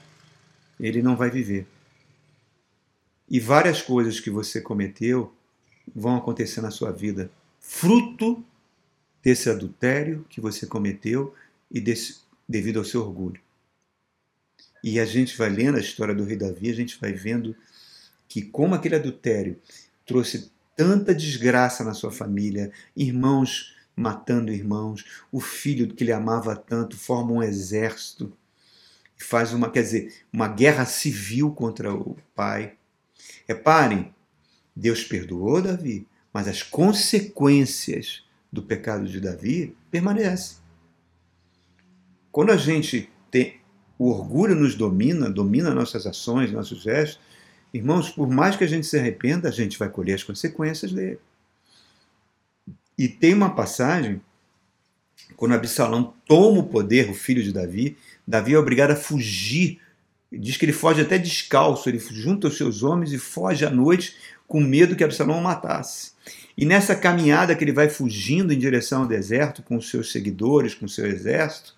ele 0.80 1.02
não 1.02 1.16
vai 1.16 1.30
viver. 1.30 1.66
E 3.28 3.38
várias 3.38 3.82
coisas 3.82 4.20
que 4.20 4.30
você 4.30 4.60
cometeu 4.60 5.34
vão 5.94 6.16
acontecer 6.16 6.60
na 6.60 6.70
sua 6.70 6.90
vida, 6.90 7.30
fruto 7.60 8.44
desse 9.22 9.50
adultério 9.50 10.24
que 10.28 10.40
você 10.40 10.66
cometeu 10.66 11.34
e 11.70 11.80
desse, 11.80 12.20
devido 12.48 12.78
ao 12.78 12.84
seu 12.84 13.02
orgulho. 13.02 13.40
E 14.82 14.98
a 14.98 15.04
gente 15.04 15.36
vai 15.36 15.48
lendo 15.48 15.76
a 15.76 15.80
história 15.80 16.14
do 16.14 16.24
rei 16.24 16.36
Davi, 16.36 16.70
a 16.70 16.74
gente 16.74 16.98
vai 16.98 17.12
vendo 17.12 17.54
que 18.28 18.42
como 18.42 18.74
aquele 18.74 18.96
adultério 18.96 19.60
trouxe 20.06 20.50
tanta 20.74 21.14
desgraça 21.14 21.84
na 21.84 21.94
sua 21.94 22.10
família, 22.10 22.72
irmãos 22.96 23.76
matando 23.96 24.52
irmãos, 24.52 25.04
o 25.30 25.40
filho 25.40 25.88
que 25.88 26.04
ele 26.04 26.12
amava 26.12 26.56
tanto 26.56 26.96
forma 26.96 27.32
um 27.32 27.42
exército 27.42 28.32
e 29.18 29.22
faz 29.22 29.52
uma, 29.52 29.70
quer 29.70 29.82
dizer, 29.82 30.14
uma 30.32 30.48
guerra 30.48 30.84
civil 30.84 31.52
contra 31.52 31.94
o 31.94 32.16
pai. 32.34 32.74
Reparem, 33.46 34.14
Deus 34.74 35.04
perdoou 35.04 35.60
Davi, 35.60 36.06
mas 36.32 36.48
as 36.48 36.62
consequências 36.62 38.24
do 38.50 38.62
pecado 38.62 39.06
de 39.06 39.20
Davi 39.20 39.76
permanecem. 39.90 40.58
Quando 42.30 42.50
a 42.50 42.56
gente 42.56 43.10
tem 43.30 43.60
o 43.98 44.08
orgulho 44.08 44.54
nos 44.54 44.74
domina, 44.74 45.30
domina 45.30 45.74
nossas 45.74 46.06
ações, 46.06 46.50
nossos 46.50 46.82
gestos, 46.82 47.20
irmãos, 47.72 48.10
por 48.10 48.28
mais 48.28 48.56
que 48.56 48.64
a 48.64 48.66
gente 48.66 48.86
se 48.86 48.98
arrependa, 48.98 49.48
a 49.48 49.52
gente 49.52 49.78
vai 49.78 49.88
colher 49.88 50.14
as 50.14 50.24
consequências 50.24 50.92
dele. 50.92 51.20
E 52.98 53.08
tem 53.08 53.34
uma 53.34 53.54
passagem, 53.54 54.20
quando 55.36 55.54
Absalão 55.54 56.14
toma 56.26 56.60
o 56.60 56.68
poder, 56.68 57.10
o 57.10 57.14
filho 57.14 57.42
de 57.42 57.52
Davi, 57.52 57.96
Davi 58.26 58.54
é 58.54 58.58
obrigado 58.58 58.92
a 58.92 58.96
fugir. 58.96 59.80
Diz 60.30 60.56
que 60.56 60.64
ele 60.64 60.72
foge 60.72 61.00
até 61.02 61.18
descalço, 61.18 61.88
ele 61.88 61.98
junta 61.98 62.48
os 62.48 62.56
seus 62.56 62.82
homens 62.82 63.12
e 63.12 63.18
foge 63.18 63.64
à 63.64 63.70
noite 63.70 64.16
com 64.46 64.60
medo 64.60 64.96
que 64.96 65.04
Absalão 65.04 65.38
o 65.38 65.42
matasse. 65.42 66.12
E 66.56 66.64
nessa 66.66 66.94
caminhada 66.94 67.54
que 67.54 67.64
ele 67.64 67.72
vai 67.72 67.88
fugindo 67.88 68.52
em 68.52 68.58
direção 68.58 69.02
ao 69.02 69.08
deserto 69.08 69.62
com 69.62 69.76
os 69.76 69.88
seus 69.88 70.12
seguidores, 70.12 70.74
com 70.74 70.84
o 70.84 70.88
seu 70.88 71.06
exército, 71.06 71.74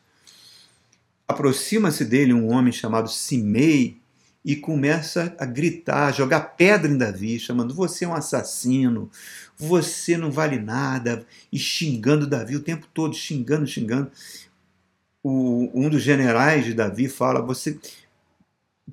aproxima-se 1.26 2.04
dele 2.04 2.32
um 2.32 2.52
homem 2.52 2.72
chamado 2.72 3.08
Simei 3.08 4.00
e 4.44 4.54
começa 4.54 5.34
a 5.38 5.46
gritar, 5.46 6.08
a 6.08 6.12
jogar 6.12 6.40
pedra 6.56 6.90
em 6.90 6.98
Davi, 6.98 7.38
chamando: 7.40 7.72
Você 7.74 8.04
é 8.04 8.08
um 8.08 8.14
assassino, 8.14 9.10
você 9.56 10.18
não 10.18 10.30
vale 10.30 10.58
nada, 10.58 11.26
e 11.50 11.58
xingando 11.58 12.26
Davi 12.26 12.54
o 12.56 12.62
tempo 12.62 12.86
todo, 12.92 13.14
xingando, 13.14 13.66
xingando. 13.66 14.10
O, 15.22 15.70
um 15.72 15.88
dos 15.88 16.02
generais 16.02 16.66
de 16.66 16.74
Davi 16.74 17.08
fala: 17.08 17.40
Você, 17.40 17.78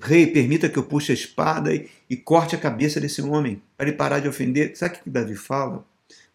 rei, 0.00 0.26
permita 0.26 0.70
que 0.70 0.78
eu 0.78 0.84
puxe 0.84 1.12
a 1.12 1.14
espada 1.14 1.74
e, 1.74 1.90
e 2.08 2.16
corte 2.16 2.56
a 2.56 2.60
cabeça 2.60 2.98
desse 2.98 3.20
homem, 3.20 3.62
para 3.76 3.88
ele 3.88 3.96
parar 3.96 4.20
de 4.20 4.28
ofender. 4.28 4.74
Sabe 4.74 4.96
o 4.96 5.02
que 5.02 5.10
Davi 5.10 5.36
fala? 5.36 5.84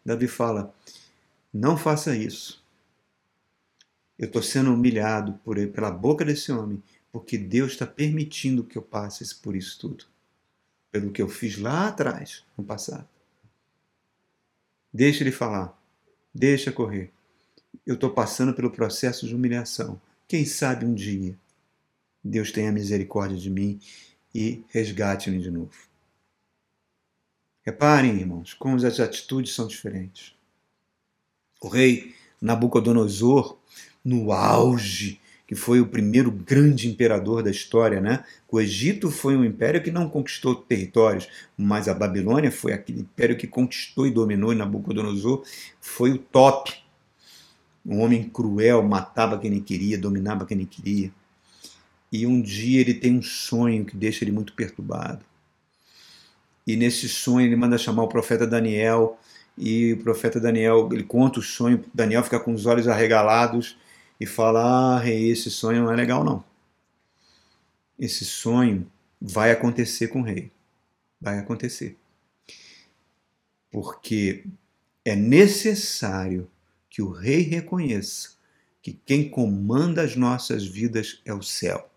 Davi 0.05 0.27
fala: 0.27 0.71
Não 1.51 1.75
faça 1.75 2.15
isso. 2.15 2.63
Eu 4.19 4.27
estou 4.27 4.41
sendo 4.41 4.73
humilhado 4.73 5.39
por, 5.43 5.55
pela 5.67 5.91
boca 5.91 6.25
desse 6.25 6.51
homem 6.51 6.81
porque 7.11 7.37
Deus 7.37 7.73
está 7.73 7.85
permitindo 7.85 8.63
que 8.63 8.77
eu 8.77 8.81
passe 8.81 9.35
por 9.35 9.55
isso 9.55 9.79
tudo. 9.79 10.05
Pelo 10.91 11.11
que 11.11 11.21
eu 11.21 11.27
fiz 11.27 11.57
lá 11.57 11.87
atrás, 11.87 12.43
no 12.57 12.63
passado. 12.63 13.07
Deixa 14.93 15.23
ele 15.23 15.31
falar. 15.31 15.77
Deixa 16.33 16.71
correr. 16.71 17.11
Eu 17.85 17.95
estou 17.95 18.09
passando 18.09 18.53
pelo 18.53 18.71
processo 18.71 19.27
de 19.27 19.35
humilhação. 19.35 20.01
Quem 20.27 20.45
sabe 20.45 20.85
um 20.85 20.93
dia 20.93 21.37
Deus 22.27 22.51
tenha 22.51 22.71
misericórdia 22.71 23.37
de 23.37 23.49
mim 23.49 23.79
e 24.33 24.63
resgate-me 24.69 25.39
de 25.39 25.49
novo. 25.49 25.87
Reparem, 27.63 28.17
irmãos, 28.17 28.53
como 28.53 28.75
as 28.75 28.99
atitudes 28.99 29.53
são 29.53 29.67
diferentes. 29.67 30.35
O 31.61 31.67
rei 31.67 32.15
Nabucodonosor, 32.41 33.57
no 34.03 34.31
auge 34.31 35.19
que 35.47 35.55
foi 35.55 35.79
o 35.79 35.87
primeiro 35.87 36.29
grande 36.29 36.89
imperador 36.89 37.41
da 37.41 37.49
história, 37.49 38.01
né? 38.01 38.25
O 38.51 38.59
Egito 38.59 39.09
foi 39.09 39.37
um 39.37 39.45
império 39.45 39.81
que 39.81 39.89
não 39.89 40.09
conquistou 40.09 40.53
territórios, 40.53 41.29
mas 41.57 41.87
a 41.87 41.93
Babilônia 41.93 42.51
foi 42.51 42.73
aquele 42.73 42.99
império 42.99 43.37
que 43.37 43.47
conquistou 43.47 44.05
e 44.05 44.11
dominou, 44.11 44.51
e 44.51 44.55
Nabucodonosor 44.55 45.43
foi 45.79 46.11
o 46.11 46.17
top. 46.17 46.73
Um 47.85 48.01
homem 48.01 48.23
cruel, 48.23 48.83
matava 48.83 49.39
quem 49.39 49.49
ele 49.49 49.61
queria, 49.61 49.97
dominava 49.97 50.45
quem 50.45 50.57
ele 50.57 50.67
queria. 50.67 51.09
E 52.11 52.27
um 52.27 52.41
dia 52.41 52.81
ele 52.81 52.93
tem 52.93 53.17
um 53.17 53.21
sonho 53.21 53.85
que 53.85 53.95
deixa 53.95 54.25
ele 54.25 54.33
muito 54.33 54.51
perturbado. 54.51 55.23
E 56.65 56.75
nesse 56.75 57.07
sonho 57.07 57.47
ele 57.47 57.55
manda 57.55 57.77
chamar 57.77 58.03
o 58.03 58.09
profeta 58.09 58.45
Daniel, 58.45 59.17
e 59.57 59.93
o 59.93 59.97
profeta 60.03 60.41
Daniel, 60.41 60.89
ele 60.91 61.03
conta 61.03 61.39
o 61.39 61.41
sonho, 61.41 61.83
Daniel 61.93 62.21
fica 62.21 62.39
com 62.39 62.53
os 62.53 62.65
olhos 62.65 62.87
arregalados, 62.87 63.77
e 64.19 64.25
fala: 64.25 64.99
ah, 64.99 65.09
esse 65.09 65.49
sonho 65.49 65.83
não 65.83 65.91
é 65.91 65.95
legal, 65.95 66.23
não. 66.23 66.43
Esse 67.97 68.25
sonho 68.25 68.89
vai 69.19 69.51
acontecer 69.51 70.07
com 70.07 70.21
o 70.21 70.23
rei. 70.23 70.51
Vai 71.19 71.39
acontecer. 71.39 71.97
Porque 73.71 74.45
é 75.03 75.15
necessário 75.15 76.49
que 76.89 77.01
o 77.01 77.09
rei 77.09 77.41
reconheça 77.41 78.37
que 78.81 78.93
quem 78.93 79.29
comanda 79.29 80.01
as 80.01 80.15
nossas 80.15 80.65
vidas 80.65 81.21
é 81.25 81.33
o 81.33 81.41
céu. 81.41 81.89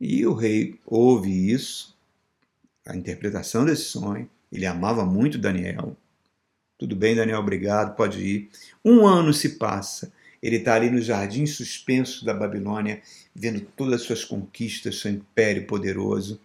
E 0.00 0.26
o 0.26 0.34
rei 0.34 0.80
ouve 0.86 1.50
isso, 1.50 1.96
a 2.86 2.96
interpretação 2.96 3.64
desse 3.64 3.84
sonho. 3.84 4.28
Ele 4.50 4.64
amava 4.64 5.04
muito 5.04 5.38
Daniel, 5.38 5.96
tudo 6.78 6.94
bem, 6.94 7.14
Daniel, 7.14 7.40
obrigado, 7.40 7.96
pode 7.96 8.20
ir. 8.20 8.50
Um 8.84 9.06
ano 9.06 9.32
se 9.32 9.50
passa. 9.50 10.12
Ele 10.42 10.56
está 10.56 10.74
ali 10.74 10.90
no 10.90 11.00
jardim 11.00 11.46
suspenso 11.46 12.24
da 12.24 12.34
Babilônia, 12.34 13.02
vendo 13.34 13.60
todas 13.60 14.00
as 14.00 14.02
suas 14.02 14.24
conquistas, 14.24 15.00
seu 15.00 15.10
império 15.10 15.66
poderoso. 15.66 16.38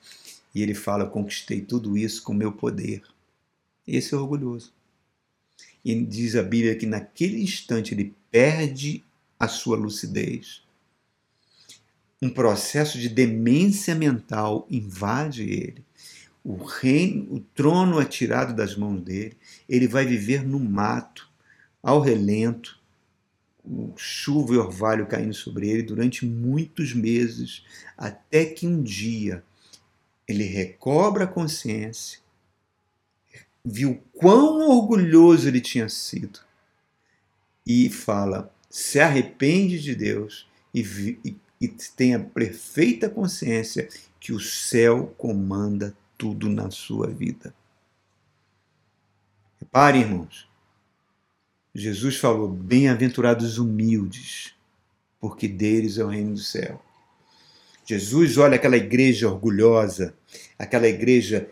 E 0.55 0.61
ele 0.61 0.73
fala: 0.73 1.05
Conquistei 1.05 1.61
tudo 1.61 1.97
isso 1.97 2.23
com 2.23 2.33
meu 2.33 2.51
poder. 2.53 3.01
Esse 3.85 4.13
é 4.13 4.17
orgulhoso. 4.17 4.73
E 5.83 5.93
diz 6.05 6.35
a 6.35 6.43
Bíblia 6.43 6.75
que 6.75 6.85
naquele 6.85 7.41
instante 7.41 7.93
ele 7.93 8.13
perde 8.31 9.03
a 9.37 9.47
sua 9.47 9.75
lucidez. 9.75 10.63
Um 12.21 12.29
processo 12.29 12.99
de 12.99 13.09
demência 13.09 13.95
mental 13.95 14.65
invade 14.69 15.41
ele 15.43 15.83
o 16.43 16.63
reino, 16.63 17.35
o 17.35 17.39
trono 17.39 18.01
é 18.01 18.05
tirado 18.05 18.53
das 18.55 18.75
mãos 18.75 19.01
dele, 19.01 19.37
ele 19.69 19.87
vai 19.87 20.05
viver 20.05 20.43
no 20.43 20.59
mato, 20.59 21.29
ao 21.83 21.99
relento, 21.99 22.79
chuva 23.95 24.53
e 24.53 24.57
orvalho 24.57 25.05
caindo 25.05 25.33
sobre 25.33 25.69
ele 25.69 25.83
durante 25.83 26.25
muitos 26.25 26.93
meses, 26.93 27.63
até 27.97 28.45
que 28.45 28.65
um 28.65 28.81
dia 28.81 29.43
ele 30.27 30.43
recobra 30.43 31.25
a 31.25 31.27
consciência, 31.27 32.19
viu 33.63 34.01
quão 34.13 34.67
orgulhoso 34.69 35.47
ele 35.47 35.61
tinha 35.61 35.89
sido 35.89 36.39
e 37.65 37.89
fala, 37.89 38.53
se 38.69 38.99
arrepende 38.99 39.79
de 39.79 39.93
Deus 39.93 40.47
e, 40.73 40.81
e, 41.23 41.37
e 41.59 41.67
tenha 41.67 42.19
perfeita 42.19 43.09
consciência 43.09 43.87
que 44.19 44.33
o 44.33 44.39
céu 44.39 45.13
comanda 45.17 45.95
tudo 46.21 46.47
na 46.47 46.69
sua 46.69 47.07
vida. 47.07 47.51
Repare, 49.59 50.01
irmãos, 50.01 50.47
Jesus 51.73 52.17
falou: 52.17 52.47
Bem-aventurados 52.47 53.57
humildes, 53.57 54.53
porque 55.19 55.47
deles 55.47 55.97
é 55.97 56.03
o 56.03 56.09
reino 56.09 56.33
do 56.33 56.39
céu. 56.39 56.79
Jesus 57.83 58.37
olha 58.37 58.55
aquela 58.55 58.77
igreja 58.77 59.27
orgulhosa, 59.27 60.13
aquela 60.59 60.87
igreja 60.87 61.49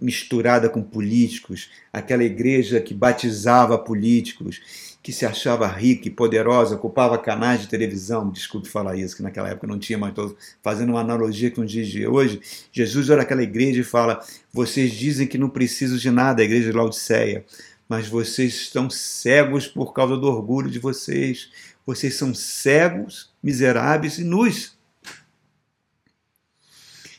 misturada 0.00 0.70
com 0.70 0.80
políticos, 0.80 1.68
aquela 1.92 2.22
igreja 2.22 2.80
que 2.80 2.94
batizava 2.94 3.76
políticos, 3.76 4.91
que 5.02 5.12
se 5.12 5.26
achava 5.26 5.66
rica 5.66 6.06
e 6.06 6.10
poderosa, 6.10 6.76
ocupava 6.76 7.18
canais 7.18 7.60
de 7.60 7.66
televisão, 7.66 8.30
desculpe 8.30 8.68
falar 8.68 8.96
isso, 8.96 9.16
que 9.16 9.22
naquela 9.22 9.48
época 9.48 9.66
não 9.66 9.78
tinha, 9.78 9.98
mas 9.98 10.10
estou 10.10 10.36
fazendo 10.62 10.90
uma 10.90 11.00
analogia 11.00 11.50
com 11.50 11.62
os 11.62 11.70
dias 11.70 11.88
de 11.88 12.06
hoje. 12.06 12.40
Jesus 12.70 13.10
olha 13.10 13.22
aquela 13.22 13.42
igreja 13.42 13.80
e 13.80 13.84
fala: 13.84 14.24
Vocês 14.52 14.92
dizem 14.92 15.26
que 15.26 15.36
não 15.36 15.50
precisam 15.50 15.98
de 15.98 16.10
nada, 16.10 16.40
a 16.40 16.44
igreja 16.44 16.70
de 16.70 16.76
Laodiceia, 16.76 17.44
mas 17.88 18.06
vocês 18.06 18.54
estão 18.54 18.88
cegos 18.88 19.66
por 19.66 19.92
causa 19.92 20.16
do 20.16 20.28
orgulho 20.28 20.70
de 20.70 20.78
vocês. 20.78 21.50
Vocês 21.84 22.14
são 22.14 22.32
cegos, 22.32 23.30
miseráveis 23.42 24.18
e 24.18 24.24
nus. 24.24 24.76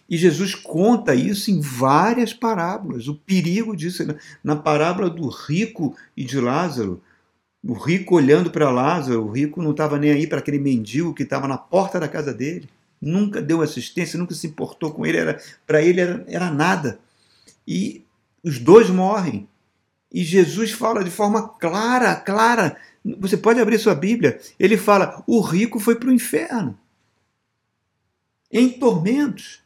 E 0.09 0.15
Jesus 0.15 0.55
conta 0.55 1.13
isso 1.13 1.51
em 1.51 1.59
várias 1.59 2.33
parábolas, 2.33 3.09
o 3.09 3.15
perigo 3.15 3.75
disso. 3.75 4.05
Né? 4.05 4.15
Na 4.41 4.55
parábola 4.55 5.09
do 5.09 5.27
rico 5.27 5.97
e 6.15 6.23
de 6.23 6.39
Lázaro, 6.39 7.01
o 7.65 7.73
rico 7.73 8.15
olhando 8.15 8.51
para 8.51 8.69
Lázaro, 8.69 9.25
o 9.25 9.31
rico 9.31 9.61
não 9.61 9.71
estava 9.71 9.97
nem 9.97 10.11
aí 10.11 10.27
para 10.27 10.39
aquele 10.39 10.59
mendigo 10.59 11.13
que 11.13 11.23
estava 11.23 11.47
na 11.47 11.57
porta 11.57 11.99
da 11.99 12.09
casa 12.09 12.33
dele, 12.33 12.69
nunca 13.01 13.41
deu 13.41 13.61
assistência, 13.61 14.19
nunca 14.19 14.35
se 14.35 14.47
importou 14.47 14.91
com 14.91 15.05
ele, 15.05 15.17
para 15.65 15.81
ele 15.81 16.01
era, 16.01 16.25
era 16.27 16.51
nada. 16.51 16.99
E 17.65 18.03
os 18.43 18.59
dois 18.59 18.89
morrem. 18.89 19.47
E 20.11 20.23
Jesus 20.23 20.71
fala 20.71 21.03
de 21.03 21.09
forma 21.09 21.47
clara, 21.57 22.15
clara. 22.15 22.77
Você 23.19 23.37
pode 23.37 23.59
abrir 23.59 23.79
sua 23.79 23.95
Bíblia. 23.95 24.39
Ele 24.59 24.77
fala: 24.77 25.23
o 25.25 25.41
rico 25.41 25.79
foi 25.79 25.95
para 25.95 26.09
o 26.09 26.13
inferno, 26.13 26.77
em 28.51 28.69
tormentos. 28.69 29.61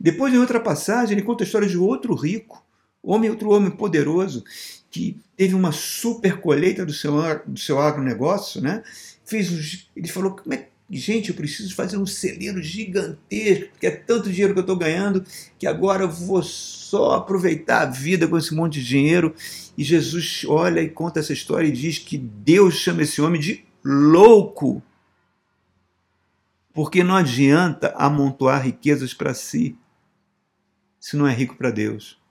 Depois, 0.00 0.32
em 0.32 0.38
outra 0.38 0.58
passagem, 0.58 1.16
ele 1.16 1.26
conta 1.26 1.44
a 1.44 1.46
história 1.46 1.68
de 1.68 1.76
outro 1.76 2.14
rico, 2.14 2.64
homem, 3.02 3.30
outro 3.30 3.50
homem 3.50 3.70
poderoso, 3.70 4.44
que 4.90 5.16
teve 5.36 5.54
uma 5.54 5.72
super 5.72 6.40
colheita 6.40 6.84
do 6.84 6.92
seu, 6.92 7.12
do 7.46 7.58
seu 7.58 7.80
agronegócio, 7.80 8.60
né? 8.60 8.82
Fez 9.24 9.88
ele 9.96 10.08
falou, 10.08 10.36
como 10.36 10.54
é 10.54 10.68
gente, 10.98 11.30
eu 11.30 11.34
preciso 11.34 11.74
fazer 11.74 11.96
um 11.96 12.04
celeiro 12.04 12.62
gigantesco, 12.62 13.70
porque 13.70 13.86
é 13.86 13.90
tanto 13.90 14.30
dinheiro 14.30 14.52
que 14.52 14.58
eu 14.58 14.62
estou 14.62 14.76
ganhando, 14.76 15.24
que 15.58 15.66
agora 15.66 16.04
eu 16.04 16.10
vou 16.10 16.42
só 16.42 17.12
aproveitar 17.12 17.82
a 17.82 17.90
vida 17.90 18.28
com 18.28 18.36
esse 18.36 18.54
monte 18.54 18.80
de 18.80 18.86
dinheiro. 18.86 19.34
E 19.76 19.82
Jesus 19.82 20.44
olha 20.46 20.80
e 20.80 20.90
conta 20.90 21.20
essa 21.20 21.32
história 21.32 21.66
e 21.66 21.72
diz 21.72 21.98
que 21.98 22.18
Deus 22.18 22.74
chama 22.74 23.02
esse 23.02 23.22
homem 23.22 23.40
de 23.40 23.64
louco. 23.82 24.82
Porque 26.74 27.02
não 27.02 27.16
adianta 27.16 27.94
amontoar 27.96 28.62
riquezas 28.62 29.14
para 29.14 29.34
si 29.34 29.76
se 31.00 31.16
não 31.16 31.26
é 31.26 31.34
rico 31.34 31.56
para 31.56 31.70
Deus? 31.70 32.21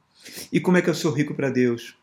E 0.51 0.59
como 0.59 0.77
é 0.77 0.81
que 0.81 0.89
eu 0.89 0.95
sou 0.95 1.11
rico 1.11 1.33
para 1.33 1.49
Deus? 1.49 1.95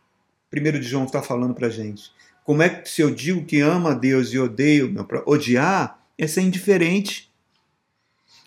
Primeiro 0.50 0.80
de 0.80 0.86
João 0.86 1.04
está 1.04 1.22
falando 1.22 1.54
para 1.54 1.66
a 1.66 1.70
gente. 1.70 2.12
Como 2.44 2.62
é 2.62 2.68
que 2.68 2.88
se 2.88 3.02
eu 3.02 3.14
digo 3.14 3.44
que 3.44 3.60
amo 3.60 3.88
a 3.88 3.94
Deus 3.94 4.32
e 4.32 4.38
odeio, 4.38 4.90
meu, 4.90 5.06
odiar 5.26 6.02
é 6.16 6.26
ser 6.26 6.42
indiferente. 6.42 7.30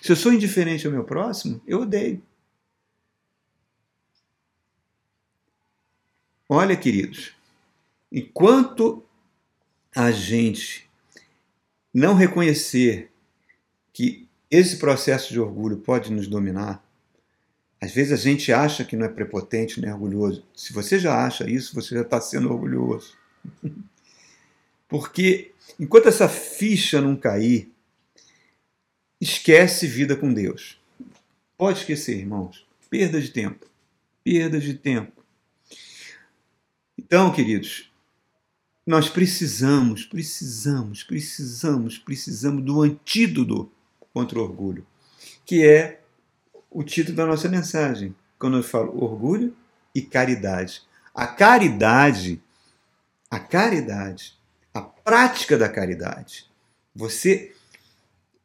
Se 0.01 0.11
eu 0.11 0.15
sou 0.15 0.33
indiferente 0.33 0.85
ao 0.85 0.93
meu 0.93 1.03
próximo, 1.03 1.61
eu 1.67 1.81
odeio. 1.81 2.21
Olha, 6.49 6.75
queridos, 6.75 7.31
enquanto 8.11 9.05
a 9.95 10.11
gente 10.11 10.89
não 11.93 12.15
reconhecer 12.15 13.11
que 13.93 14.27
esse 14.49 14.77
processo 14.77 15.31
de 15.31 15.39
orgulho 15.39 15.77
pode 15.77 16.11
nos 16.11 16.27
dominar. 16.27 16.83
Às 17.81 17.91
vezes 17.91 18.13
a 18.13 18.15
gente 18.15 18.53
acha 18.53 18.85
que 18.85 18.95
não 18.95 19.07
é 19.07 19.09
prepotente, 19.09 19.83
é 19.83 19.91
orgulhoso. 19.91 20.45
Se 20.55 20.71
você 20.71 20.99
já 20.99 21.25
acha 21.25 21.49
isso, 21.49 21.73
você 21.73 21.95
já 21.95 22.01
está 22.01 22.21
sendo 22.21 22.51
orgulhoso. 22.51 23.17
Porque 24.87 25.51
enquanto 25.79 26.07
essa 26.07 26.29
ficha 26.29 27.01
não 27.01 27.15
cair, 27.15 27.71
esquece 29.19 29.87
vida 29.87 30.15
com 30.15 30.31
Deus. 30.31 30.79
Pode 31.57 31.79
esquecer, 31.79 32.19
irmãos. 32.19 32.67
Perda 32.87 33.19
de 33.19 33.29
tempo. 33.29 33.65
Perda 34.23 34.59
de 34.59 34.75
tempo. 34.75 35.23
Então, 36.95 37.31
queridos, 37.33 37.91
nós 38.85 39.09
precisamos, 39.09 40.05
precisamos, 40.05 41.03
precisamos, 41.03 41.97
precisamos 41.97 42.63
do 42.63 42.81
antídoto 42.81 43.71
contra 44.13 44.37
o 44.37 44.43
orgulho, 44.43 44.85
que 45.45 45.65
é 45.65 46.00
o 46.71 46.83
título 46.83 47.17
da 47.17 47.25
nossa 47.25 47.49
mensagem, 47.49 48.15
quando 48.39 48.57
eu 48.57 48.63
falo 48.63 49.03
orgulho 49.03 49.53
e 49.93 50.01
caridade. 50.01 50.81
A 51.13 51.27
caridade, 51.27 52.41
a 53.29 53.37
caridade, 53.37 54.37
a 54.73 54.81
prática 54.81 55.57
da 55.57 55.67
caridade, 55.67 56.49
você 56.95 57.53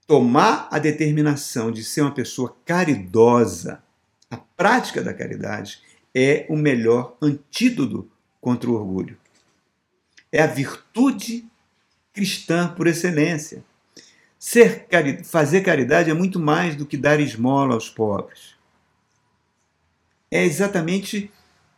tomar 0.06 0.68
a 0.70 0.78
determinação 0.80 1.70
de 1.70 1.84
ser 1.84 2.00
uma 2.00 2.14
pessoa 2.14 2.56
caridosa, 2.64 3.80
a 4.28 4.36
prática 4.36 5.02
da 5.02 5.14
caridade 5.14 5.80
é 6.12 6.46
o 6.48 6.56
melhor 6.56 7.16
antídoto 7.22 8.10
contra 8.40 8.68
o 8.68 8.74
orgulho. 8.74 9.16
É 10.32 10.42
a 10.42 10.46
virtude 10.46 11.46
cristã 12.12 12.72
por 12.74 12.86
excelência. 12.86 13.64
Ser, 14.38 14.86
fazer 15.24 15.62
caridade 15.62 16.10
é 16.10 16.14
muito 16.14 16.38
mais 16.38 16.76
do 16.76 16.86
que 16.86 16.96
dar 16.96 17.20
esmola 17.20 17.74
aos 17.74 17.88
pobres. 17.88 18.54
É 20.30 20.44
exatamente 20.44 21.30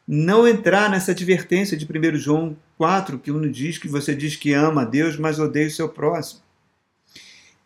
não 0.06 0.48
entrar 0.48 0.90
nessa 0.90 1.12
advertência 1.12 1.76
de 1.76 1.86
1 1.86 2.16
João 2.16 2.56
4, 2.78 3.18
que 3.18 3.30
uno 3.30 3.50
diz 3.50 3.76
que 3.78 3.88
você 3.88 4.14
diz 4.14 4.36
que 4.36 4.52
ama 4.52 4.82
a 4.82 4.84
Deus, 4.84 5.16
mas 5.16 5.38
odeia 5.38 5.68
o 5.68 5.70
seu 5.70 5.88
próximo. 5.88 6.40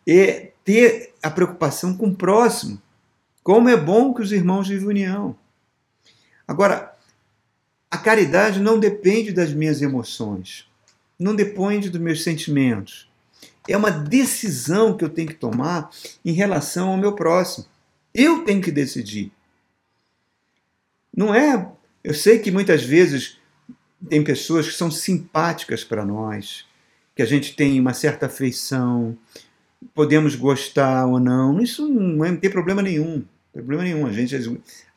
É 0.07 0.51
ter 0.65 1.13
a 1.23 1.29
preocupação 1.29 1.95
com 1.95 2.07
o 2.07 2.15
próximo. 2.15 2.81
Como 3.41 3.69
é 3.69 3.77
bom 3.77 4.13
que 4.13 4.21
os 4.21 4.31
irmãos 4.31 4.67
vivem 4.67 4.87
união. 4.87 5.35
Agora, 6.47 6.93
a 7.89 7.97
caridade 7.97 8.59
não 8.59 8.79
depende 8.79 9.31
das 9.31 9.53
minhas 9.53 9.81
emoções, 9.81 10.67
não 11.17 11.35
depende 11.35 11.89
dos 11.89 12.01
meus 12.01 12.23
sentimentos. 12.23 13.09
É 13.67 13.77
uma 13.77 13.91
decisão 13.91 14.95
que 14.95 15.03
eu 15.03 15.09
tenho 15.09 15.29
que 15.29 15.35
tomar 15.35 15.89
em 16.23 16.33
relação 16.33 16.89
ao 16.89 16.97
meu 16.97 17.13
próximo. 17.13 17.65
Eu 18.13 18.43
tenho 18.43 18.61
que 18.61 18.71
decidir. 18.71 19.31
Não 21.15 21.33
é. 21.33 21.71
Eu 22.03 22.13
sei 22.13 22.39
que 22.39 22.51
muitas 22.51 22.83
vezes 22.83 23.37
tem 24.09 24.23
pessoas 24.23 24.67
que 24.67 24.75
são 24.75 24.91
simpáticas 24.91 25.83
para 25.83 26.05
nós, 26.05 26.65
que 27.15 27.21
a 27.21 27.25
gente 27.25 27.55
tem 27.55 27.79
uma 27.79 27.93
certa 27.93 28.25
afeição, 28.25 29.17
podemos 29.93 30.35
gostar 30.35 31.05
ou 31.05 31.19
não. 31.19 31.61
Isso 31.61 31.87
não, 31.87 32.25
é, 32.25 32.31
não 32.31 32.37
tem 32.37 32.49
problema 32.49 32.81
nenhum. 32.81 33.23
Problema 33.51 33.83
nenhum. 33.83 34.05
A 34.05 34.11
gente, 34.11 34.35
às 34.35 34.45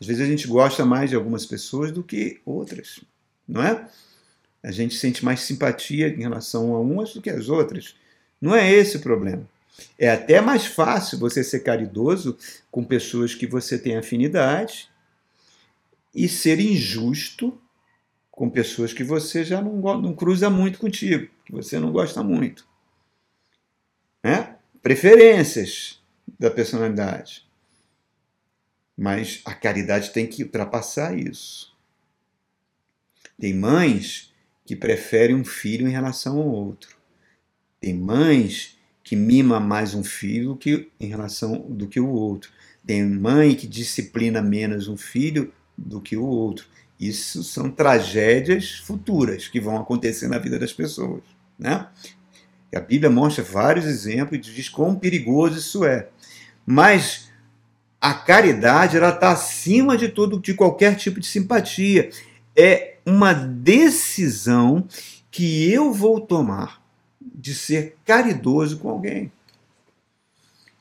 vezes 0.07 0.21
a 0.23 0.27
gente 0.27 0.49
gosta 0.49 0.85
mais 0.85 1.11
de 1.11 1.17
algumas 1.17 1.45
pessoas 1.45 1.93
do 1.93 2.03
que 2.03 2.41
outras, 2.45 3.01
não 3.47 3.63
é? 3.63 3.87
A 4.63 4.71
gente 4.73 4.97
sente 4.97 5.25
mais 5.25 5.41
simpatia 5.41 6.09
em 6.09 6.23
relação 6.23 6.75
a 6.75 6.81
umas 6.81 7.13
do 7.13 7.21
que 7.21 7.31
as 7.31 7.49
outras. 7.49 7.95
Não 8.41 8.55
é 8.55 8.71
esse 8.71 8.97
o 8.97 9.01
problema. 9.01 9.49
É 9.99 10.11
até 10.11 10.41
mais 10.41 10.67
fácil 10.67 11.19
você 11.19 11.45
ser 11.45 11.61
caridoso 11.61 12.37
com 12.71 12.85
pessoas 12.85 13.35
que 13.35 13.47
você 13.47 13.79
tem 13.79 13.97
afinidade 13.97 14.89
e 16.15 16.29
ser 16.29 16.59
injusto 16.61 17.59
com 18.31 18.49
pessoas 18.49 18.93
que 18.93 19.05
você 19.05 19.45
já 19.45 19.61
não, 19.61 19.77
não 20.01 20.15
cruza 20.15 20.49
muito 20.51 20.79
contigo, 20.79 21.29
que 21.45 21.53
você 21.53 21.79
não 21.79 21.93
gosta 21.93 22.23
muito. 22.23 22.67
Né? 24.23 24.57
preferências 24.87 26.01
da 26.39 26.49
personalidade. 26.49 27.45
Mas 28.97 29.43
a 29.45 29.53
caridade 29.53 30.13
tem 30.13 30.29
que 30.29 30.45
ultrapassar 30.45 31.19
isso. 31.19 31.77
Tem 33.37 33.53
mães 33.53 34.33
que 34.65 34.77
preferem 34.77 35.35
um 35.35 35.45
filho 35.45 35.89
em 35.89 35.91
relação 35.91 36.39
ao 36.39 36.47
outro. 36.47 36.96
Tem 37.81 37.95
mães 37.95 38.77
que 39.05 39.15
mima 39.15 39.61
mais 39.61 39.95
um 39.95 40.03
filho 40.03 40.57
que 40.57 40.89
em 40.99 41.07
relação 41.07 41.67
do 41.69 41.87
que 41.87 42.01
o 42.01 42.09
outro. 42.09 42.51
Tem 42.87 43.05
mãe 43.05 43.55
que 43.55 43.67
disciplina 43.67 44.41
menos 44.41 44.89
um 44.89 44.97
filho 44.97 45.53
do 45.77 46.01
que 46.01 46.17
o 46.17 46.25
outro. 46.25 46.67
Isso 46.99 47.45
são 47.45 47.71
tragédias 47.71 48.79
futuras 48.79 49.47
que 49.47 49.61
vão 49.61 49.77
acontecer 49.77 50.29
na 50.29 50.39
vida 50.39 50.59
das 50.59 50.73
pessoas, 50.73 51.23
né? 51.59 51.89
A 52.75 52.81
Bíblia 52.81 53.11
mostra 53.11 53.45
vários 53.45 53.87
exemplos 53.87 54.47
e 54.47 54.53
diz 54.53 54.69
quão 54.69 54.97
perigoso 54.97 55.59
isso 55.59 55.85
é. 55.85 56.09
Mas 56.67 57.31
a 58.01 58.13
caridade 58.13 58.97
ela 58.97 59.11
está 59.11 59.31
acima 59.31 59.97
de 59.97 60.09
tudo, 60.09 60.41
de 60.41 60.53
qualquer 60.53 60.97
tipo 60.97 61.21
de 61.21 61.27
simpatia. 61.27 62.11
É 62.55 62.97
uma 63.05 63.33
decisão 63.33 64.87
que 65.31 65.71
eu 65.71 65.93
vou 65.93 66.21
tomar 66.21 66.86
de 67.35 67.55
ser 67.55 67.97
caridoso 68.05 68.79
com 68.79 68.89
alguém. 68.89 69.33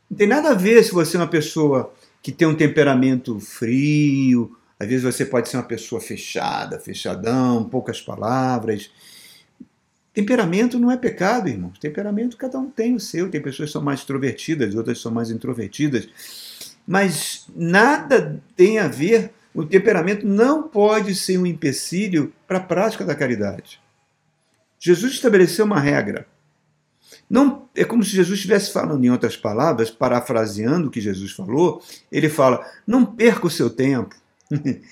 Não 0.10 0.18
tem 0.18 0.28
nada 0.28 0.52
a 0.52 0.54
ver 0.54 0.84
se 0.84 0.92
você 0.92 1.18
é 1.18 1.20
uma 1.20 1.28
pessoa 1.28 1.94
que 2.22 2.32
tem 2.32 2.48
um 2.48 2.56
temperamento 2.56 3.40
frio, 3.40 4.56
às 4.80 4.88
vezes 4.88 5.04
você 5.04 5.26
pode 5.26 5.50
ser 5.50 5.58
uma 5.58 5.64
pessoa 5.64 6.02
fechada, 6.02 6.80
fechadão, 6.80 7.64
poucas 7.64 8.02
palavras. 8.02 8.92
Temperamento 10.14 10.78
não 10.78 10.92
é 10.92 10.98
pecado, 10.98 11.48
irmãos. 11.48 11.80
Temperamento 11.80 12.38
cada 12.38 12.60
um 12.60 12.70
tem 12.70 12.96
o 12.96 13.00
seu. 13.00 13.30
Tem 13.30 13.42
pessoas 13.42 13.70
que 13.70 13.74
são 13.74 13.82
mais 13.82 14.02
extrovertidas, 14.02 14.76
outras 14.76 15.00
são 15.00 15.12
mais 15.12 15.32
introvertidas. 15.32 16.08
Mas 16.86 17.48
nada 17.56 18.42
tem 18.56 18.78
a 18.78 18.88
ver, 18.88 19.32
o 19.54 19.66
temperamento 19.66 20.28
não 20.28 20.64
pode 20.64 21.16
ser 21.16 21.38
um 21.38 21.46
empecilho 21.46 22.34
para 22.48 22.58
a 22.58 22.64
prática 22.64 23.06
da 23.06 23.16
caridade. 23.16 23.80
Jesus 24.80 25.14
estabeleceu 25.14 25.66
uma 25.66 25.80
regra. 25.80 26.28
Não 27.30 27.68
é 27.76 27.84
como 27.84 28.04
se 28.04 28.12
Jesus 28.12 28.38
estivesse 28.38 28.72
falando 28.72 29.04
em 29.04 29.10
outras 29.10 29.36
palavras, 29.36 29.90
parafraseando 29.90 30.88
o 30.88 30.92
que 30.92 31.02
Jesus 31.02 31.32
falou. 31.32 31.84
Ele 32.12 32.30
fala: 32.30 32.66
não 32.86 33.06
perca 33.06 33.48
o 33.48 33.52
seu 33.52 33.70
tempo. 33.70 34.16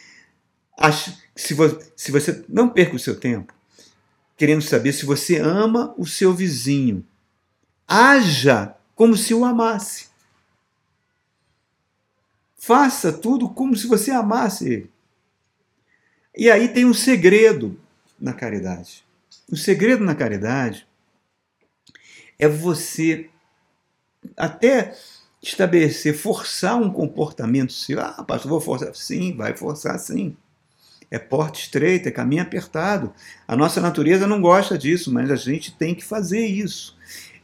se 1.36 1.54
você 2.12 2.44
não 2.50 2.70
perca 2.70 2.96
o 2.96 3.00
seu 3.00 3.20
tempo 3.20 3.54
querendo 4.44 4.62
saber 4.62 4.92
se 4.94 5.06
você 5.06 5.38
ama 5.38 5.94
o 5.98 6.06
seu 6.06 6.34
vizinho. 6.34 7.06
Haja 7.88 8.76
como 8.96 9.16
se 9.16 9.34
o 9.34 9.46
amasse. 9.46 10.08
Faça 12.58 13.12
tudo 13.12 13.50
como 13.50 13.76
se 13.76 13.88
você 13.88 14.12
amasse 14.12 14.68
ele. 14.68 14.92
E 16.36 16.50
aí 16.50 16.68
tem 16.68 16.86
um 16.86 16.94
segredo 16.94 17.80
na 18.20 18.34
caridade. 18.34 19.04
O 19.52 19.56
segredo 19.56 20.04
na 20.04 20.16
caridade 20.16 20.88
é 22.38 22.48
você 22.48 23.30
até 24.38 24.96
estabelecer, 25.42 26.14
forçar 26.14 26.76
um 26.76 26.92
comportamento 26.92 27.74
seu. 27.74 28.00
Ah, 28.00 28.24
pastor, 28.24 28.50
vou 28.50 28.62
forçar. 28.62 28.96
Sim, 28.96 29.36
vai 29.36 29.56
forçar 29.56 30.00
sim 30.00 30.36
é 31.14 31.20
porta 31.20 31.60
estreita, 31.60 32.10
é 32.10 32.12
caminho 32.12 32.42
apertado. 32.42 33.14
A 33.48 33.56
nossa 33.56 33.80
natureza 33.80 34.26
não 34.26 34.42
gosta 34.42 34.76
disso, 34.76 35.14
mas 35.14 35.30
a 35.30 35.36
gente 35.36 35.72
tem 35.72 35.94
que 35.94 36.04
fazer 36.04 36.44
isso. 36.44 36.98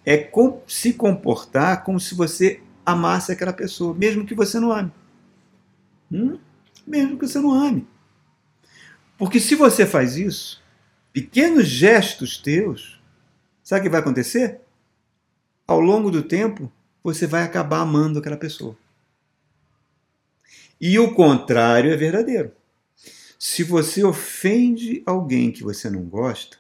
É 0.04 0.18
com, 0.18 0.64
se 0.68 0.92
comportar 0.92 1.84
como 1.84 2.00
se 2.00 2.16
você 2.16 2.64
amasse 2.84 3.32
aquela 3.32 3.54
pessoa, 3.54 3.94
mesmo 3.94 4.26
que 4.26 4.34
você 4.34 4.60
não 4.60 4.72
ame. 4.72 4.92
Hum? 6.12 6.40
Mesmo 6.88 7.16
que 7.16 7.28
você 7.28 7.38
não 7.38 7.54
ame. 7.54 7.88
Porque 9.20 9.40
se 9.40 9.54
você 9.54 9.86
faz 9.86 10.18
isso, 10.18 10.64
pequenos 11.14 11.68
gestos 11.68 12.40
teus, 12.40 13.00
sabe 13.64 13.82
o 13.82 13.84
que 13.84 13.90
vai 13.90 14.00
acontecer? 14.00 14.62
Ao 15.70 15.80
longo 15.80 16.10
do 16.10 16.24
tempo, 16.24 16.72
você 17.04 17.28
vai 17.28 17.44
acabar 17.44 17.82
amando 17.82 18.18
aquela 18.18 18.38
pessoa. 18.38 18.76
E 20.82 20.98
o 20.98 21.14
contrário 21.14 21.94
é 21.94 21.96
verdadeiro. 21.96 22.52
Se 23.38 23.64
você 23.64 24.04
ofende 24.04 25.04
alguém 25.06 25.52
que 25.52 25.62
você 25.62 25.88
não 25.88 26.02
gosta, 26.06 26.58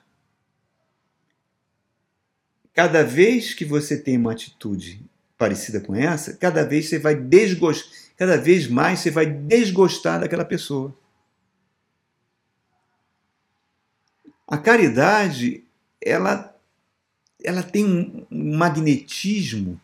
cada 2.71 3.03
vez 3.03 3.55
que 3.55 3.65
você 3.65 3.97
tem 3.97 4.15
uma 4.15 4.31
atitude 4.31 5.03
parecida 5.39 5.81
com 5.81 5.95
essa, 5.95 6.37
cada 6.37 6.63
vez 6.63 6.87
você 6.87 6.99
vai 6.99 7.15
desgostar, 7.15 7.91
cada 8.15 8.37
vez 8.37 8.67
mais 8.67 8.99
você 8.99 9.09
vai 9.09 9.25
desgostar 9.25 10.19
daquela 10.19 10.45
pessoa. 10.45 10.95
A 14.47 14.55
caridade, 14.55 15.63
ela 15.99 16.58
ela 17.43 17.63
tem 17.63 17.85
um 17.85 18.25
magnetismo 18.29 19.79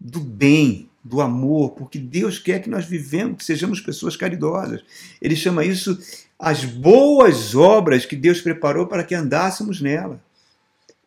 do 0.00 0.20
bem. 0.20 0.88
do 1.04 1.22
amor, 1.22 1.70
porque 1.70 1.98
Deus 1.98 2.38
quer 2.38 2.60
que 2.60 2.68
nós 2.68 2.84
vivemos, 2.84 3.38
que 3.38 3.44
sejamos 3.44 3.80
pessoas 3.80 4.14
caridosas. 4.14 4.82
Ele 5.22 5.34
chama 5.34 5.64
isso 5.64 5.98
as 6.38 6.64
boas 6.64 7.54
obras 7.54 8.04
que 8.04 8.14
Deus 8.14 8.42
preparou 8.42 8.86
para 8.86 9.02
que 9.02 9.14
andássemos 9.14 9.80
nela. 9.80 10.20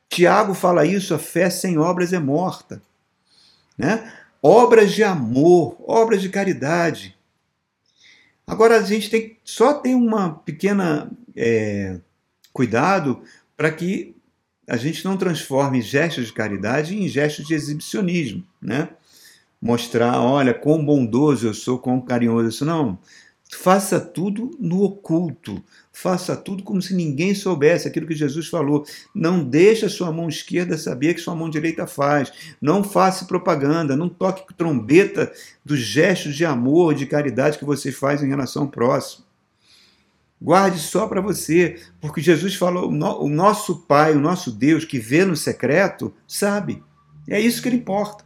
Tiago 0.10 0.54
fala 0.54 0.86
isso: 0.86 1.14
a 1.14 1.20
fé 1.20 1.50
sem 1.50 1.78
obras 1.78 2.12
é 2.14 2.20
morta. 2.20 2.82
Né? 3.78 4.12
Obras 4.42 4.92
de 4.94 5.04
amor, 5.04 5.78
obras 5.88 6.22
de 6.22 6.30
caridade. 6.30 7.16
Agora 8.46 8.78
a 8.78 8.84
gente 8.84 9.10
tem 9.10 9.38
só 9.44 9.74
tem 9.74 9.96
uma 9.96 10.32
pequena 10.32 11.10
é, 11.36 12.00
cuidado 12.52 13.22
para 13.56 13.72
que 13.72 14.16
a 14.72 14.78
gente 14.78 15.04
não 15.04 15.18
transforme 15.18 15.82
gestos 15.82 16.28
de 16.28 16.32
caridade 16.32 16.96
em 16.96 17.06
gestos 17.06 17.46
de 17.46 17.54
exibicionismo, 17.54 18.42
né? 18.62 18.88
Mostrar, 19.62 20.22
olha, 20.22 20.54
quão 20.54 20.84
bondoso 20.84 21.46
eu 21.46 21.54
sou, 21.54 21.78
quão 21.78 22.00
carinhoso 22.00 22.48
eu 22.48 22.52
sou. 22.54 22.66
Não, 22.66 22.98
faça 23.52 24.00
tudo 24.00 24.50
no 24.58 24.82
oculto, 24.82 25.62
faça 25.92 26.38
tudo 26.38 26.64
como 26.64 26.82
se 26.82 26.96
ninguém 26.96 27.36
soubesse 27.36 27.86
aquilo 27.86 28.08
que 28.08 28.16
Jesus 28.16 28.48
falou. 28.48 28.86
Não 29.14 29.44
deixe 29.44 29.86
a 29.86 29.90
sua 29.90 30.10
mão 30.10 30.30
esquerda 30.30 30.78
saber 30.78 31.16
que 31.16 31.20
sua 31.20 31.36
mão 31.36 31.50
direita 31.50 31.86
faz. 31.86 32.32
Não 32.62 32.82
faça 32.82 33.26
propaganda, 33.26 33.98
não 33.98 34.08
toque 34.08 34.54
trombeta 34.54 35.34
dos 35.66 35.80
gestos 35.80 36.34
de 36.34 36.46
amor, 36.46 36.96
de 36.96 37.06
caridade 37.06 37.58
que 37.58 37.66
você 37.66 37.92
faz 37.92 38.24
em 38.24 38.30
relação 38.30 38.64
ao 38.64 38.70
próximo. 38.70 39.26
Guarde 40.42 40.80
só 40.80 41.08
para 41.08 41.22
você, 41.22 41.80
porque 42.00 42.20
Jesus 42.20 42.56
falou: 42.56 42.90
o 42.90 43.30
nosso 43.30 43.80
Pai, 43.82 44.16
o 44.16 44.20
nosso 44.20 44.52
Deus 44.52 44.84
que 44.84 44.98
vê 44.98 45.24
no 45.24 45.36
secreto, 45.36 46.12
sabe. 46.28 46.84
É 47.28 47.40
isso 47.40 47.62
que 47.62 47.70
ele 47.70 47.78
importa. 47.78 48.26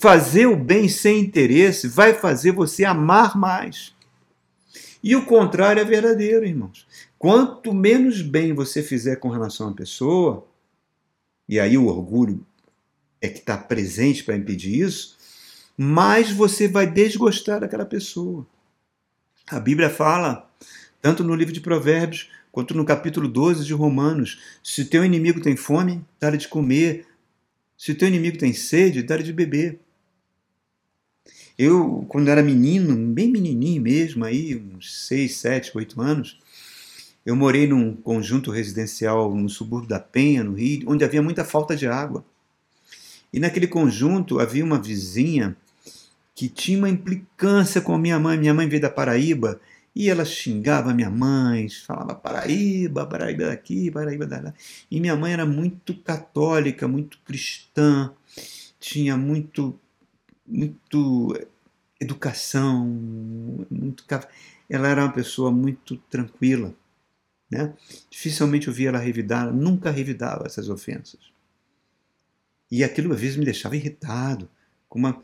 Fazer 0.00 0.46
o 0.46 0.56
bem 0.56 0.88
sem 0.88 1.20
interesse 1.20 1.86
vai 1.86 2.14
fazer 2.14 2.52
você 2.52 2.84
amar 2.84 3.36
mais. 3.36 3.94
E 5.02 5.14
o 5.14 5.26
contrário 5.26 5.80
é 5.80 5.84
verdadeiro, 5.84 6.46
irmãos. 6.46 6.86
Quanto 7.18 7.74
menos 7.74 8.22
bem 8.22 8.54
você 8.54 8.82
fizer 8.82 9.16
com 9.16 9.28
relação 9.28 9.68
à 9.68 9.72
pessoa, 9.72 10.46
e 11.46 11.60
aí 11.60 11.76
o 11.76 11.86
orgulho 11.86 12.44
é 13.20 13.28
que 13.28 13.38
está 13.38 13.56
presente 13.56 14.24
para 14.24 14.36
impedir 14.36 14.80
isso, 14.80 15.16
mais 15.76 16.30
você 16.30 16.66
vai 16.66 16.90
desgostar 16.90 17.60
daquela 17.60 17.84
pessoa. 17.84 18.46
A 19.48 19.60
Bíblia 19.60 19.88
fala, 19.88 20.50
tanto 21.00 21.22
no 21.22 21.32
livro 21.32 21.54
de 21.54 21.60
Provérbios 21.60 22.28
quanto 22.50 22.74
no 22.74 22.84
capítulo 22.84 23.28
12 23.28 23.64
de 23.64 23.72
Romanos: 23.72 24.40
se 24.60 24.84
teu 24.86 25.04
inimigo 25.04 25.40
tem 25.40 25.54
fome, 25.54 26.04
dá 26.18 26.30
de 26.30 26.48
comer. 26.48 27.06
Se 27.78 27.94
teu 27.94 28.08
inimigo 28.08 28.38
tem 28.38 28.52
sede, 28.52 29.04
dá 29.04 29.16
de 29.16 29.32
beber. 29.32 29.78
Eu, 31.56 32.04
quando 32.08 32.28
era 32.28 32.42
menino, 32.42 32.96
bem 33.14 33.30
menininho 33.30 33.80
mesmo, 33.80 34.24
aí, 34.24 34.56
uns 34.56 35.06
6, 35.06 35.36
7, 35.36 35.72
8 35.76 36.02
anos, 36.02 36.40
eu 37.24 37.36
morei 37.36 37.68
num 37.68 37.94
conjunto 37.94 38.50
residencial 38.50 39.32
no 39.32 39.48
subúrbio 39.48 39.88
da 39.88 40.00
Penha, 40.00 40.42
no 40.42 40.54
Rio, 40.54 40.90
onde 40.90 41.04
havia 41.04 41.22
muita 41.22 41.44
falta 41.44 41.76
de 41.76 41.86
água. 41.86 42.24
E 43.32 43.38
naquele 43.38 43.68
conjunto 43.68 44.40
havia 44.40 44.64
uma 44.64 44.82
vizinha 44.82 45.56
que 46.36 46.50
tinha 46.50 46.76
uma 46.76 46.90
implicância 46.90 47.80
com 47.80 47.94
a 47.94 47.98
minha 47.98 48.20
mãe. 48.20 48.38
Minha 48.38 48.52
mãe 48.52 48.68
veio 48.68 48.82
da 48.82 48.90
Paraíba 48.90 49.58
e 49.94 50.10
ela 50.10 50.26
xingava 50.26 50.92
minha 50.92 51.08
mãe, 51.08 51.66
falava 51.70 52.14
Paraíba, 52.14 53.06
Paraíba 53.06 53.46
daqui, 53.46 53.90
Paraíba 53.90 54.26
dali. 54.26 54.52
E 54.90 55.00
minha 55.00 55.16
mãe 55.16 55.32
era 55.32 55.46
muito 55.46 55.94
católica, 55.94 56.86
muito 56.86 57.18
cristã, 57.24 58.12
tinha 58.78 59.16
muito, 59.16 59.80
muito 60.46 61.34
educação, 61.98 62.86
muito 63.70 64.04
ela 64.68 64.88
era 64.88 65.04
uma 65.04 65.12
pessoa 65.12 65.50
muito 65.50 65.96
tranquila, 66.10 66.74
né? 67.50 67.72
Dificilmente 68.10 68.68
eu 68.68 68.74
via 68.74 68.90
ela 68.90 68.98
revidar, 68.98 69.50
nunca 69.54 69.90
revidava 69.90 70.44
essas 70.44 70.68
ofensas. 70.68 71.20
E 72.70 72.84
aquilo 72.84 73.14
às 73.14 73.20
vezes 73.20 73.38
me 73.38 73.44
deixava 73.46 73.76
irritado, 73.76 74.50
com 74.88 74.98
uma 74.98 75.22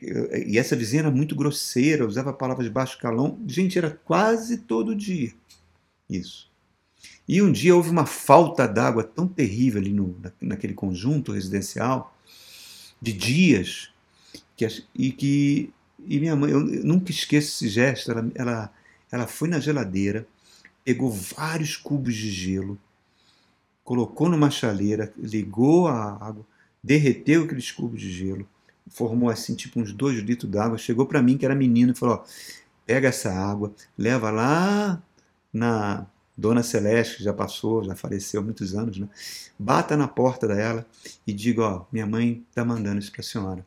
e 0.00 0.58
essa 0.58 0.76
vizinha 0.76 1.02
era 1.02 1.10
muito 1.10 1.34
grosseira, 1.34 2.06
usava 2.06 2.32
palavras 2.32 2.66
de 2.66 2.72
baixo 2.72 2.98
calão. 2.98 3.38
Gente, 3.46 3.78
era 3.78 3.90
quase 3.90 4.58
todo 4.58 4.94
dia 4.94 5.32
isso. 6.08 6.50
E 7.28 7.42
um 7.42 7.50
dia 7.50 7.74
houve 7.74 7.90
uma 7.90 8.06
falta 8.06 8.66
d'água 8.66 9.02
tão 9.02 9.26
terrível 9.26 9.80
ali 9.80 9.92
no, 9.92 10.16
naquele 10.40 10.74
conjunto 10.74 11.32
residencial, 11.32 12.16
de 13.02 13.12
dias, 13.12 13.90
que, 14.56 14.66
e 14.94 15.10
que 15.10 15.70
e 16.06 16.20
minha 16.20 16.36
mãe, 16.36 16.50
eu 16.50 16.60
nunca 16.60 17.10
esqueço 17.10 17.48
esse 17.48 17.68
gesto, 17.68 18.12
ela, 18.12 18.30
ela, 18.34 18.72
ela 19.10 19.26
foi 19.26 19.48
na 19.48 19.58
geladeira, 19.58 20.26
pegou 20.84 21.10
vários 21.10 21.76
cubos 21.76 22.14
de 22.14 22.30
gelo, 22.30 22.78
colocou 23.82 24.28
numa 24.28 24.50
chaleira, 24.50 25.12
ligou 25.18 25.88
a 25.88 26.12
água, 26.24 26.46
derreteu 26.82 27.44
aqueles 27.44 27.72
cubos 27.72 28.00
de 28.00 28.12
gelo, 28.12 28.48
formou 28.88 29.28
assim, 29.30 29.54
tipo 29.54 29.80
uns 29.80 29.92
dois 29.92 30.18
litros 30.18 30.50
d'água, 30.50 30.78
chegou 30.78 31.06
para 31.06 31.22
mim, 31.22 31.36
que 31.36 31.44
era 31.44 31.54
menino, 31.54 31.92
e 31.92 31.94
falou: 31.94 32.16
ó, 32.16 32.24
pega 32.84 33.08
essa 33.08 33.32
água, 33.32 33.74
leva 33.96 34.30
lá 34.30 35.02
na 35.52 36.06
Dona 36.36 36.62
Celeste, 36.62 37.18
que 37.18 37.24
já 37.24 37.32
passou, 37.32 37.84
já 37.84 37.94
faleceu 37.96 38.40
há 38.40 38.44
muitos 38.44 38.74
anos, 38.74 38.98
né? 38.98 39.08
Bata 39.58 39.96
na 39.96 40.08
porta 40.08 40.46
dela 40.46 40.86
e 41.26 41.32
diga: 41.32 41.62
ó, 41.62 41.86
minha 41.92 42.06
mãe 42.06 42.44
está 42.48 42.64
mandando 42.64 42.98
isso 42.98 43.12
para 43.12 43.22
senhora. 43.22 43.66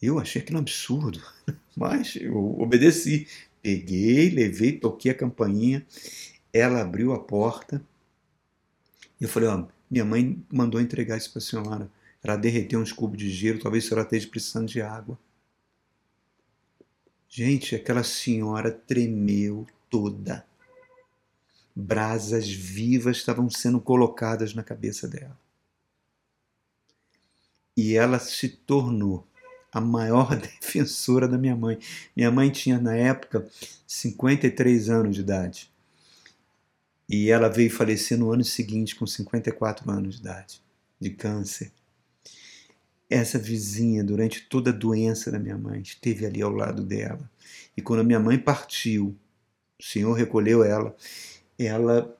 Eu 0.00 0.18
achei 0.18 0.42
aquilo 0.42 0.58
um 0.58 0.62
absurdo, 0.62 1.22
mas 1.76 2.16
eu 2.16 2.60
obedeci. 2.60 3.26
Peguei, 3.62 4.28
levei, 4.28 4.72
toquei 4.72 5.12
a 5.12 5.14
campainha, 5.14 5.86
ela 6.52 6.80
abriu 6.80 7.12
a 7.12 7.20
porta 7.20 7.80
e 9.20 9.24
eu 9.24 9.28
falei: 9.28 9.48
ó, 9.48 9.64
minha 9.88 10.04
mãe 10.04 10.44
mandou 10.52 10.80
entregar 10.80 11.16
isso 11.16 11.30
para 11.30 11.40
senhora. 11.40 11.88
Ela 12.22 12.36
derreteu 12.36 12.80
uns 12.80 12.92
cubos 12.92 13.18
de 13.18 13.30
gelo, 13.30 13.58
talvez 13.58 13.90
ela 13.90 14.02
esteja 14.02 14.28
precisando 14.28 14.68
de 14.68 14.80
água. 14.80 15.18
Gente, 17.28 17.74
aquela 17.74 18.04
senhora 18.04 18.70
tremeu 18.70 19.66
toda. 19.90 20.46
Brasas 21.74 22.48
vivas 22.48 23.16
estavam 23.16 23.50
sendo 23.50 23.80
colocadas 23.80 24.54
na 24.54 24.62
cabeça 24.62 25.08
dela. 25.08 25.36
E 27.76 27.96
ela 27.96 28.18
se 28.18 28.48
tornou 28.48 29.26
a 29.72 29.80
maior 29.80 30.36
defensora 30.36 31.26
da 31.26 31.38
minha 31.38 31.56
mãe. 31.56 31.78
Minha 32.14 32.30
mãe 32.30 32.50
tinha, 32.50 32.78
na 32.78 32.94
época, 32.94 33.50
53 33.86 34.90
anos 34.90 35.16
de 35.16 35.22
idade. 35.22 35.72
E 37.08 37.30
ela 37.30 37.48
veio 37.48 37.70
falecer 37.70 38.16
no 38.16 38.30
ano 38.30 38.44
seguinte, 38.44 38.94
com 38.94 39.06
54 39.06 39.90
anos 39.90 40.16
de 40.16 40.20
idade, 40.20 40.62
de 41.00 41.10
câncer 41.10 41.72
essa 43.12 43.38
vizinha, 43.38 44.02
durante 44.02 44.42
toda 44.48 44.70
a 44.70 44.72
doença 44.72 45.30
da 45.30 45.38
minha 45.38 45.58
mãe, 45.58 45.80
esteve 45.82 46.24
ali 46.24 46.40
ao 46.40 46.50
lado 46.50 46.82
dela. 46.82 47.30
E 47.76 47.82
quando 47.82 48.00
a 48.00 48.04
minha 48.04 48.18
mãe 48.18 48.38
partiu, 48.38 49.16
o 49.78 49.84
Senhor 49.84 50.12
recolheu 50.14 50.64
ela, 50.64 50.96
ela 51.58 52.16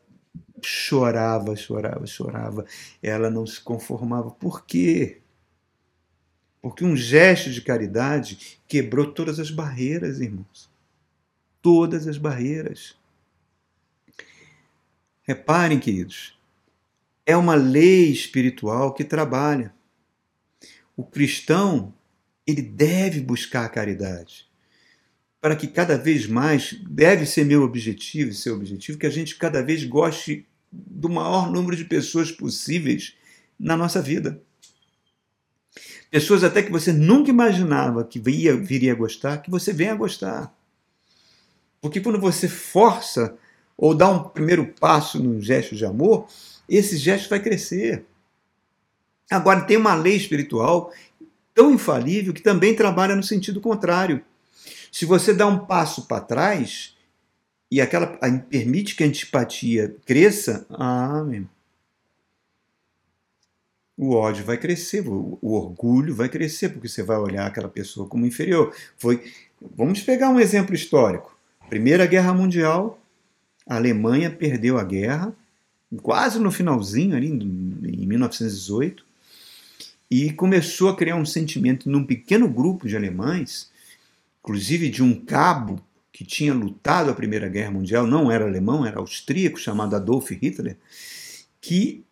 chorava, 0.62 1.56
chorava, 1.56 2.06
chorava. 2.06 2.66
Ela 3.02 3.30
não 3.30 3.46
se 3.46 3.60
conformava. 3.60 4.30
Por 4.30 4.66
quê? 4.66 5.20
Porque 6.60 6.84
um 6.84 6.96
gesto 6.96 7.50
de 7.50 7.62
caridade 7.62 8.60
quebrou 8.68 9.12
todas 9.12 9.40
as 9.40 9.50
barreiras, 9.50 10.20
irmãos. 10.20 10.70
Todas 11.60 12.06
as 12.06 12.18
barreiras. 12.18 12.96
Reparem, 15.22 15.78
queridos, 15.78 16.38
é 17.24 17.36
uma 17.36 17.54
lei 17.54 18.10
espiritual 18.10 18.92
que 18.92 19.04
trabalha 19.04 19.74
o 20.96 21.04
cristão 21.04 21.94
ele 22.46 22.62
deve 22.62 23.20
buscar 23.20 23.64
a 23.64 23.68
caridade. 23.68 24.46
Para 25.40 25.56
que 25.56 25.66
cada 25.66 25.98
vez 25.98 26.26
mais, 26.26 26.74
deve 26.88 27.26
ser 27.26 27.44
meu 27.44 27.62
objetivo, 27.62 28.32
seu 28.32 28.54
objetivo, 28.54 28.98
que 28.98 29.06
a 29.06 29.10
gente 29.10 29.36
cada 29.36 29.62
vez 29.62 29.84
goste 29.84 30.46
do 30.70 31.08
maior 31.08 31.50
número 31.50 31.76
de 31.76 31.84
pessoas 31.84 32.30
possíveis 32.30 33.14
na 33.58 33.76
nossa 33.76 34.00
vida. 34.00 34.40
Pessoas 36.10 36.44
até 36.44 36.62
que 36.62 36.70
você 36.70 36.92
nunca 36.92 37.30
imaginava 37.30 38.04
que 38.04 38.20
viria, 38.20 38.92
a 38.92 38.94
gostar, 38.94 39.38
que 39.38 39.50
você 39.50 39.72
venha 39.72 39.92
a 39.92 39.96
gostar. 39.96 40.54
Porque 41.80 42.00
quando 42.00 42.20
você 42.20 42.48
força 42.48 43.36
ou 43.76 43.94
dá 43.94 44.08
um 44.08 44.28
primeiro 44.28 44.74
passo 44.78 45.20
num 45.22 45.40
gesto 45.40 45.74
de 45.74 45.84
amor, 45.84 46.28
esse 46.68 46.96
gesto 46.96 47.30
vai 47.30 47.40
crescer. 47.40 48.04
Agora, 49.32 49.62
tem 49.62 49.76
uma 49.76 49.94
lei 49.94 50.16
espiritual 50.16 50.92
tão 51.54 51.72
infalível 51.72 52.32
que 52.32 52.42
também 52.42 52.74
trabalha 52.74 53.16
no 53.16 53.22
sentido 53.22 53.60
contrário. 53.60 54.22
Se 54.90 55.04
você 55.04 55.32
dá 55.32 55.46
um 55.46 55.60
passo 55.60 56.06
para 56.06 56.20
trás 56.20 56.96
e 57.70 57.80
aquela 57.80 58.06
permite 58.50 58.94
que 58.94 59.02
a 59.02 59.06
antipatia 59.06 59.94
cresça, 60.04 60.66
ah, 60.70 61.24
o 63.96 64.14
ódio 64.14 64.44
vai 64.44 64.58
crescer, 64.58 65.06
o, 65.06 65.38
o 65.40 65.54
orgulho 65.54 66.14
vai 66.14 66.28
crescer, 66.28 66.70
porque 66.70 66.88
você 66.88 67.02
vai 67.02 67.16
olhar 67.16 67.46
aquela 67.46 67.68
pessoa 67.68 68.08
como 68.08 68.26
inferior. 68.26 68.74
Foi, 68.98 69.22
vamos 69.76 70.00
pegar 70.02 70.28
um 70.28 70.40
exemplo 70.40 70.74
histórico. 70.74 71.36
Primeira 71.68 72.04
Guerra 72.04 72.34
Mundial, 72.34 72.98
a 73.66 73.76
Alemanha 73.76 74.30
perdeu 74.30 74.78
a 74.78 74.84
guerra, 74.84 75.34
quase 76.02 76.38
no 76.38 76.50
finalzinho, 76.50 77.16
ali 77.16 77.28
em 77.28 78.06
1918, 78.06 79.04
e 80.12 80.30
começou 80.30 80.90
a 80.90 80.94
criar 80.94 81.16
um 81.16 81.24
sentimento 81.24 81.88
num 81.88 82.04
pequeno 82.04 82.46
grupo 82.46 82.86
de 82.86 82.94
alemães, 82.94 83.70
inclusive 84.40 84.90
de 84.90 85.02
um 85.02 85.18
cabo 85.18 85.82
que 86.12 86.22
tinha 86.22 86.52
lutado 86.52 87.10
a 87.10 87.14
Primeira 87.14 87.48
Guerra 87.48 87.70
Mundial, 87.70 88.06
não 88.06 88.30
era 88.30 88.44
alemão, 88.44 88.84
era 88.84 88.98
austríaco, 88.98 89.58
chamado 89.58 89.96
Adolf 89.96 90.30
Hitler, 90.30 90.76
que 91.62 92.04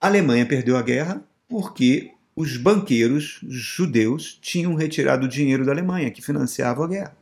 a 0.00 0.08
Alemanha 0.08 0.44
perdeu 0.44 0.76
a 0.76 0.82
guerra 0.82 1.22
porque 1.48 2.10
os 2.34 2.56
banqueiros 2.56 3.38
judeus 3.48 4.36
tinham 4.42 4.74
retirado 4.74 5.26
o 5.26 5.28
dinheiro 5.28 5.64
da 5.64 5.70
Alemanha, 5.70 6.10
que 6.10 6.20
financiava 6.20 6.84
a 6.84 6.88
guerra. 6.88 7.16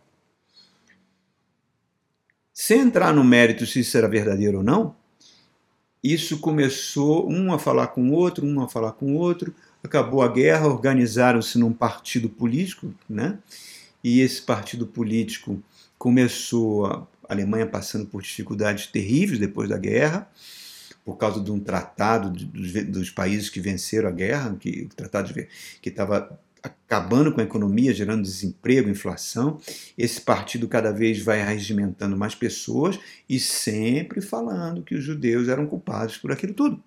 Sem 2.50 2.80
entrar 2.80 3.12
no 3.12 3.22
mérito 3.22 3.66
se 3.66 3.80
isso 3.80 3.98
era 3.98 4.08
verdadeiro 4.08 4.58
ou 4.58 4.64
não, 4.64 4.96
isso 6.02 6.38
começou 6.38 7.30
um 7.30 7.52
a 7.52 7.58
falar 7.58 7.88
com 7.88 8.08
o 8.08 8.12
outro, 8.14 8.46
um 8.46 8.62
a 8.62 8.68
falar 8.68 8.92
com 8.92 9.14
o 9.14 9.18
outro, 9.18 9.54
acabou 9.84 10.22
a 10.22 10.28
guerra, 10.28 10.66
organizaram-se 10.66 11.58
num 11.58 11.72
partido 11.72 12.28
político, 12.28 12.92
né? 13.08 13.38
E 14.02 14.20
esse 14.20 14.40
partido 14.40 14.86
político 14.86 15.62
começou 15.98 16.86
a 16.86 17.06
Alemanha 17.28 17.66
passando 17.66 18.06
por 18.06 18.22
dificuldades 18.22 18.86
terríveis 18.86 19.38
depois 19.38 19.68
da 19.68 19.78
guerra, 19.78 20.28
por 21.04 21.16
causa 21.16 21.40
de 21.40 21.52
um 21.52 21.60
tratado 21.60 22.30
dos, 22.30 22.72
dos 22.84 23.10
países 23.10 23.50
que 23.50 23.60
venceram 23.60 24.08
a 24.08 24.12
guerra, 24.12 24.56
que 24.58 24.88
o 24.90 24.94
tratado 24.94 25.32
de, 25.32 25.48
que 25.80 25.90
estava 25.90 26.38
acabando 26.62 27.30
com 27.30 27.42
a 27.42 27.44
economia, 27.44 27.92
gerando 27.92 28.22
desemprego, 28.22 28.88
inflação. 28.88 29.60
Esse 29.98 30.20
partido 30.20 30.66
cada 30.66 30.92
vez 30.92 31.20
vai 31.20 31.42
regimentando 31.44 32.16
mais 32.16 32.34
pessoas 32.34 32.98
e 33.28 33.38
sempre 33.38 34.22
falando 34.22 34.82
que 34.82 34.94
os 34.94 35.04
judeus 35.04 35.48
eram 35.48 35.66
culpados 35.66 36.16
por 36.16 36.32
aquilo 36.32 36.54
tudo. 36.54 36.82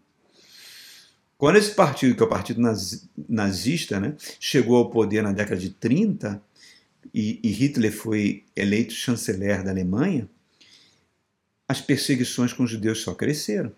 Quando 1.38 1.57
esse 1.57 1.71
partido, 1.71 2.15
que 2.15 2.23
é 2.23 2.25
o 2.25 2.29
partido 2.29 2.61
nazista, 3.29 3.99
né, 3.99 4.15
chegou 4.39 4.77
ao 4.77 4.89
poder 4.89 5.21
na 5.21 5.31
década 5.31 5.59
de 5.59 5.69
30 5.69 6.41
e, 7.13 7.39
e 7.43 7.51
Hitler 7.51 7.91
foi 7.91 8.43
eleito 8.55 8.93
chanceler 8.93 9.63
da 9.63 9.69
Alemanha, 9.69 10.27
as 11.67 11.79
perseguições 11.79 12.53
com 12.53 12.63
os 12.63 12.71
judeus 12.71 13.01
só 13.01 13.13
cresceram. 13.13 13.71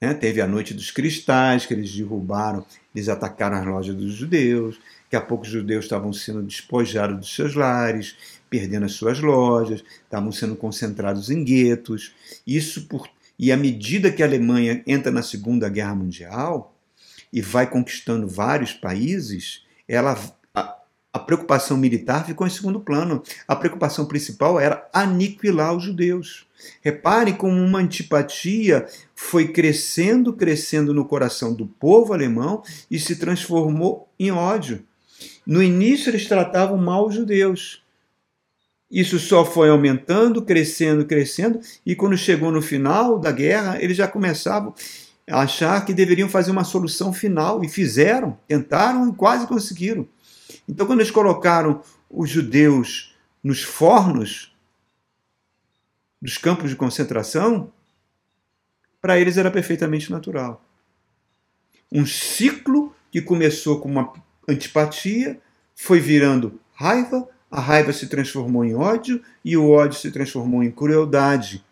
Né? 0.00 0.14
Teve 0.14 0.40
a 0.40 0.46
Noite 0.46 0.72
dos 0.72 0.90
Cristais, 0.90 1.66
que 1.66 1.74
eles 1.74 1.94
derrubaram, 1.94 2.64
eles 2.94 3.08
atacaram 3.08 3.58
as 3.58 3.66
lojas 3.66 3.94
dos 3.94 4.14
judeus. 4.14 4.80
Daqui 5.04 5.16
a 5.16 5.20
pouco 5.20 5.44
os 5.44 5.50
judeus 5.50 5.84
estavam 5.84 6.12
sendo 6.12 6.42
despojados 6.42 7.18
dos 7.18 7.34
seus 7.34 7.54
lares, 7.54 8.16
perdendo 8.48 8.86
as 8.86 8.92
suas 8.92 9.20
lojas, 9.20 9.84
estavam 10.04 10.32
sendo 10.32 10.56
concentrados 10.56 11.30
em 11.30 11.44
guetos. 11.44 12.14
Isso 12.46 12.86
por 12.86 13.08
e 13.42 13.50
à 13.50 13.56
medida 13.56 14.12
que 14.12 14.22
a 14.22 14.26
Alemanha 14.26 14.84
entra 14.86 15.10
na 15.10 15.20
Segunda 15.20 15.68
Guerra 15.68 15.96
Mundial 15.96 16.78
e 17.32 17.42
vai 17.42 17.68
conquistando 17.68 18.28
vários 18.28 18.72
países, 18.72 19.64
ela 19.88 20.16
a 21.12 21.18
preocupação 21.18 21.76
militar 21.76 22.24
ficou 22.24 22.46
em 22.46 22.50
segundo 22.50 22.78
plano. 22.78 23.20
A 23.46 23.56
preocupação 23.56 24.06
principal 24.06 24.60
era 24.60 24.88
aniquilar 24.92 25.76
os 25.76 25.82
judeus. 25.82 26.46
Repare 26.80 27.32
como 27.32 27.56
uma 27.56 27.80
antipatia 27.80 28.86
foi 29.12 29.48
crescendo, 29.48 30.32
crescendo 30.32 30.94
no 30.94 31.04
coração 31.04 31.52
do 31.52 31.66
povo 31.66 32.12
alemão 32.12 32.62
e 32.88 32.96
se 32.96 33.16
transformou 33.16 34.08
em 34.20 34.30
ódio. 34.30 34.84
No 35.44 35.60
início 35.60 36.10
eles 36.10 36.28
tratavam 36.28 36.78
mal 36.78 37.08
os 37.08 37.14
judeus. 37.16 37.81
Isso 38.92 39.18
só 39.18 39.42
foi 39.42 39.70
aumentando, 39.70 40.42
crescendo, 40.42 41.06
crescendo, 41.06 41.58
e 41.84 41.96
quando 41.96 42.14
chegou 42.14 42.52
no 42.52 42.60
final 42.60 43.18
da 43.18 43.32
guerra, 43.32 43.82
eles 43.82 43.96
já 43.96 44.06
começavam 44.06 44.74
a 45.30 45.40
achar 45.40 45.82
que 45.86 45.94
deveriam 45.94 46.28
fazer 46.28 46.50
uma 46.50 46.62
solução 46.62 47.10
final, 47.10 47.64
e 47.64 47.68
fizeram, 47.70 48.38
tentaram 48.46 49.08
e 49.08 49.14
quase 49.14 49.46
conseguiram. 49.46 50.06
Então, 50.68 50.86
quando 50.86 51.00
eles 51.00 51.10
colocaram 51.10 51.80
os 52.10 52.28
judeus 52.28 53.16
nos 53.42 53.62
fornos 53.62 54.54
dos 56.20 56.36
campos 56.36 56.68
de 56.68 56.76
concentração, 56.76 57.72
para 59.00 59.18
eles 59.18 59.38
era 59.38 59.50
perfeitamente 59.50 60.10
natural. 60.10 60.62
Um 61.90 62.04
ciclo 62.04 62.94
que 63.10 63.22
começou 63.22 63.80
com 63.80 63.88
uma 63.88 64.12
antipatia, 64.46 65.40
foi 65.74 65.98
virando 65.98 66.60
raiva, 66.74 67.26
a 67.52 67.60
raiva 67.60 67.92
se 67.92 68.06
transformou 68.06 68.64
em 68.64 68.74
ódio 68.74 69.22
e 69.44 69.58
o 69.58 69.70
ódio 69.70 70.00
se 70.00 70.10
transformou 70.10 70.64
em 70.64 70.70
crueldade. 70.70 71.62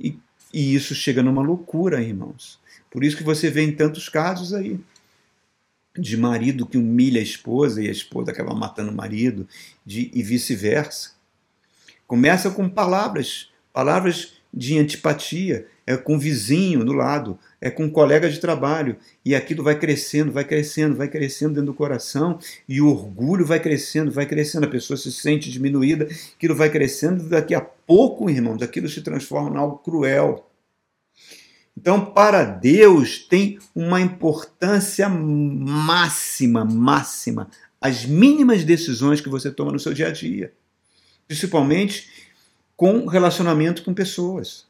E, 0.00 0.18
e 0.52 0.74
isso 0.74 0.94
chega 0.94 1.22
numa 1.22 1.42
loucura, 1.42 2.02
irmãos. 2.02 2.58
Por 2.90 3.04
isso 3.04 3.18
que 3.18 3.22
você 3.22 3.50
vê 3.50 3.62
em 3.62 3.76
tantos 3.76 4.08
casos 4.08 4.54
aí 4.54 4.80
de 5.94 6.16
marido 6.16 6.66
que 6.66 6.78
humilha 6.78 7.20
a 7.20 7.22
esposa 7.22 7.82
e 7.82 7.88
a 7.88 7.92
esposa 7.92 8.30
acaba 8.30 8.54
matando 8.54 8.90
o 8.90 8.96
marido, 8.96 9.46
de, 9.84 10.10
e 10.14 10.22
vice-versa. 10.22 11.12
Começa 12.06 12.50
com 12.50 12.66
palavras, 12.66 13.50
palavras 13.70 14.32
de 14.52 14.78
antipatia, 14.78 15.68
é 15.86 15.96
com 15.96 16.16
o 16.16 16.18
vizinho 16.18 16.84
do 16.84 16.92
lado, 16.92 17.38
é 17.60 17.70
com 17.70 17.84
um 17.84 17.90
colega 17.90 18.28
de 18.28 18.40
trabalho, 18.40 18.96
e 19.24 19.34
aquilo 19.34 19.62
vai 19.62 19.78
crescendo, 19.78 20.32
vai 20.32 20.44
crescendo, 20.44 20.96
vai 20.96 21.08
crescendo 21.08 21.54
dentro 21.54 21.66
do 21.66 21.74
coração, 21.74 22.38
e 22.68 22.80
o 22.80 22.88
orgulho 22.88 23.44
vai 23.44 23.60
crescendo, 23.60 24.10
vai 24.10 24.26
crescendo, 24.26 24.66
a 24.66 24.70
pessoa 24.70 24.96
se 24.96 25.12
sente 25.12 25.50
diminuída, 25.50 26.08
aquilo 26.36 26.54
vai 26.54 26.70
crescendo, 26.70 27.28
daqui 27.28 27.54
a 27.54 27.60
pouco, 27.60 28.30
irmãos, 28.30 28.62
aquilo 28.62 28.88
se 28.88 29.02
transforma 29.02 29.56
em 29.56 29.58
algo 29.58 29.78
cruel. 29.78 30.48
Então, 31.76 32.04
para 32.04 32.44
Deus 32.44 33.18
tem 33.18 33.58
uma 33.74 34.00
importância 34.00 35.08
máxima, 35.08 36.64
máxima, 36.64 37.48
as 37.80 38.04
mínimas 38.04 38.62
decisões 38.62 39.20
que 39.20 39.28
você 39.28 39.50
toma 39.50 39.72
no 39.72 39.80
seu 39.80 39.92
dia 39.92 40.08
a 40.08 40.12
dia, 40.12 40.52
principalmente 41.26 42.08
com 42.76 43.06
relacionamento 43.06 43.82
com 43.82 43.94
pessoas. 43.94 44.66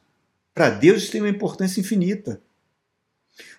Para 0.54 0.70
Deus 0.70 1.02
isso 1.02 1.12
tem 1.12 1.20
uma 1.20 1.30
importância 1.30 1.80
infinita. 1.80 2.40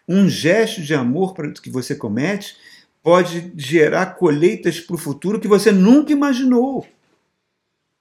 Um 0.07 0.29
gesto 0.29 0.81
de 0.81 0.93
amor 0.93 1.33
que 1.61 1.69
você 1.69 1.95
comete 1.95 2.55
pode 3.01 3.51
gerar 3.55 4.15
colheitas 4.15 4.79
para 4.79 4.95
o 4.95 4.99
futuro 4.99 5.39
que 5.39 5.47
você 5.47 5.71
nunca 5.71 6.11
imaginou. 6.11 6.87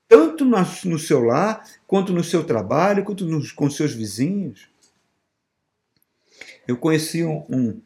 Tanto 0.08 0.44
no 0.44 0.98
seu 0.98 1.22
lar, 1.22 1.66
quanto 1.86 2.12
no 2.12 2.22
seu 2.22 2.44
trabalho, 2.44 3.04
quanto 3.04 3.24
nos, 3.24 3.50
com 3.50 3.70
seus 3.70 3.94
vizinhos. 3.94 4.68
Eu 6.68 6.76
conheci 6.76 7.24
um, 7.24 7.80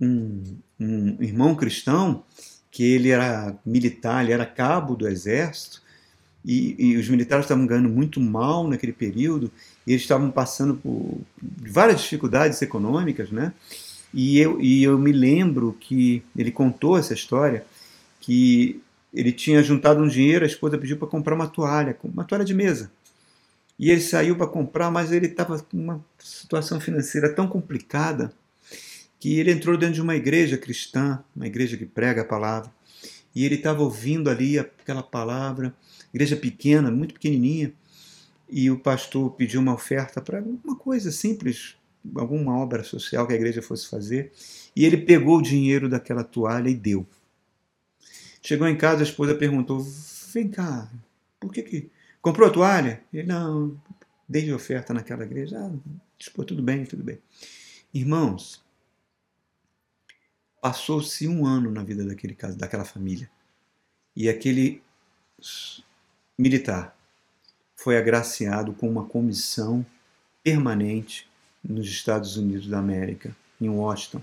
um, 0.00 0.58
um 0.78 1.22
irmão 1.22 1.54
cristão 1.54 2.24
que 2.70 2.82
ele 2.82 3.10
era 3.10 3.56
militar, 3.64 4.22
ele 4.22 4.32
era 4.32 4.44
cabo 4.44 4.94
do 4.94 5.08
exército, 5.08 5.82
e, 6.44 6.76
e, 6.78 6.96
os 6.96 7.08
militares 7.08 7.44
estavam 7.44 7.66
ganhando 7.66 7.88
muito 7.88 8.20
mal 8.20 8.66
naquele 8.66 8.92
período, 8.92 9.50
e 9.88 9.92
eles 9.92 10.02
estavam 10.02 10.30
passando 10.30 10.74
por 10.74 11.18
várias 11.40 12.02
dificuldades 12.02 12.60
econômicas, 12.60 13.30
né? 13.30 13.54
E 14.12 14.38
eu, 14.38 14.60
e 14.60 14.84
eu 14.84 14.98
me 14.98 15.12
lembro 15.12 15.74
que 15.80 16.22
ele 16.36 16.50
contou 16.50 16.98
essa 16.98 17.14
história, 17.14 17.64
que 18.20 18.82
ele 19.14 19.32
tinha 19.32 19.62
juntado 19.62 20.02
um 20.02 20.06
dinheiro, 20.06 20.44
a 20.44 20.46
esposa 20.46 20.76
pediu 20.76 20.98
para 20.98 21.08
comprar 21.08 21.34
uma 21.34 21.48
toalha, 21.48 21.96
uma 22.04 22.24
toalha 22.24 22.44
de 22.44 22.52
mesa. 22.52 22.92
E 23.78 23.90
ele 23.90 24.02
saiu 24.02 24.36
para 24.36 24.46
comprar, 24.46 24.90
mas 24.90 25.10
ele 25.10 25.24
estava 25.24 25.58
com 25.58 25.78
uma 25.78 26.04
situação 26.18 26.78
financeira 26.78 27.34
tão 27.34 27.48
complicada 27.48 28.30
que 29.18 29.40
ele 29.40 29.50
entrou 29.50 29.78
dentro 29.78 29.94
de 29.94 30.02
uma 30.02 30.16
igreja 30.16 30.58
cristã, 30.58 31.18
uma 31.34 31.46
igreja 31.46 31.78
que 31.78 31.86
prega 31.86 32.20
a 32.20 32.26
palavra, 32.26 32.70
e 33.34 33.42
ele 33.42 33.54
estava 33.54 33.82
ouvindo 33.82 34.28
ali 34.28 34.58
aquela 34.58 35.02
palavra, 35.02 35.74
igreja 36.12 36.36
pequena, 36.36 36.90
muito 36.90 37.14
pequenininha, 37.14 37.72
e 38.48 38.70
o 38.70 38.78
pastor 38.78 39.30
pediu 39.32 39.60
uma 39.60 39.74
oferta 39.74 40.20
para 40.20 40.40
uma 40.40 40.76
coisa 40.76 41.10
simples, 41.10 41.76
alguma 42.14 42.56
obra 42.58 42.82
social 42.82 43.26
que 43.26 43.32
a 43.32 43.36
igreja 43.36 43.60
fosse 43.60 43.88
fazer, 43.88 44.32
e 44.74 44.84
ele 44.84 44.96
pegou 44.96 45.38
o 45.38 45.42
dinheiro 45.42 45.88
daquela 45.88 46.24
toalha 46.24 46.68
e 46.68 46.74
deu. 46.74 47.06
Chegou 48.42 48.66
em 48.66 48.76
casa, 48.76 49.00
a 49.00 49.04
esposa 49.04 49.34
perguntou: 49.34 49.86
Vem 50.32 50.48
cá, 50.48 50.90
por 51.38 51.52
que, 51.52 51.62
que 51.62 51.90
Comprou 52.20 52.48
a 52.48 52.52
toalha? 52.52 53.02
Ele, 53.12 53.26
não, 53.26 53.80
dei 54.28 54.52
oferta 54.52 54.92
naquela 54.92 55.24
igreja. 55.24 55.58
Ah, 55.58 55.72
dispô, 56.18 56.44
tudo 56.44 56.62
bem, 56.62 56.84
tudo 56.84 57.02
bem. 57.02 57.18
Irmãos, 57.94 58.62
passou-se 60.60 61.26
um 61.28 61.46
ano 61.46 61.70
na 61.70 61.82
vida 61.82 62.04
daquele 62.04 62.34
caso, 62.34 62.58
daquela 62.58 62.84
família. 62.84 63.30
E 64.14 64.28
aquele 64.28 64.82
militar 66.36 66.97
foi 67.78 67.96
agraciado 67.96 68.72
com 68.72 68.90
uma 68.90 69.04
comissão 69.04 69.86
permanente 70.42 71.28
nos 71.62 71.86
Estados 71.86 72.36
Unidos 72.36 72.66
da 72.66 72.80
América, 72.80 73.34
em 73.60 73.68
Washington. 73.68 74.20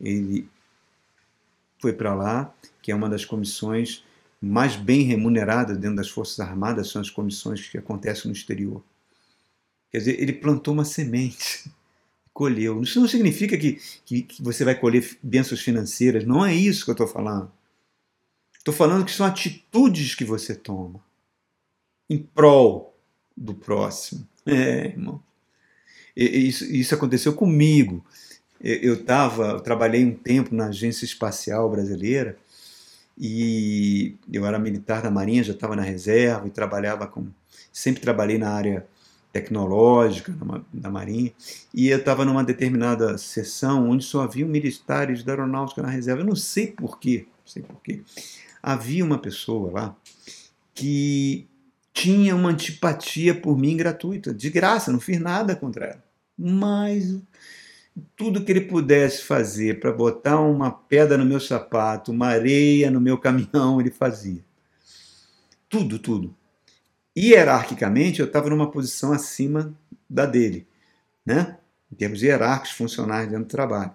ele 0.00 0.48
foi 1.80 1.92
para 1.92 2.14
lá, 2.14 2.54
que 2.80 2.92
é 2.92 2.94
uma 2.94 3.08
das 3.08 3.24
comissões 3.24 4.04
mais 4.40 4.76
bem 4.76 5.02
remuneradas 5.02 5.76
dentro 5.78 5.96
das 5.96 6.08
Forças 6.08 6.38
Armadas, 6.38 6.88
são 6.88 7.00
as 7.00 7.10
comissões 7.10 7.68
que 7.68 7.76
acontecem 7.76 8.30
no 8.30 8.36
exterior. 8.36 8.82
Quer 9.90 9.98
dizer, 9.98 10.22
ele 10.22 10.32
plantou 10.32 10.72
uma 10.72 10.84
semente, 10.84 11.68
colheu. 12.32 12.82
Isso 12.82 13.00
não 13.00 13.08
significa 13.08 13.58
que, 13.58 13.80
que, 14.04 14.22
que 14.22 14.42
você 14.42 14.64
vai 14.64 14.76
colher 14.78 15.18
bênçãos 15.20 15.60
financeiras, 15.60 16.24
não 16.24 16.46
é 16.46 16.54
isso 16.54 16.84
que 16.84 16.90
eu 16.90 16.94
estou 16.94 17.08
falando. 17.08 17.50
Estou 18.56 18.72
falando 18.72 19.04
que 19.04 19.10
são 19.10 19.26
atitudes 19.26 20.14
que 20.14 20.24
você 20.24 20.54
toma 20.54 21.09
em 22.10 22.18
prol 22.18 22.98
do 23.36 23.54
próximo. 23.54 24.26
É, 24.44 24.88
irmão. 24.88 25.22
Isso, 26.16 26.64
isso 26.64 26.94
aconteceu 26.94 27.32
comigo. 27.34 28.04
Eu, 28.60 29.04
tava, 29.04 29.52
eu 29.52 29.60
trabalhei 29.60 30.04
um 30.04 30.12
tempo 30.12 30.54
na 30.54 30.66
Agência 30.66 31.04
Espacial 31.04 31.70
Brasileira 31.70 32.36
e 33.16 34.16
eu 34.30 34.44
era 34.44 34.58
militar 34.58 35.00
da 35.00 35.10
Marinha, 35.10 35.44
já 35.44 35.52
estava 35.52 35.76
na 35.76 35.82
reserva 35.82 36.46
e 36.46 36.50
trabalhava 36.50 37.06
com. 37.06 37.26
Sempre 37.72 38.02
trabalhei 38.02 38.36
na 38.36 38.50
área 38.50 38.86
tecnológica 39.32 40.34
da 40.72 40.90
Marinha 40.90 41.32
e 41.72 41.88
eu 41.88 41.98
estava 41.98 42.24
numa 42.24 42.42
determinada 42.42 43.16
sessão 43.16 43.88
onde 43.88 44.04
só 44.04 44.22
havia 44.22 44.44
militares 44.44 45.22
da 45.22 45.32
aeronáutica 45.32 45.80
na 45.80 45.88
reserva. 45.88 46.22
Eu 46.22 46.26
não 46.26 46.34
sei 46.34 46.66
porquê, 46.66 47.26
não 47.28 47.46
sei 47.46 47.62
porquê. 47.62 48.02
Havia 48.62 49.04
uma 49.04 49.18
pessoa 49.18 49.70
lá 49.70 49.96
que 50.74 51.46
tinha 51.92 52.34
uma 52.34 52.50
antipatia 52.50 53.34
por 53.34 53.58
mim 53.58 53.76
gratuita, 53.76 54.32
de 54.32 54.50
graça, 54.50 54.92
não 54.92 55.00
fiz 55.00 55.20
nada 55.20 55.56
contra 55.56 55.86
ela. 55.86 56.04
Mas 56.38 57.16
tudo 58.16 58.44
que 58.44 58.52
ele 58.52 58.62
pudesse 58.62 59.22
fazer 59.22 59.80
para 59.80 59.92
botar 59.92 60.40
uma 60.40 60.70
pedra 60.70 61.18
no 61.18 61.24
meu 61.24 61.40
sapato, 61.40 62.12
uma 62.12 62.28
areia 62.28 62.90
no 62.90 63.00
meu 63.00 63.18
caminhão, 63.18 63.80
ele 63.80 63.90
fazia. 63.90 64.44
Tudo, 65.68 65.98
tudo. 65.98 66.34
Hierarquicamente, 67.16 68.20
eu 68.20 68.26
estava 68.26 68.48
numa 68.48 68.70
posição 68.70 69.12
acima 69.12 69.74
da 70.08 70.24
dele, 70.24 70.66
né? 71.26 71.58
em 71.92 71.96
termos 71.96 72.22
hierárquicos 72.22 72.76
funcionais 72.76 73.28
dentro 73.28 73.44
do 73.44 73.50
trabalho. 73.50 73.92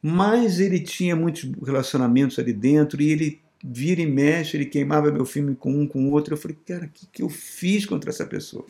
Mas 0.00 0.60
ele 0.60 0.80
tinha 0.80 1.16
muitos 1.16 1.50
relacionamentos 1.64 2.38
ali 2.38 2.52
dentro 2.52 3.00
e 3.00 3.10
ele 3.10 3.42
vira 3.66 4.02
e 4.02 4.06
mexe, 4.06 4.58
ele 4.58 4.66
queimava 4.66 5.10
meu 5.10 5.24
filme 5.24 5.56
com 5.56 5.72
um, 5.72 5.88
com 5.88 6.06
o 6.06 6.12
outro. 6.12 6.34
Eu 6.34 6.38
falei, 6.38 6.58
cara, 6.66 6.84
o 6.84 6.88
que, 6.90 7.06
que 7.06 7.22
eu 7.22 7.30
fiz 7.30 7.86
contra 7.86 8.10
essa 8.10 8.26
pessoa? 8.26 8.66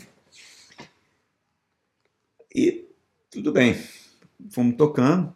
E 2.54 2.84
tudo 3.28 3.52
bem, 3.52 3.76
fomos 4.50 4.76
tocando. 4.76 5.34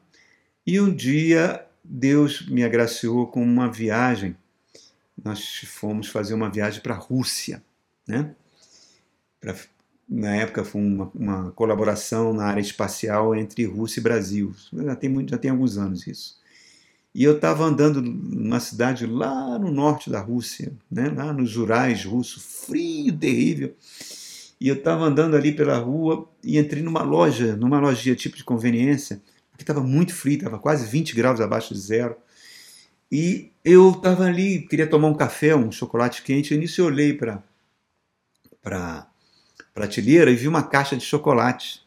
E 0.65 0.81
um 0.81 0.95
dia 0.95 1.67
Deus 1.83 2.49
me 2.49 2.63
agraciou 2.63 3.27
com 3.27 3.43
uma 3.43 3.69
viagem. 3.69 4.37
Nós 5.23 5.65
fomos 5.67 6.07
fazer 6.07 6.35
uma 6.35 6.49
viagem 6.49 6.81
para 6.81 6.95
a 6.95 6.99
Rússia, 6.99 7.61
né? 8.07 8.37
Pra, 9.41 9.57
na 10.09 10.37
época 10.37 10.65
foi 10.65 10.81
uma, 10.81 11.11
uma, 11.13 11.51
colaboração 11.53 12.33
na 12.33 12.45
área 12.45 12.61
espacial 12.61 13.35
entre 13.35 13.65
Rússia 13.65 13.99
e 13.99 14.03
Brasil. 14.03 14.55
Já 14.73 14.95
tem, 14.95 15.11
muito, 15.11 15.31
já 15.31 15.39
tem 15.39 15.51
alguns 15.51 15.77
anos 15.77 16.07
isso. 16.07 16.39
E 17.19 17.25
eu 17.25 17.35
estava 17.35 17.65
andando 17.65 18.01
numa 18.01 18.61
cidade 18.61 19.05
lá 19.05 19.59
no 19.59 19.73
norte 19.73 20.09
da 20.09 20.21
Rússia, 20.21 20.73
né, 20.89 21.09
lá 21.09 21.33
nos 21.33 21.57
Urais 21.57 22.05
russos, 22.05 22.65
frio, 22.65 23.13
terrível. 23.13 23.75
E 24.61 24.69
eu 24.69 24.77
estava 24.77 25.05
andando 25.05 25.35
ali 25.35 25.51
pela 25.51 25.77
rua 25.79 26.31
e 26.45 26.57
entrei 26.57 26.81
numa 26.81 27.03
loja, 27.03 27.57
numa 27.57 27.81
lojinha 27.81 28.15
tipo 28.15 28.37
de 28.37 28.45
conveniência, 28.45 29.21
porque 29.51 29.65
estava 29.65 29.81
muito 29.81 30.15
frio, 30.15 30.37
estava 30.37 30.61
quase 30.61 30.87
20 30.87 31.17
graus 31.17 31.41
abaixo 31.41 31.75
de 31.75 31.81
zero. 31.81 32.15
E 33.11 33.51
eu 33.65 33.91
estava 33.91 34.23
ali, 34.23 34.69
queria 34.69 34.87
tomar 34.87 35.09
um 35.09 35.17
café, 35.17 35.57
um 35.57 35.73
chocolate 35.73 36.23
quente, 36.23 36.55
e 36.55 36.57
nisso 36.57 36.81
eu 36.81 36.85
olhei 36.85 37.13
para 37.13 37.43
a 38.65 39.09
prateleira 39.75 40.31
e 40.31 40.37
vi 40.37 40.47
uma 40.47 40.63
caixa 40.63 40.97
de 40.97 41.05
chocolate. 41.05 41.83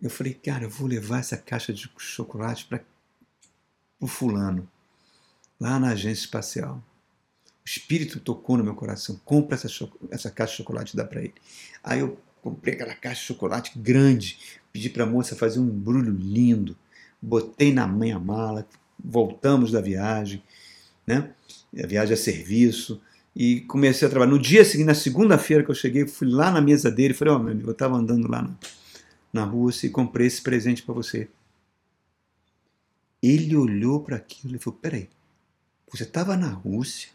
Eu 0.00 0.10
falei, 0.10 0.32
cara, 0.32 0.62
eu 0.62 0.70
vou 0.70 0.86
levar 0.86 1.18
essa 1.18 1.36
caixa 1.36 1.72
de 1.72 1.90
chocolate 1.98 2.66
para 2.66 2.80
o 4.00 4.06
fulano, 4.06 4.68
lá 5.60 5.78
na 5.78 5.90
agência 5.90 6.24
espacial. 6.24 6.82
O 7.64 7.68
espírito 7.68 8.20
tocou 8.20 8.56
no 8.56 8.64
meu 8.64 8.74
coração. 8.74 9.20
Compra 9.24 9.56
essa, 9.56 9.68
essa 10.10 10.30
caixa 10.30 10.52
de 10.52 10.58
chocolate 10.58 10.94
e 10.94 10.96
dá 10.96 11.04
para 11.04 11.20
ele. 11.20 11.34
Aí 11.82 12.00
eu 12.00 12.18
comprei 12.40 12.74
aquela 12.74 12.94
caixa 12.94 13.22
de 13.22 13.26
chocolate 13.26 13.76
grande, 13.76 14.38
pedi 14.72 14.88
para 14.88 15.02
a 15.02 15.06
moça 15.06 15.34
fazer 15.34 15.58
um 15.58 15.66
embrulho 15.66 16.12
lindo, 16.12 16.76
botei 17.20 17.72
na 17.72 17.88
minha 17.88 18.20
mala, 18.20 18.66
voltamos 19.02 19.72
da 19.72 19.80
viagem, 19.80 20.42
né? 21.04 21.30
A 21.82 21.86
viagem 21.86 22.14
a 22.14 22.16
serviço 22.16 23.00
e 23.34 23.60
comecei 23.62 24.06
a 24.06 24.10
trabalhar. 24.10 24.30
No 24.30 24.38
dia 24.38 24.64
seguinte, 24.64 24.86
na 24.86 24.94
segunda-feira 24.94 25.64
que 25.64 25.70
eu 25.70 25.74
cheguei, 25.74 26.06
fui 26.06 26.28
lá 26.28 26.50
na 26.50 26.60
mesa 26.60 26.90
dele 26.90 27.12
e 27.12 27.16
falei: 27.16 27.34
Ó, 27.34 27.36
oh, 27.36 27.40
meu 27.40 27.52
amigo, 27.52 27.68
eu 27.68 27.72
estava 27.72 27.96
andando 27.96 28.30
lá 28.30 28.42
na, 28.42 28.54
na 29.32 29.44
Rússia 29.44 29.86
e 29.86 29.90
comprei 29.90 30.26
esse 30.26 30.40
presente 30.40 30.82
para 30.82 30.94
você. 30.94 31.28
Ele 33.26 33.56
olhou 33.56 34.00
para 34.00 34.16
aquilo 34.16 34.54
e 34.54 34.58
falou: 34.58 34.78
Peraí, 34.78 35.08
você 35.90 36.04
estava 36.04 36.36
na 36.36 36.48
Rússia? 36.48 37.10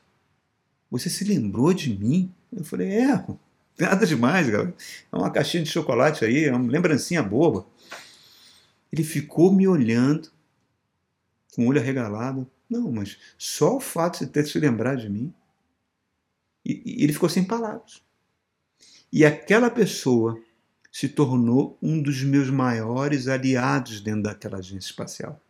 Você 0.89 1.09
se 1.09 1.23
lembrou 1.23 1.73
de 1.73 1.97
mim? 1.97 2.29
Eu 2.51 2.65
falei: 2.65 2.89
É, 2.91 3.25
nada 3.79 4.05
demais, 4.05 4.49
galera. 4.49 4.75
É 5.09 5.15
uma 5.15 5.31
caixinha 5.31 5.63
de 5.63 5.69
chocolate 5.69 6.25
aí, 6.25 6.43
é 6.43 6.53
uma 6.53 6.69
lembrancinha 6.69 7.23
boba. 7.23 7.65
Ele 8.91 9.05
ficou 9.05 9.53
me 9.53 9.65
olhando, 9.69 10.29
com 11.55 11.65
o 11.65 11.69
olho 11.69 11.79
arregalado. 11.79 12.45
Não, 12.69 12.91
mas 12.91 13.17
só 13.37 13.77
o 13.77 13.81
fato 13.81 14.19
de 14.19 14.27
ter 14.27 14.45
se 14.45 14.59
lembrado 14.59 14.99
de 14.99 15.09
mim. 15.09 15.33
E, 16.65 16.81
e 16.85 17.03
ele 17.05 17.13
ficou 17.13 17.29
sem 17.29 17.45
palavras. 17.45 18.01
E 19.13 19.23
aquela 19.23 19.69
pessoa 19.69 20.37
se 20.91 21.07
tornou 21.07 21.77
um 21.81 22.01
dos 22.01 22.21
meus 22.21 22.49
maiores 22.49 23.29
aliados 23.29 24.01
dentro 24.01 24.23
daquela 24.23 24.57
agência 24.57 24.89
espacial 24.89 25.41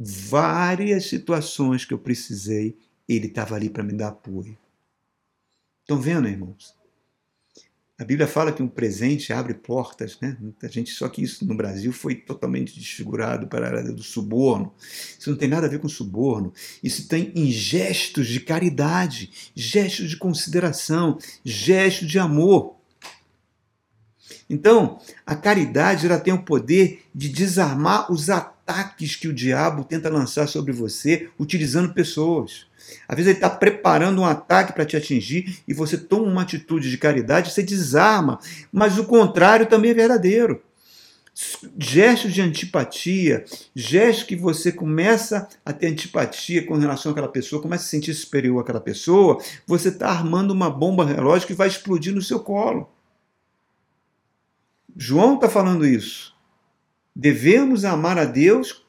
várias 0.00 1.06
situações 1.06 1.84
que 1.84 1.92
eu 1.92 1.98
precisei, 1.98 2.78
ele 3.08 3.26
estava 3.26 3.56
ali 3.56 3.68
para 3.68 3.82
me 3.82 3.92
dar 3.92 4.08
apoio. 4.08 4.56
Estão 5.80 5.98
vendo, 6.00 6.28
irmãos? 6.28 6.76
A 7.98 8.04
Bíblia 8.04 8.28
fala 8.28 8.52
que 8.52 8.62
um 8.62 8.68
presente 8.68 9.32
abre 9.32 9.54
portas, 9.54 10.16
né? 10.20 10.36
Muita 10.40 10.68
gente, 10.68 10.92
só 10.92 11.08
que 11.08 11.20
isso 11.20 11.44
no 11.44 11.56
Brasil 11.56 11.92
foi 11.92 12.14
totalmente 12.14 12.78
desfigurado 12.78 13.48
para 13.48 13.66
a 13.66 13.68
área 13.70 13.92
do 13.92 14.04
suborno. 14.04 14.72
Isso 15.18 15.30
não 15.30 15.36
tem 15.36 15.48
nada 15.48 15.66
a 15.66 15.68
ver 15.68 15.80
com 15.80 15.88
suborno. 15.88 16.52
Isso 16.80 17.08
tem 17.08 17.32
em 17.34 17.50
gestos 17.50 18.28
de 18.28 18.38
caridade, 18.38 19.50
gestos 19.52 20.10
de 20.10 20.16
consideração, 20.16 21.18
gestos 21.44 22.08
de 22.08 22.20
amor. 22.20 22.76
Então, 24.48 25.00
a 25.26 25.34
caridade 25.34 26.06
ela 26.06 26.20
tem 26.20 26.32
o 26.32 26.44
poder 26.44 27.02
de 27.12 27.28
desarmar 27.28 28.12
os 28.12 28.30
ataques 28.30 28.57
que 29.18 29.28
o 29.28 29.32
diabo 29.32 29.84
tenta 29.84 30.08
lançar 30.08 30.46
sobre 30.46 30.72
você 30.72 31.28
utilizando 31.38 31.94
pessoas. 31.94 32.66
Às 33.06 33.16
vezes 33.16 33.30
ele 33.30 33.38
está 33.38 33.50
preparando 33.50 34.20
um 34.20 34.26
ataque 34.26 34.72
para 34.72 34.84
te 34.84 34.96
atingir 34.96 35.60
e 35.66 35.74
você 35.74 35.96
toma 35.96 36.24
uma 36.24 36.42
atitude 36.42 36.90
de 36.90 36.98
caridade, 36.98 37.50
você 37.50 37.62
desarma. 37.62 38.38
Mas 38.72 38.98
o 38.98 39.04
contrário 39.04 39.66
também 39.66 39.90
é 39.90 39.94
verdadeiro. 39.94 40.62
Gestos 41.78 42.32
de 42.32 42.42
antipatia, 42.42 43.44
gestos 43.74 44.24
que 44.24 44.34
você 44.34 44.72
começa 44.72 45.48
a 45.64 45.72
ter 45.72 45.86
antipatia 45.86 46.66
com 46.66 46.76
relação 46.76 47.12
àquela 47.12 47.28
pessoa, 47.28 47.62
começa 47.62 47.84
a 47.84 47.84
se 47.84 47.90
sentir 47.90 48.12
superior 48.12 48.60
àquela 48.60 48.80
pessoa, 48.80 49.40
você 49.64 49.88
está 49.88 50.08
armando 50.08 50.50
uma 50.50 50.68
bomba 50.68 51.04
relógio 51.04 51.46
que 51.46 51.54
vai 51.54 51.68
explodir 51.68 52.12
no 52.12 52.22
seu 52.22 52.40
colo. 52.40 52.90
João 54.96 55.36
está 55.36 55.48
falando 55.48 55.86
isso. 55.86 56.36
Devemos 57.18 57.84
amar 57.84 58.16
a 58.16 58.24
Deus, 58.24 58.86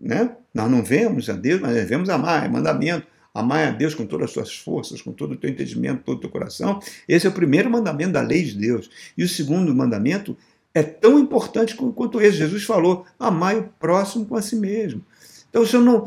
né? 0.00 0.34
Nós 0.52 0.68
não 0.68 0.82
vemos 0.82 1.30
a 1.30 1.34
Deus, 1.34 1.60
mas 1.60 1.72
devemos 1.72 2.08
amar, 2.08 2.44
é 2.44 2.48
mandamento. 2.48 3.06
Amar 3.32 3.68
a 3.68 3.70
Deus 3.70 3.94
com 3.94 4.04
todas 4.04 4.26
as 4.26 4.32
suas 4.32 4.54
forças, 4.56 5.00
com 5.00 5.12
todo 5.12 5.32
o 5.32 5.36
teu 5.36 5.48
entendimento, 5.48 6.02
todo 6.02 6.18
o 6.18 6.20
teu 6.20 6.28
coração. 6.28 6.80
Esse 7.08 7.26
é 7.26 7.30
o 7.30 7.32
primeiro 7.32 7.70
mandamento 7.70 8.12
da 8.12 8.20
lei 8.20 8.42
de 8.42 8.58
Deus. 8.58 8.90
E 9.16 9.22
o 9.22 9.28
segundo 9.28 9.72
mandamento 9.72 10.36
é 10.74 10.82
tão 10.82 11.16
importante 11.16 11.76
quanto 11.76 12.20
esse. 12.20 12.38
Jesus 12.38 12.64
falou: 12.64 13.06
amai 13.18 13.60
o 13.60 13.68
próximo 13.78 14.26
com 14.26 14.34
a 14.34 14.42
si 14.42 14.56
mesmo. 14.56 15.02
Então, 15.48 15.64
se 15.64 15.76
eu 15.76 15.80
não 15.80 16.06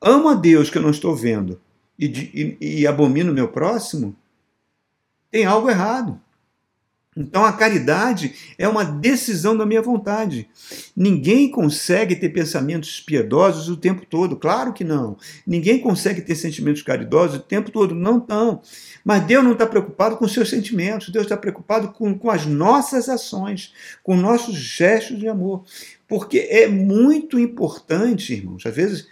amo 0.00 0.30
a 0.30 0.34
Deus 0.34 0.70
que 0.70 0.78
eu 0.78 0.82
não 0.82 0.90
estou 0.90 1.14
vendo 1.14 1.60
e, 1.98 2.06
e, 2.60 2.80
e 2.80 2.86
abomino 2.86 3.30
o 3.30 3.34
meu 3.34 3.48
próximo, 3.48 4.16
tem 5.30 5.44
algo 5.44 5.68
errado. 5.68 6.18
Então 7.16 7.46
a 7.46 7.52
caridade 7.52 8.34
é 8.58 8.68
uma 8.68 8.84
decisão 8.84 9.56
da 9.56 9.64
minha 9.64 9.80
vontade. 9.80 10.48
Ninguém 10.94 11.50
consegue 11.50 12.14
ter 12.14 12.28
pensamentos 12.28 13.00
piedosos 13.00 13.70
o 13.70 13.76
tempo 13.76 14.04
todo, 14.04 14.36
claro 14.36 14.74
que 14.74 14.84
não. 14.84 15.16
Ninguém 15.46 15.78
consegue 15.78 16.20
ter 16.20 16.34
sentimentos 16.34 16.82
caridosos 16.82 17.38
o 17.38 17.42
tempo 17.42 17.70
todo, 17.70 17.94
não 17.94 18.18
estão. 18.18 18.60
Mas 19.02 19.24
Deus 19.24 19.42
não 19.42 19.52
está 19.52 19.66
preocupado 19.66 20.18
com 20.18 20.28
seus 20.28 20.50
sentimentos, 20.50 21.08
Deus 21.08 21.24
está 21.24 21.36
preocupado 21.36 21.88
com, 21.88 22.18
com 22.18 22.30
as 22.30 22.44
nossas 22.44 23.08
ações, 23.08 23.72
com 24.02 24.14
nossos 24.14 24.54
gestos 24.54 25.18
de 25.18 25.26
amor. 25.26 25.64
Porque 26.06 26.40
é 26.50 26.68
muito 26.68 27.38
importante, 27.38 28.34
irmãos, 28.34 28.66
às 28.66 28.74
vezes 28.74 29.06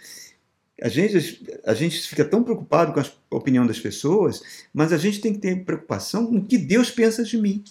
a 0.81 0.89
gente, 0.89 1.47
a 1.65 1.73
gente 1.73 2.01
fica 2.07 2.23
tão 2.23 2.43
preocupado 2.43 2.93
com 2.93 2.99
a 2.99 3.05
opinião 3.35 3.65
das 3.65 3.79
pessoas, 3.79 4.67
mas 4.73 4.91
a 4.93 4.97
gente 4.97 5.21
tem 5.21 5.33
que 5.33 5.39
ter 5.39 5.63
preocupação 5.63 6.27
com 6.27 6.37
o 6.37 6.45
que 6.45 6.57
Deus 6.57 6.91
pensa 6.91 7.23
de 7.23 7.37
mim. 7.37 7.63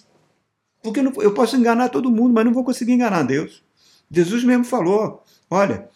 Porque 0.85 1.01
eu, 1.01 1.05
não, 1.05 1.13
eu 1.23 1.33
posso 1.33 1.57
enganar 1.57 1.89
todo 1.89 2.11
mundo, 2.11 2.35
mas 2.35 2.45
não 2.45 2.53
vou 2.53 2.63
conseguir 2.63 2.93
enganar 2.93 3.23
Deus. 3.23 3.65
Jesus 4.11 4.45
mesmo 4.45 4.65
falou: 4.65 5.25
olha, 5.51 5.89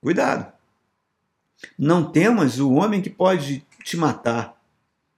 cuidado. 0.00 0.52
Não 1.76 2.10
temas 2.10 2.60
o 2.60 2.70
homem 2.74 3.02
que 3.02 3.10
pode 3.10 3.66
te 3.82 3.96
matar. 3.96 4.56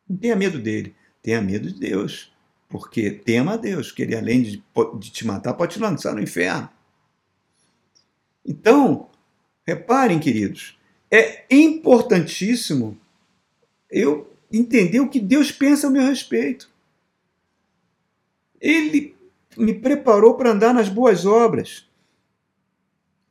Não 0.09 0.17
tenha 0.17 0.35
medo 0.35 0.59
dele. 0.59 0.97
Tenha 1.23 1.43
medo 1.43 1.71
de 1.71 1.79
Deus. 1.79 2.33
Porque 2.71 3.11
tema 3.11 3.53
a 3.53 3.57
Deus, 3.59 3.93
que 3.93 4.01
ele, 4.01 4.17
além 4.17 4.41
de, 4.43 4.65
de 4.99 5.11
te 5.11 5.27
matar, 5.27 5.53
pode 5.53 5.75
te 5.75 5.79
lançar 5.79 6.15
no 6.15 6.23
inferno. 6.23 6.71
Então, 8.45 9.11
reparem, 9.67 10.19
queridos, 10.19 10.79
é 11.11 11.45
importantíssimo 11.51 12.99
eu 13.91 14.35
entender 14.51 15.01
o 15.01 15.09
que 15.11 15.21
Deus 15.21 15.53
pensa 15.53 15.87
a 15.87 15.91
meu 15.91 16.03
respeito. 16.03 16.72
Ele 18.63 19.17
me 19.59 19.75
preparou 19.75 20.37
para 20.37 20.53
andar 20.53 20.73
nas 20.73 20.89
boas 20.89 21.27
obras 21.27 21.91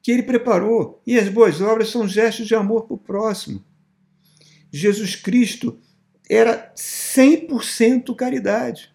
que 0.03 0.11
ele 0.11 0.23
preparou. 0.23 1.01
E 1.07 1.17
as 1.17 1.29
boas 1.29 1.61
obras 1.61 1.89
são 1.89 2.07
gestos 2.07 2.47
de 2.47 2.53
amor 2.55 2.85
para 2.85 2.95
o 2.95 2.99
próximo. 2.99 3.63
Jesus 4.71 5.15
Cristo 5.15 5.79
era 6.29 6.73
100% 6.75 8.15
caridade. 8.15 8.93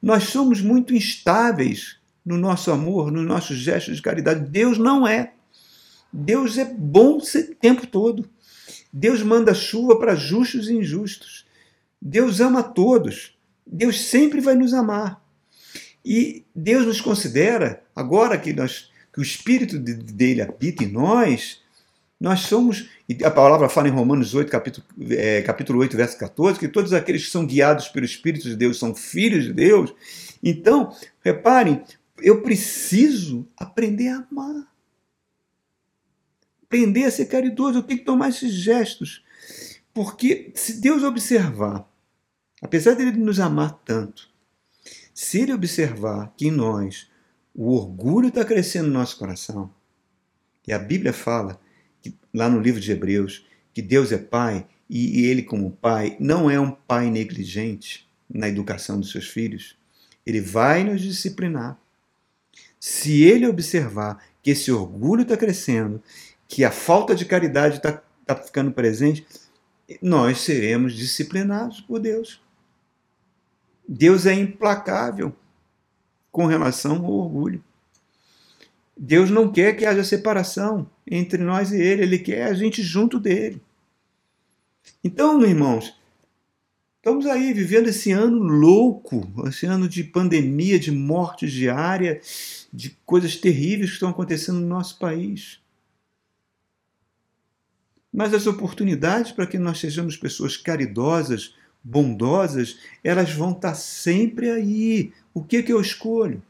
Nós 0.00 0.24
somos 0.24 0.60
muito 0.62 0.94
instáveis 0.94 1.98
no 2.24 2.36
nosso 2.36 2.70
amor, 2.70 3.10
nos 3.10 3.26
nossos 3.26 3.58
gestos 3.58 3.96
de 3.96 4.02
caridade. 4.02 4.48
Deus 4.48 4.78
não 4.78 5.06
é. 5.06 5.32
Deus 6.12 6.56
é 6.56 6.64
bom 6.64 7.18
o 7.18 7.54
tempo 7.60 7.86
todo. 7.86 8.28
Deus 8.92 9.22
manda 9.22 9.52
chuva 9.52 9.98
para 9.98 10.14
justos 10.14 10.68
e 10.68 10.74
injustos. 10.74 11.46
Deus 12.00 12.40
ama 12.40 12.62
todos. 12.62 13.36
Deus 13.66 14.00
sempre 14.02 14.40
vai 14.40 14.54
nos 14.54 14.72
amar. 14.72 15.22
E 16.04 16.44
Deus 16.54 16.86
nos 16.86 17.00
considera, 17.00 17.82
agora 17.94 18.38
que, 18.38 18.52
nós, 18.52 18.90
que 19.12 19.20
o 19.20 19.22
Espírito 19.22 19.78
dele 19.78 20.42
habita 20.42 20.84
em 20.84 20.92
nós, 20.92 21.60
nós 22.20 22.40
somos, 22.40 22.88
e 23.08 23.24
a 23.24 23.30
palavra 23.30 23.68
fala 23.68 23.88
em 23.88 23.92
Romanos 23.92 24.34
8, 24.34 24.50
capítulo, 24.50 24.86
é, 25.10 25.40
capítulo 25.42 25.78
8, 25.78 25.96
verso 25.96 26.18
14, 26.18 26.58
que 26.58 26.66
todos 26.66 26.92
aqueles 26.92 27.24
que 27.24 27.30
são 27.30 27.46
guiados 27.46 27.88
pelo 27.88 28.04
Espírito 28.04 28.48
de 28.48 28.56
Deus 28.56 28.78
são 28.78 28.94
filhos 28.94 29.44
de 29.44 29.52
Deus. 29.52 29.94
Então, 30.42 30.92
reparem, 31.24 31.82
eu 32.20 32.42
preciso 32.42 33.46
aprender 33.56 34.08
a 34.08 34.26
amar. 34.28 34.66
Aprender 36.64 37.04
a 37.04 37.10
ser 37.10 37.26
caridoso, 37.26 37.78
eu 37.78 37.82
tenho 37.82 38.00
que 38.00 38.04
tomar 38.04 38.30
esses 38.30 38.52
gestos. 38.52 39.24
Porque 39.94 40.50
se 40.54 40.80
Deus 40.80 41.02
observar, 41.02 41.88
apesar 42.60 42.94
dele 42.94 43.12
nos 43.12 43.38
amar 43.38 43.80
tanto, 43.84 44.28
se 45.20 45.40
ele 45.40 45.52
observar 45.52 46.32
que 46.36 46.46
em 46.46 46.50
nós 46.52 47.10
o 47.52 47.74
orgulho 47.74 48.28
está 48.28 48.44
crescendo 48.44 48.86
no 48.86 48.92
nosso 48.92 49.18
coração, 49.18 49.68
e 50.64 50.72
a 50.72 50.78
Bíblia 50.78 51.12
fala, 51.12 51.60
que, 52.00 52.14
lá 52.32 52.48
no 52.48 52.60
livro 52.60 52.80
de 52.80 52.92
Hebreus, 52.92 53.44
que 53.74 53.82
Deus 53.82 54.12
é 54.12 54.16
Pai 54.16 54.64
e 54.88 55.26
ele, 55.26 55.42
como 55.42 55.72
Pai, 55.72 56.16
não 56.20 56.48
é 56.48 56.60
um 56.60 56.70
Pai 56.70 57.10
negligente 57.10 58.08
na 58.30 58.48
educação 58.48 59.00
dos 59.00 59.10
seus 59.10 59.26
filhos, 59.26 59.76
ele 60.24 60.40
vai 60.40 60.84
nos 60.84 61.00
disciplinar. 61.00 61.76
Se 62.78 63.24
ele 63.24 63.48
observar 63.48 64.24
que 64.40 64.52
esse 64.52 64.70
orgulho 64.70 65.22
está 65.22 65.36
crescendo, 65.36 66.00
que 66.46 66.62
a 66.64 66.70
falta 66.70 67.12
de 67.12 67.24
caridade 67.24 67.78
está 67.78 68.04
tá 68.24 68.36
ficando 68.36 68.70
presente, 68.70 69.26
nós 70.00 70.38
seremos 70.42 70.94
disciplinados 70.94 71.80
por 71.80 71.98
Deus. 71.98 72.40
Deus 73.88 74.26
é 74.26 74.34
implacável 74.34 75.34
com 76.30 76.44
relação 76.44 76.96
ao 76.96 77.10
orgulho. 77.10 77.64
Deus 78.94 79.30
não 79.30 79.50
quer 79.50 79.74
que 79.74 79.86
haja 79.86 80.04
separação 80.04 80.90
entre 81.06 81.42
nós 81.42 81.72
e 81.72 81.80
Ele, 81.80 82.02
Ele 82.02 82.18
quer 82.18 82.44
a 82.44 82.52
gente 82.52 82.82
junto 82.82 83.18
dele. 83.18 83.62
Então, 85.02 85.42
irmãos, 85.42 85.96
estamos 86.96 87.24
aí 87.24 87.54
vivendo 87.54 87.88
esse 87.88 88.12
ano 88.12 88.38
louco, 88.42 89.26
esse 89.46 89.64
ano 89.64 89.88
de 89.88 90.04
pandemia, 90.04 90.78
de 90.78 90.90
morte 90.90 91.48
diária, 91.48 92.20
de 92.72 92.90
coisas 93.06 93.36
terríveis 93.36 93.90
que 93.90 93.94
estão 93.94 94.10
acontecendo 94.10 94.60
no 94.60 94.66
nosso 94.66 94.98
país. 94.98 95.60
Mas 98.12 98.34
as 98.34 98.46
oportunidades 98.46 99.32
para 99.32 99.46
que 99.46 99.58
nós 99.58 99.78
sejamos 99.78 100.16
pessoas 100.16 100.56
caridosas, 100.56 101.54
bondosas, 101.82 102.78
elas 103.02 103.32
vão 103.32 103.52
estar 103.52 103.74
sempre 103.74 104.50
aí. 104.50 105.12
O 105.32 105.42
que, 105.42 105.62
que 105.62 105.72
eu 105.72 105.80
escolho? 105.80 106.42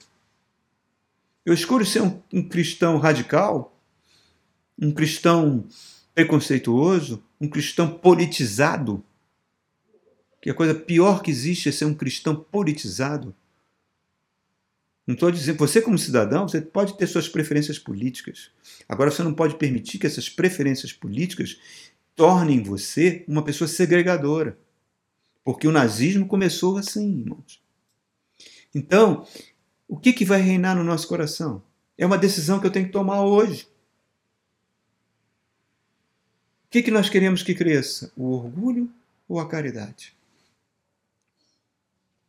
Eu 1.44 1.54
escolho 1.54 1.86
ser 1.86 2.02
um, 2.02 2.20
um 2.32 2.46
cristão 2.46 2.98
radical? 2.98 3.74
Um 4.78 4.92
cristão 4.92 5.66
preconceituoso? 6.14 7.22
Um 7.40 7.48
cristão 7.48 7.90
politizado? 7.90 9.02
Que 10.40 10.50
a 10.50 10.54
coisa 10.54 10.74
pior 10.74 11.22
que 11.22 11.30
existe 11.30 11.68
é 11.68 11.72
ser 11.72 11.84
um 11.84 11.94
cristão 11.94 12.36
politizado. 12.36 13.34
Não 15.06 15.14
estou 15.14 15.30
dizendo, 15.30 15.56
você 15.56 15.80
como 15.80 15.96
cidadão, 15.96 16.46
você 16.46 16.60
pode 16.60 16.98
ter 16.98 17.06
suas 17.06 17.26
preferências 17.26 17.78
políticas. 17.78 18.50
Agora 18.86 19.10
você 19.10 19.22
não 19.22 19.32
pode 19.32 19.56
permitir 19.56 19.98
que 19.98 20.06
essas 20.06 20.28
preferências 20.28 20.92
políticas 20.92 21.58
tornem 22.14 22.62
você 22.62 23.24
uma 23.26 23.42
pessoa 23.42 23.66
segregadora. 23.66 24.58
Porque 25.48 25.66
o 25.66 25.72
nazismo 25.72 26.28
começou 26.28 26.76
assim, 26.76 27.20
irmãos. 27.20 27.58
Então, 28.74 29.26
o 29.88 29.98
que, 29.98 30.12
que 30.12 30.22
vai 30.22 30.42
reinar 30.42 30.76
no 30.76 30.84
nosso 30.84 31.08
coração? 31.08 31.62
É 31.96 32.04
uma 32.04 32.18
decisão 32.18 32.60
que 32.60 32.66
eu 32.66 32.70
tenho 32.70 32.84
que 32.84 32.92
tomar 32.92 33.22
hoje. 33.22 33.66
O 36.66 36.68
que, 36.68 36.82
que 36.82 36.90
nós 36.90 37.08
queremos 37.08 37.42
que 37.42 37.54
cresça? 37.54 38.12
O 38.14 38.30
orgulho 38.30 38.92
ou 39.26 39.40
a 39.40 39.48
caridade? 39.48 40.14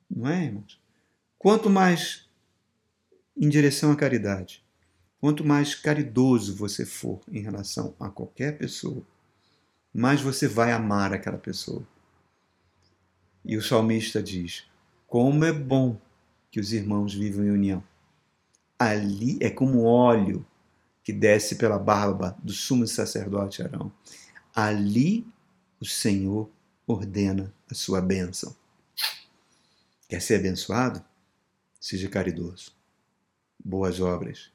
Não 0.10 0.30
é, 0.30 0.46
irmãos? 0.46 0.80
Quanto 1.38 1.70
mais 1.70 2.26
em 3.36 3.50
direção 3.50 3.92
à 3.92 3.98
caridade, 3.98 4.64
quanto 5.20 5.44
mais 5.44 5.76
caridoso 5.76 6.56
você 6.56 6.86
for 6.86 7.20
em 7.30 7.42
relação 7.42 7.94
a 8.00 8.08
qualquer 8.08 8.58
pessoa, 8.58 9.04
mais 9.94 10.22
você 10.22 10.48
vai 10.48 10.72
amar 10.72 11.12
aquela 11.12 11.38
pessoa. 11.38 11.86
E 13.44 13.58
o 13.58 13.62
salmista 13.62 14.22
diz: 14.22 14.66
Como 15.08 15.44
é 15.46 15.52
bom 15.52 16.00
que 16.52 16.60
os 16.60 16.74
irmãos 16.74 17.14
vivam 17.14 17.46
em 17.46 17.52
união. 17.52 17.84
Ali 18.78 19.38
é 19.42 19.50
como 19.50 19.84
óleo 19.84 20.46
que 21.04 21.14
desce 21.14 21.56
pela 21.56 21.78
barba 21.78 22.38
do 22.44 22.52
sumo 22.52 22.88
sacerdote 22.88 23.62
Arão. 23.62 23.92
Ali 24.56 25.26
o 25.80 25.86
Senhor 25.86 26.50
ordena 26.88 27.54
a 27.70 27.74
sua 27.74 28.02
bênção. 28.02 28.56
Quer 30.08 30.22
ser 30.22 30.36
abençoado? 30.36 31.04
Seja 31.80 32.10
caridoso. 32.10 32.72
Boas 33.64 34.00
obras. 34.00 34.52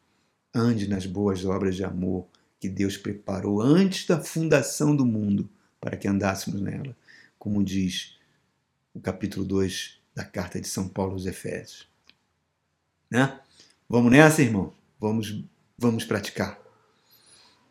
Ande 0.53 0.89
nas 0.89 1.07
boas 1.07 1.45
obras 1.45 1.77
de 1.77 1.85
amor 1.85 2.27
que 2.61 2.69
Deus 2.69 2.97
preparou 2.97 3.61
antes 3.61 4.07
da 4.07 4.21
fundação 4.21 4.97
do 4.97 5.05
mundo 5.05 5.49
para 5.81 5.97
que 5.97 6.09
andássemos 6.09 6.61
nela. 6.61 6.97
Como 7.39 7.63
diz 7.63 8.17
o 8.95 9.01
capítulo 9.01 9.45
2 9.45 10.01
da 10.15 10.25
carta 10.25 10.61
de 10.61 10.69
São 10.69 10.89
Paulo 10.89 11.13
aos 11.13 11.27
Efésios. 11.27 11.89
Né? 13.11 13.41
Vamos 13.89 14.11
nessa, 14.11 14.41
irmão? 14.41 14.73
Vamos, 15.01 15.45
vamos 15.77 16.05
praticar. 16.05 16.59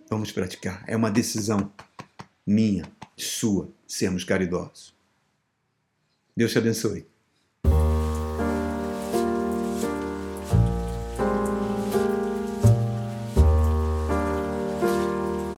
Vamos 0.09 0.31
praticar. 0.31 0.83
É 0.85 0.95
uma 0.95 1.09
decisão 1.09 1.71
minha, 2.45 2.83
sua, 3.17 3.69
sermos 3.87 4.23
caridosos. 4.23 4.93
Deus 6.35 6.51
te 6.51 6.57
abençoe. 6.57 7.07